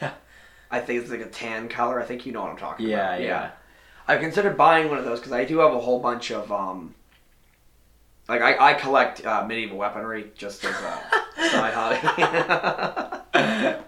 [0.70, 0.78] Yeah.
[0.78, 2.00] I think it's like a tan color.
[2.00, 3.20] I think you know what I'm talking Yeah, about.
[3.20, 3.26] yeah.
[3.26, 3.50] Yeah.
[4.06, 6.94] I've considered buying one of those because I do have a whole bunch of um.
[8.28, 10.76] Like I, I collect uh, medieval weaponry just as a
[11.50, 11.98] side hobby.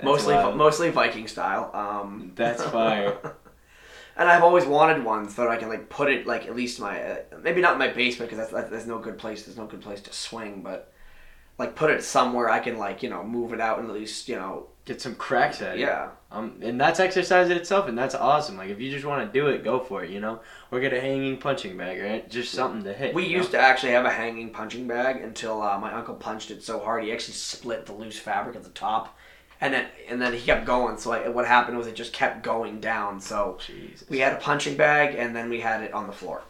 [0.03, 0.57] Mostly wild.
[0.57, 1.71] mostly Viking style.
[1.75, 3.19] Um, That's fire.
[4.17, 6.81] and I've always wanted one so that I can like put it like at least
[6.81, 9.59] my uh, maybe not in my basement because that's, that's there's no good place there's
[9.59, 10.91] no good place to swing but
[11.59, 14.27] like put it somewhere I can like you know move it out and at least
[14.29, 15.81] you know Get some cracks at it.
[15.81, 18.57] yeah Um, and that's exercise in itself, and that's awesome.
[18.57, 20.11] Like if you just want to do it, go for it.
[20.11, 20.41] You know,
[20.71, 22.31] or get a hanging punching bag, right?
[22.31, 23.15] Just something to hit.
[23.15, 26.63] we used to actually have a hanging punching bag until uh, my uncle punched it
[26.63, 29.19] so hard he actually split the loose fabric at the top
[29.61, 32.43] and then and then he kept going so like, what happened was it just kept
[32.43, 33.59] going down so?
[33.67, 34.09] Jesus.
[34.09, 36.43] we had a punching bag and then we had it on the floor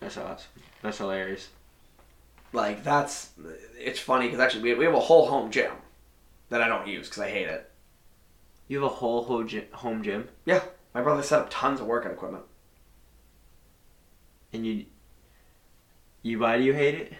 [0.00, 0.48] That's awesome.
[0.82, 1.48] That's hilarious.
[2.52, 3.30] like that's
[3.78, 5.72] it's funny because actually we, we have a whole home gym
[6.48, 7.69] that I don't use because I hate it.
[8.70, 12.12] You have a whole home gym, home gym, My brother set up tons of workout
[12.12, 12.44] equipment.
[14.52, 14.86] and you.
[16.22, 17.12] You why do you hate it?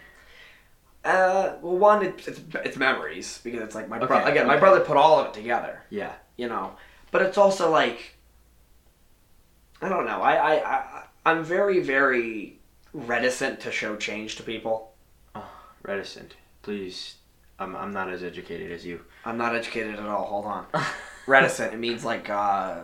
[1.03, 4.47] Uh, well, one it's it's, it's memories because it's like my brother Okay, again.
[4.47, 6.13] My brother put all of it together, Yeah.
[6.37, 6.77] you know.
[7.11, 8.15] But it's also like
[9.81, 10.21] I don't know.
[10.21, 12.59] I I, I I'm very very
[12.93, 14.93] reticent to show change to people.
[15.83, 16.35] Reticent.
[16.61, 17.15] Please.
[17.59, 19.01] I'm I'm not as educated as you.
[19.25, 20.25] I'm not educated at all.
[20.27, 20.65] Hold on.
[21.31, 21.73] reticent.
[21.73, 22.81] It means like uh,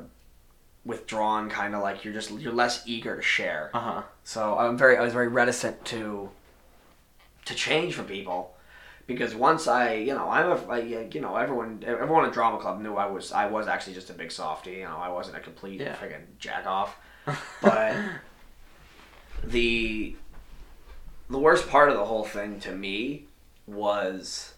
[0.86, 3.70] withdrawn, kind of like you're just you're less eager to share.
[3.74, 4.02] Uh huh.
[4.24, 6.30] So I'm very I was very reticent to
[7.46, 8.54] to change for people
[9.06, 12.82] because once I you know I'm a I, you know everyone everyone at drama club
[12.82, 15.40] knew I was I was actually just a big softy you know I wasn't a
[15.40, 15.96] complete Yeah.
[15.96, 16.96] friggin' jack off
[17.62, 17.96] but
[19.44, 20.16] the
[21.30, 23.26] the worst part of the whole thing to me
[23.66, 24.54] was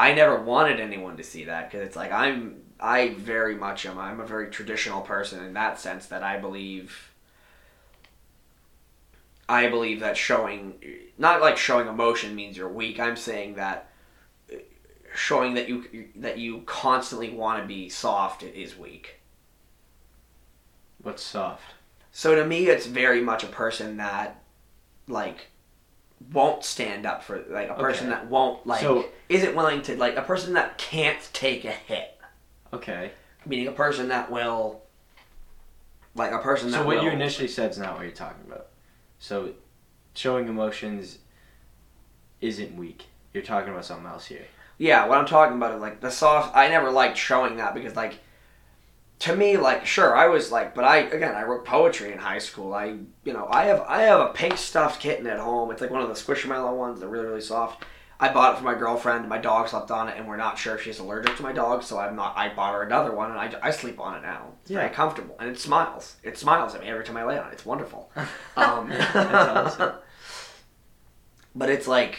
[0.00, 3.98] I never wanted anyone to see that because it's like I'm I very much am
[3.98, 7.12] I'm a very traditional person in that sense that I believe
[9.46, 10.82] I believe that showing
[11.18, 12.98] not like showing emotion means you're weak.
[12.98, 13.90] I'm saying that
[15.14, 19.20] showing that you that you constantly want to be soft is weak.
[21.02, 21.74] What's soft?
[22.10, 24.42] So to me, it's very much a person that
[25.08, 25.49] like
[26.32, 28.16] won't stand up for like a person Okay.
[28.20, 32.18] that won't like So- isn't willing to like a person that can't take a hit.
[32.72, 33.12] Okay.
[33.46, 34.82] Meaning a person that will
[36.14, 38.44] like a person that So what will you initially said is not what you're talking
[38.46, 38.66] about.
[39.18, 39.50] So
[40.14, 41.18] showing emotions
[42.40, 43.06] isn't weak.
[43.32, 44.44] You're talking about something else here.
[44.78, 46.56] Yeah, what I'm talking about is like the soft.
[46.56, 48.18] I never liked showing that because like,
[49.20, 52.38] to me, like sure I was like, but I again I wrote poetry in high
[52.38, 52.74] school.
[52.74, 55.70] I you know I have I have a pink stuffed kitten at home.
[55.70, 57.00] It's like one of the squishmallow ones.
[57.00, 57.84] They're really really soft.
[58.22, 59.26] I bought it for my girlfriend.
[59.30, 61.82] My dog slept on it, and we're not sure if she's allergic to my dog,
[61.82, 62.36] so I'm not.
[62.36, 64.48] I bought her another one, and I, I sleep on it now.
[64.60, 64.92] It's very Yeah.
[64.92, 66.16] comfortable, and it smiles.
[66.22, 67.54] It smiles at me every time I lay on it.
[67.54, 68.10] It's wonderful.
[68.58, 69.92] Um, awesome.
[71.54, 72.18] but it's like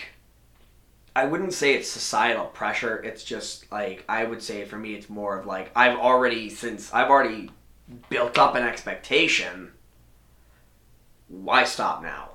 [1.16, 2.98] I wouldn't say it's societal pressure.
[3.04, 6.94] It's just like I would say for me, it's more of like I've already since
[6.94, 7.52] I've already
[8.10, 9.74] built up an expectation.
[11.28, 12.32] Why stop now?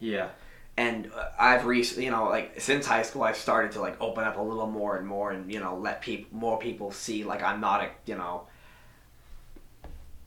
[0.00, 0.30] Yeah.
[0.76, 4.24] And uh, I've recently, you know, like since high school, I've started to like open
[4.24, 7.42] up a little more and more, and you know, let people more people see like
[7.42, 8.46] I'm not a, you know,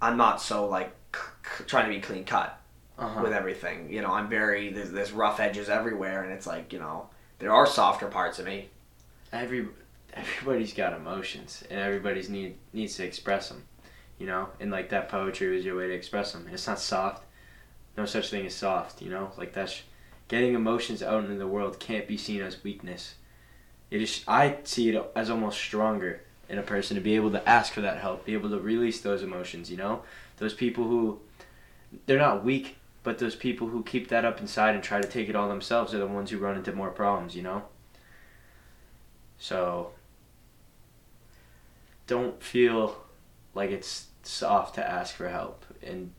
[0.02, 1.22] I'm not so like c-
[1.58, 2.60] c- trying to be clean cut
[2.98, 3.22] Uh-huh.
[3.24, 3.92] with everything.
[3.92, 7.10] You know, I'm very there's there's rough edges everywhere, and it's like you know
[7.40, 8.70] there are softer parts of me.
[9.32, 9.68] Every
[10.14, 13.64] everybody's got emotions, and everybody's need needs to express them.
[14.20, 16.48] You know, and like that poetry was your way to express them.
[16.52, 17.24] It's not soft.
[17.98, 19.02] No such thing as soft.
[19.02, 19.82] You know, like that's
[20.28, 23.16] getting emotions out in the world can't be seen as weakness.
[23.92, 24.24] It is.
[24.28, 27.82] I see it as almost stronger in a person to be able to ask for
[27.82, 29.70] that help, be able to release those emotions.
[29.70, 30.04] You know,
[30.38, 31.20] those people who
[32.06, 35.30] they're not weak, but those people who keep that up inside and try to take
[35.30, 37.36] it all themselves are the ones who run into more problems.
[37.36, 37.64] You know.
[39.38, 39.92] So
[42.08, 42.98] don't feel
[43.54, 46.12] like it's soft to ask for help and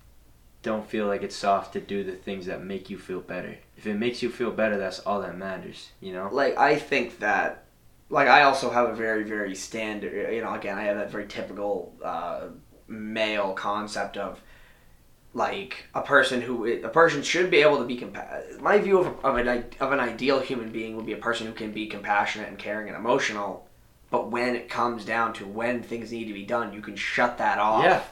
[0.63, 3.57] don't feel like it's soft to do the things that make you feel better.
[3.77, 6.29] If it makes you feel better, that's all that matters, you know?
[6.33, 7.65] Like I think that,
[8.11, 10.33] like I also have a very very standard.
[10.33, 12.49] You know, again I have that very typical uh,
[12.89, 14.41] male concept of
[15.37, 19.07] like a person who a person should be able to be compa- my view of,
[19.25, 19.47] of an
[19.81, 22.89] of an ideal human being would be a person who can be compassionate and caring
[22.89, 23.67] and emotional
[24.11, 27.37] but when it comes down to when things need to be done you can shut
[27.37, 28.03] that off Yeah.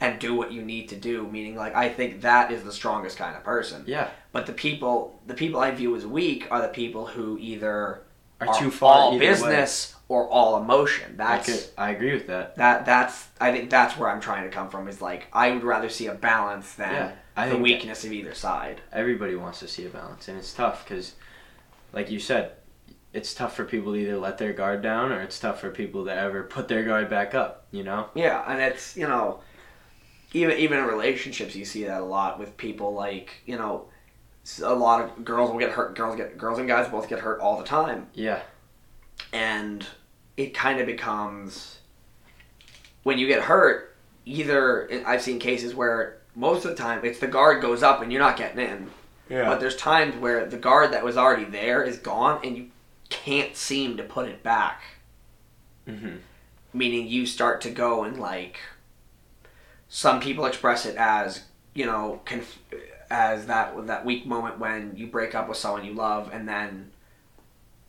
[0.00, 3.18] and do what you need to do meaning like i think that is the strongest
[3.18, 4.08] kind of person Yeah.
[4.32, 8.00] but the people the people i view as weak are the people who either
[8.48, 9.30] Are too far all either way.
[9.30, 12.56] business or all emotion I, that's could, I agree with that.
[12.56, 15.64] that that's I think that's where I'm trying to come from is like I would
[15.64, 18.80] rather see a balance than Yeah, I the weakness of either side.
[18.92, 21.14] everybody wants to see a balance, and it's tough because,
[21.92, 22.52] like you said,
[23.14, 26.04] it's tough for people to either let their guard down or it's tough for people
[26.06, 28.08] to ever put their guard back up, you know?
[28.14, 29.40] Yeah, and it's you know,
[30.32, 33.86] even even in relationships you see that a lot with people like you know,
[34.62, 35.94] a lot of girls will get hurt.
[35.96, 38.40] Girls get girls and guys both get hurt all the time, Yeah.
[39.32, 39.86] and
[40.36, 41.78] it kind of becomes
[43.02, 43.94] when you get hurt.
[44.24, 48.12] Either I've seen cases where most of the time it's the guard goes up and
[48.12, 48.90] you're not getting in.
[49.28, 49.46] Yeah.
[49.48, 52.68] But there's times where the guard that was already there is gone and you
[53.08, 54.82] can't seem to put it back.
[55.88, 56.16] Mm-hmm.
[56.72, 58.60] Meaning you start to go and like
[59.88, 61.42] some people express it as,
[61.74, 62.58] you know, conf-
[63.12, 66.90] as that that weak moment when you break up with someone you love and then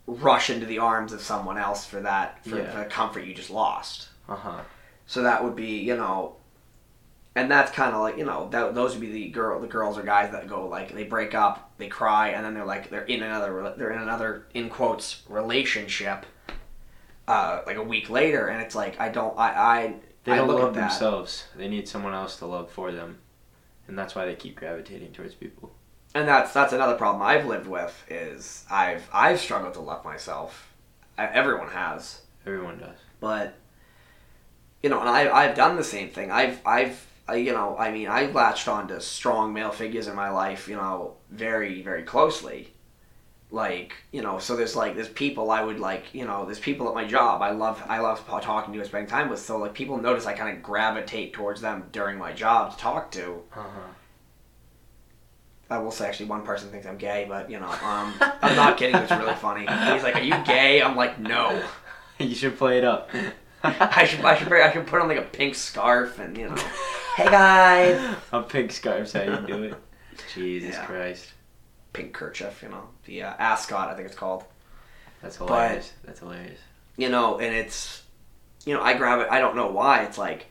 [0.05, 2.71] rush into the arms of someone else for that for, Yeah.
[2.71, 4.09] for the comfort you just lost.
[4.27, 4.59] Uh huh.
[5.07, 6.35] So that would be, you know,
[7.35, 9.97] and that's kind of like, you know, that, those would be the girl, the girls
[9.97, 13.05] or guys that go like they break up, they cry, and then they're like they're
[13.05, 16.25] in another, they're in another in quotes relationship,
[17.27, 19.95] uh, like a week later, and it's like I don't, I, I,
[20.25, 21.45] They don't look love themselves.
[21.55, 23.19] They need someone else to love for them,
[23.87, 25.73] and that's why they keep gravitating towards people.
[26.15, 30.73] and that's that's another problem I've lived with is I've I've struggled to love myself.
[31.17, 32.21] I, everyone has.
[32.45, 32.97] Everyone does.
[33.19, 33.55] but
[34.81, 36.31] you know, and I I've done the same thing.
[36.31, 40.29] I've I've I, you know, I mean, I latched onto strong male figures in my
[40.29, 42.72] life, you know, very very closely.
[43.53, 46.89] Like you know, so there's like there's people I would like, you know, there's people
[46.89, 49.37] at my job I love I love talking to and spending time with.
[49.39, 53.11] So like people notice I kind of gravitate towards them during my job to talk
[53.11, 53.43] to.
[53.55, 53.87] Uh huh.
[55.69, 58.75] I will say actually one person thinks I'm gay, but you know, um, I'm not
[58.77, 58.95] kidding.
[58.95, 59.61] It's really funny.
[59.61, 61.63] He's like, "Are you gay?" I'm like, "No."
[62.17, 63.11] you should play it up.
[63.63, 66.49] I should I should bring, I should put on like a pink scarf and you
[66.49, 66.55] know,
[67.17, 69.75] hey guys, A pink scarf's how you do it.
[70.33, 70.85] Jesus Yeah.
[70.85, 71.33] Christ.
[71.93, 74.43] Pink kerchief, you know, the uh, ascot I think it's called.
[75.21, 75.93] That's hilarious.
[76.03, 76.59] That's hilarious.
[76.97, 78.03] you know, and it's,
[78.65, 79.27] you know, I grab it.
[79.31, 80.03] I don't know why.
[80.03, 80.47] It's like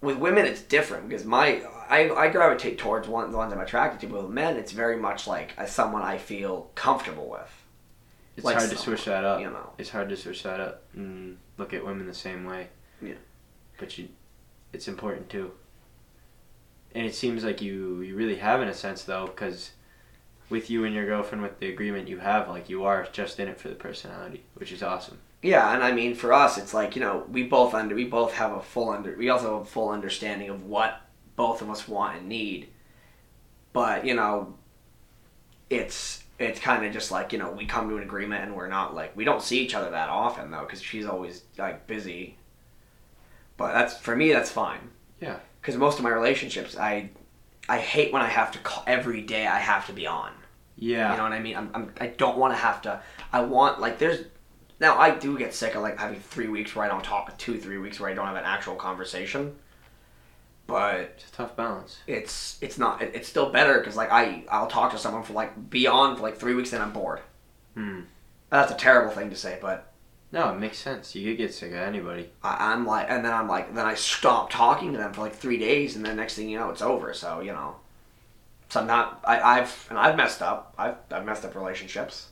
[0.00, 4.00] with women, it's different because my I, I gravitate towards one the ones I'm attracted
[4.00, 7.50] to, but with men, it's very much like as someone I feel comfortable with.
[8.36, 9.40] It's Like hard to switch that up.
[9.40, 12.68] You know, It's hard to switch that up and look at women the same way.
[13.02, 13.14] Yeah.
[13.78, 14.08] But you,
[14.72, 15.52] it's important too.
[16.94, 19.70] And it seems like you you really have in a sense though, because
[20.52, 23.48] with you and your girlfriend, with the agreement you have, like you are just in
[23.48, 25.18] it for the personality, which is awesome.
[25.42, 28.34] Yeah, and I mean for us, it's like you know we both under we both
[28.34, 31.00] have a full under we also have a full understanding of what
[31.34, 32.68] both of us want and need,
[33.72, 34.54] but you know,
[35.68, 38.68] it's it's kind of just like you know we come to an agreement and we're
[38.68, 42.36] not like we don't see each other that often though because she's always like busy.
[43.56, 44.90] But that's for me that's fine.
[45.20, 45.38] Yeah.
[45.60, 47.10] Because most of my relationships, I
[47.68, 49.46] I hate when I have to call every day.
[49.46, 50.32] I have to be on.
[50.76, 51.10] Yeah.
[51.12, 51.56] You know what I mean?
[51.56, 53.00] I'm, I'm, I don't want to have to.
[53.32, 54.26] I want like there's.
[54.80, 57.58] Now I do get sick of like having three weeks where I don't talk, two
[57.58, 59.54] three weeks where I don't have an actual conversation.
[60.66, 61.98] But It's a tough balance.
[62.06, 63.02] it's it's not.
[63.02, 66.22] It, it's still better because like I I'll talk to someone for like beyond for
[66.22, 67.20] like three weeks and I'm bored.
[67.74, 68.00] Hmm.
[68.50, 69.92] That's a terrible thing to say, but
[70.30, 71.14] No, it makes sense.
[71.14, 72.30] You could get sick of anybody.
[72.42, 75.34] I, I'm like, and then I'm like, then I stop talking to them for like
[75.34, 77.12] three days, and then next thing you know, it's over.
[77.12, 77.76] So you know,
[78.72, 79.20] so I'm not.
[79.24, 80.72] I, I've and I've messed up.
[80.78, 82.28] I've I've messed up relationships.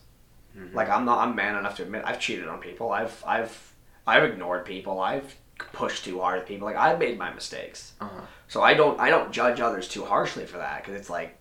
[0.57, 0.73] Mhm.
[0.73, 1.19] Like I'm not.
[1.19, 2.91] I'm man enough to admit I've cheated on people.
[2.91, 3.75] I've I've
[4.07, 4.99] I've ignored people.
[4.99, 5.35] I've
[5.71, 6.65] pushed too hard at people.
[6.65, 7.93] Like I've made my mistakes.
[8.01, 8.21] Uh-huh.
[8.47, 11.37] So I don't I don't judge others too harshly for that because it's like,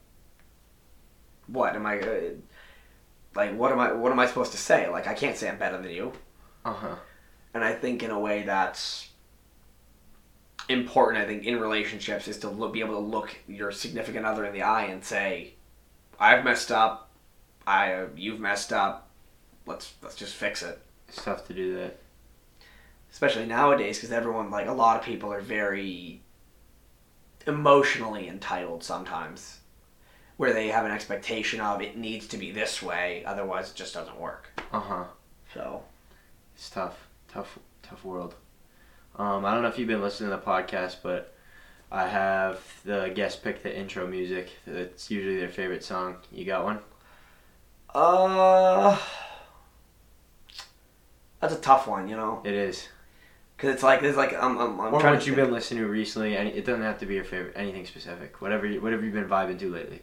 [1.47, 1.99] what am I?
[1.99, 2.21] Uh,
[3.35, 3.93] like what am I?
[3.93, 4.87] What am I supposed to say?
[4.91, 6.13] Like I can't say I'm better than you.
[6.67, 6.97] Uh huh.
[7.55, 9.09] And I think in a way that's
[10.71, 11.23] important.
[11.23, 14.53] I think in relationships is to look, be able to look your significant other in
[14.53, 15.55] the eye and say,
[16.19, 17.11] "I've messed up.
[17.67, 19.09] I you've messed up.
[19.67, 20.79] Let's let's just fix it."
[21.09, 21.99] It's tough to do that.
[23.13, 26.21] especially nowadays because everyone like a lot of people are very
[27.47, 29.59] emotionally entitled sometimes
[30.37, 33.95] where they have an expectation of it needs to be this way otherwise it just
[33.95, 35.05] doesn't work Uh huh.
[35.53, 35.83] so
[36.55, 37.09] It's tough.
[37.33, 37.59] Tough.
[37.83, 38.35] Tough world.
[39.21, 41.35] Um, I don't know if you've been listening to the podcast, but
[41.93, 44.49] I have the guest pick the intro music.
[44.67, 46.17] It's usually their favorite song.
[46.33, 46.79] You got one?
[47.95, 48.97] uh
[51.41, 52.87] that's a tough one you know It is.
[53.57, 55.83] because it's like it's like i'm, I'm, I'm or trying what to you've been listening
[55.83, 56.37] to recently.
[56.37, 57.55] Any, it doesn't have to be your favorite.
[57.57, 58.41] Anything specific.
[58.41, 58.67] Whatever.
[58.67, 60.03] You, whatever you've been vibing to lately.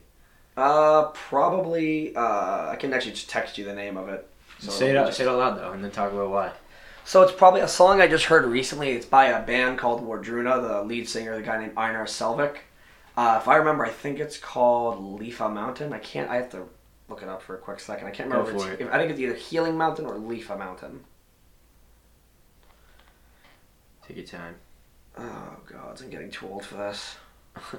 [0.58, 4.28] uh probably uh i can actually just text you the name of it
[4.60, 5.06] So say it out.
[5.06, 6.52] just- Say it out loud though, and then talk about why.
[7.08, 8.90] So it's probably a song I just heard recently.
[8.90, 10.62] It's by a band called Wardruna.
[10.62, 12.58] The lead singer, the guy named Einar Selvik.
[13.16, 15.94] Uh, if I remember, I think it's called Lifa Mountain.
[15.94, 16.30] I can't.
[16.30, 16.68] I have to
[17.08, 18.08] look it up for a quick second.
[18.08, 18.60] I can't Go remember.
[18.60, 18.84] for if it.
[18.84, 21.06] If, I think it's either Healing Mountain or Lifa Mountain.
[24.06, 24.56] Take your time.
[25.18, 27.16] Oh God, I'm getting too old for this.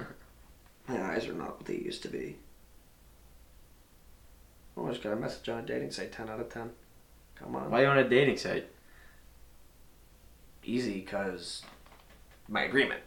[0.87, 2.37] My eyes are not what they used to be.
[4.75, 6.11] Oh, I just got a message on a dating site.
[6.11, 6.71] Ten out of ten.
[7.35, 7.69] Come on.
[7.69, 8.67] why are you on a dating site?
[10.69, 11.63] Easy, cause
[12.47, 13.01] my agreement.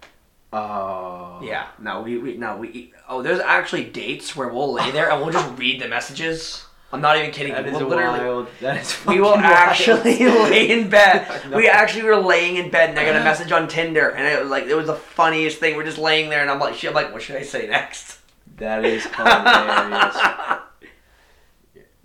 [0.52, 1.38] Oh.
[1.44, 2.92] Yeah, no, we, we no we.
[3.08, 6.66] Oh, there's actually dates where we'll lay there and we'll just read the messages.
[6.92, 7.52] I'm not even kidding.
[7.52, 7.72] That you.
[7.72, 8.48] is We'll wild.
[8.60, 9.06] That is.
[9.06, 9.44] we will wild.
[9.44, 11.28] actually lay in bed.
[11.50, 11.56] No.
[11.56, 14.40] We actually were laying in bed, and I got a message on Tinder, and it
[14.42, 15.76] was like it was the funniest thing.
[15.76, 18.18] We're just laying there, and I'm like, shit, I'm like, what should I say next?
[18.56, 20.16] That is hilarious.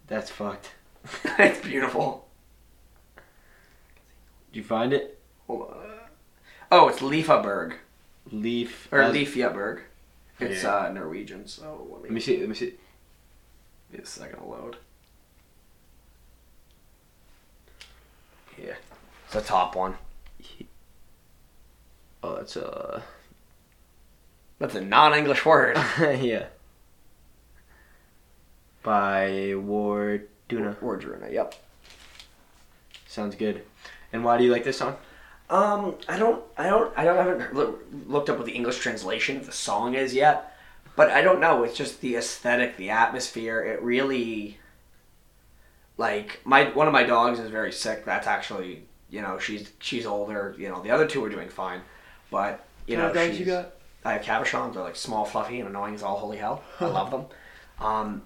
[0.05, 0.69] That's fucked.
[1.39, 2.27] it's beautiful.
[4.51, 5.16] Did you find it?
[5.49, 7.75] Oh, it's Lifaberg
[8.31, 8.87] Leaf.
[8.91, 9.81] or as- Leafjaberg.
[10.39, 10.75] It's Yeah.
[10.75, 12.37] uh, Norwegian, so let Let me me see.
[12.39, 12.73] Let me see.
[13.91, 14.77] get a second to load.
[18.57, 18.73] Yeah,
[19.25, 19.97] it's the top one.
[22.23, 23.03] Oh, that's a.
[24.59, 25.77] That's a non-English word.
[25.99, 26.47] yeah.
[28.81, 30.75] By Ward Duna.
[30.77, 31.53] Wardruna, yep.
[33.07, 33.63] Sounds good.
[34.11, 34.97] And why do you like this song?
[35.49, 39.37] Um, I don't, I don't, I don't I haven't looked up what the English translation
[39.37, 40.53] of the song is yet,
[40.97, 41.63] but I don't know.
[41.63, 43.63] It's just the aesthetic, the atmosphere.
[43.63, 44.57] It really,
[45.97, 48.03] like my one of my dogs is very sick.
[48.03, 50.53] That's actually, you know, she's she's older.
[50.57, 51.79] You know, the other two are doing fine,
[52.29, 53.47] but you know, she's,
[54.03, 54.73] I have Cavachons.
[54.73, 56.61] They're like small, fluffy, and annoying as all holy hell.
[56.81, 57.25] I love them.
[57.79, 58.23] Um,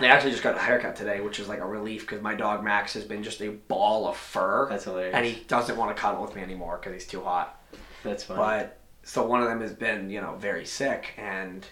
[0.00, 2.64] they actually just got a haircut today, which is like a relief because my dog
[2.64, 5.14] Max has been just a ball of fur, That's hilarious.
[5.14, 7.60] and he doesn't want to cuddle with me anymore because he's too hot.
[8.02, 8.38] That's funny.
[8.38, 11.64] But so one of them has been, you know, very sick, and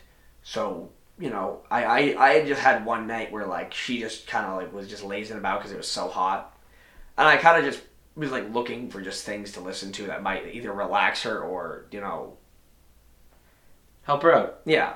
[0.42, 4.26] so you know, I I, I had just had one night where like she just
[4.28, 6.56] kind of like was just lazing about because it was so hot.
[7.18, 7.84] and I kind of just
[8.16, 11.86] was like looking for just things to listen to that might either relax her or
[11.90, 12.36] you know
[14.02, 14.60] Help her out.
[14.64, 14.94] yeah.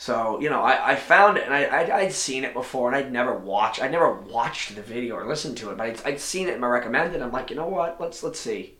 [0.00, 2.96] So you know, I, I found it and I I'd, I'd seen it before and
[2.96, 6.20] I'd never watched I'd never watched the video or listened to it, but I'd, I'd
[6.20, 7.20] seen it in my recommended.
[7.20, 7.22] It.
[7.22, 8.00] I'm like, you know what?
[8.00, 8.78] Let's let's see.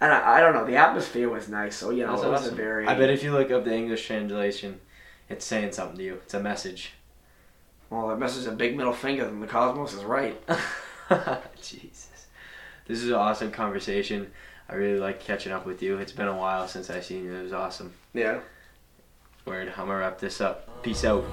[0.00, 2.42] And I, I don't know, the atmosphere was nice, so you know, That's it was
[2.42, 2.56] a awesome.
[2.56, 2.86] very.
[2.86, 4.78] I bet if you look up the English translation,
[5.28, 6.14] it's saying something to you.
[6.22, 6.92] It's a message.
[7.90, 10.40] Well, that messes a big middle finger, then the cosmos is right.
[11.60, 12.26] Jesus.
[12.86, 14.30] This is an awesome conversation.
[14.68, 15.98] I really like catching up with you.
[15.98, 17.34] It's been a while since I seen you.
[17.34, 17.92] It was awesome.
[18.14, 18.38] Yeah.
[19.48, 19.72] Word.
[19.78, 20.82] I'm gonna wrap this up.
[20.82, 21.24] Peace out.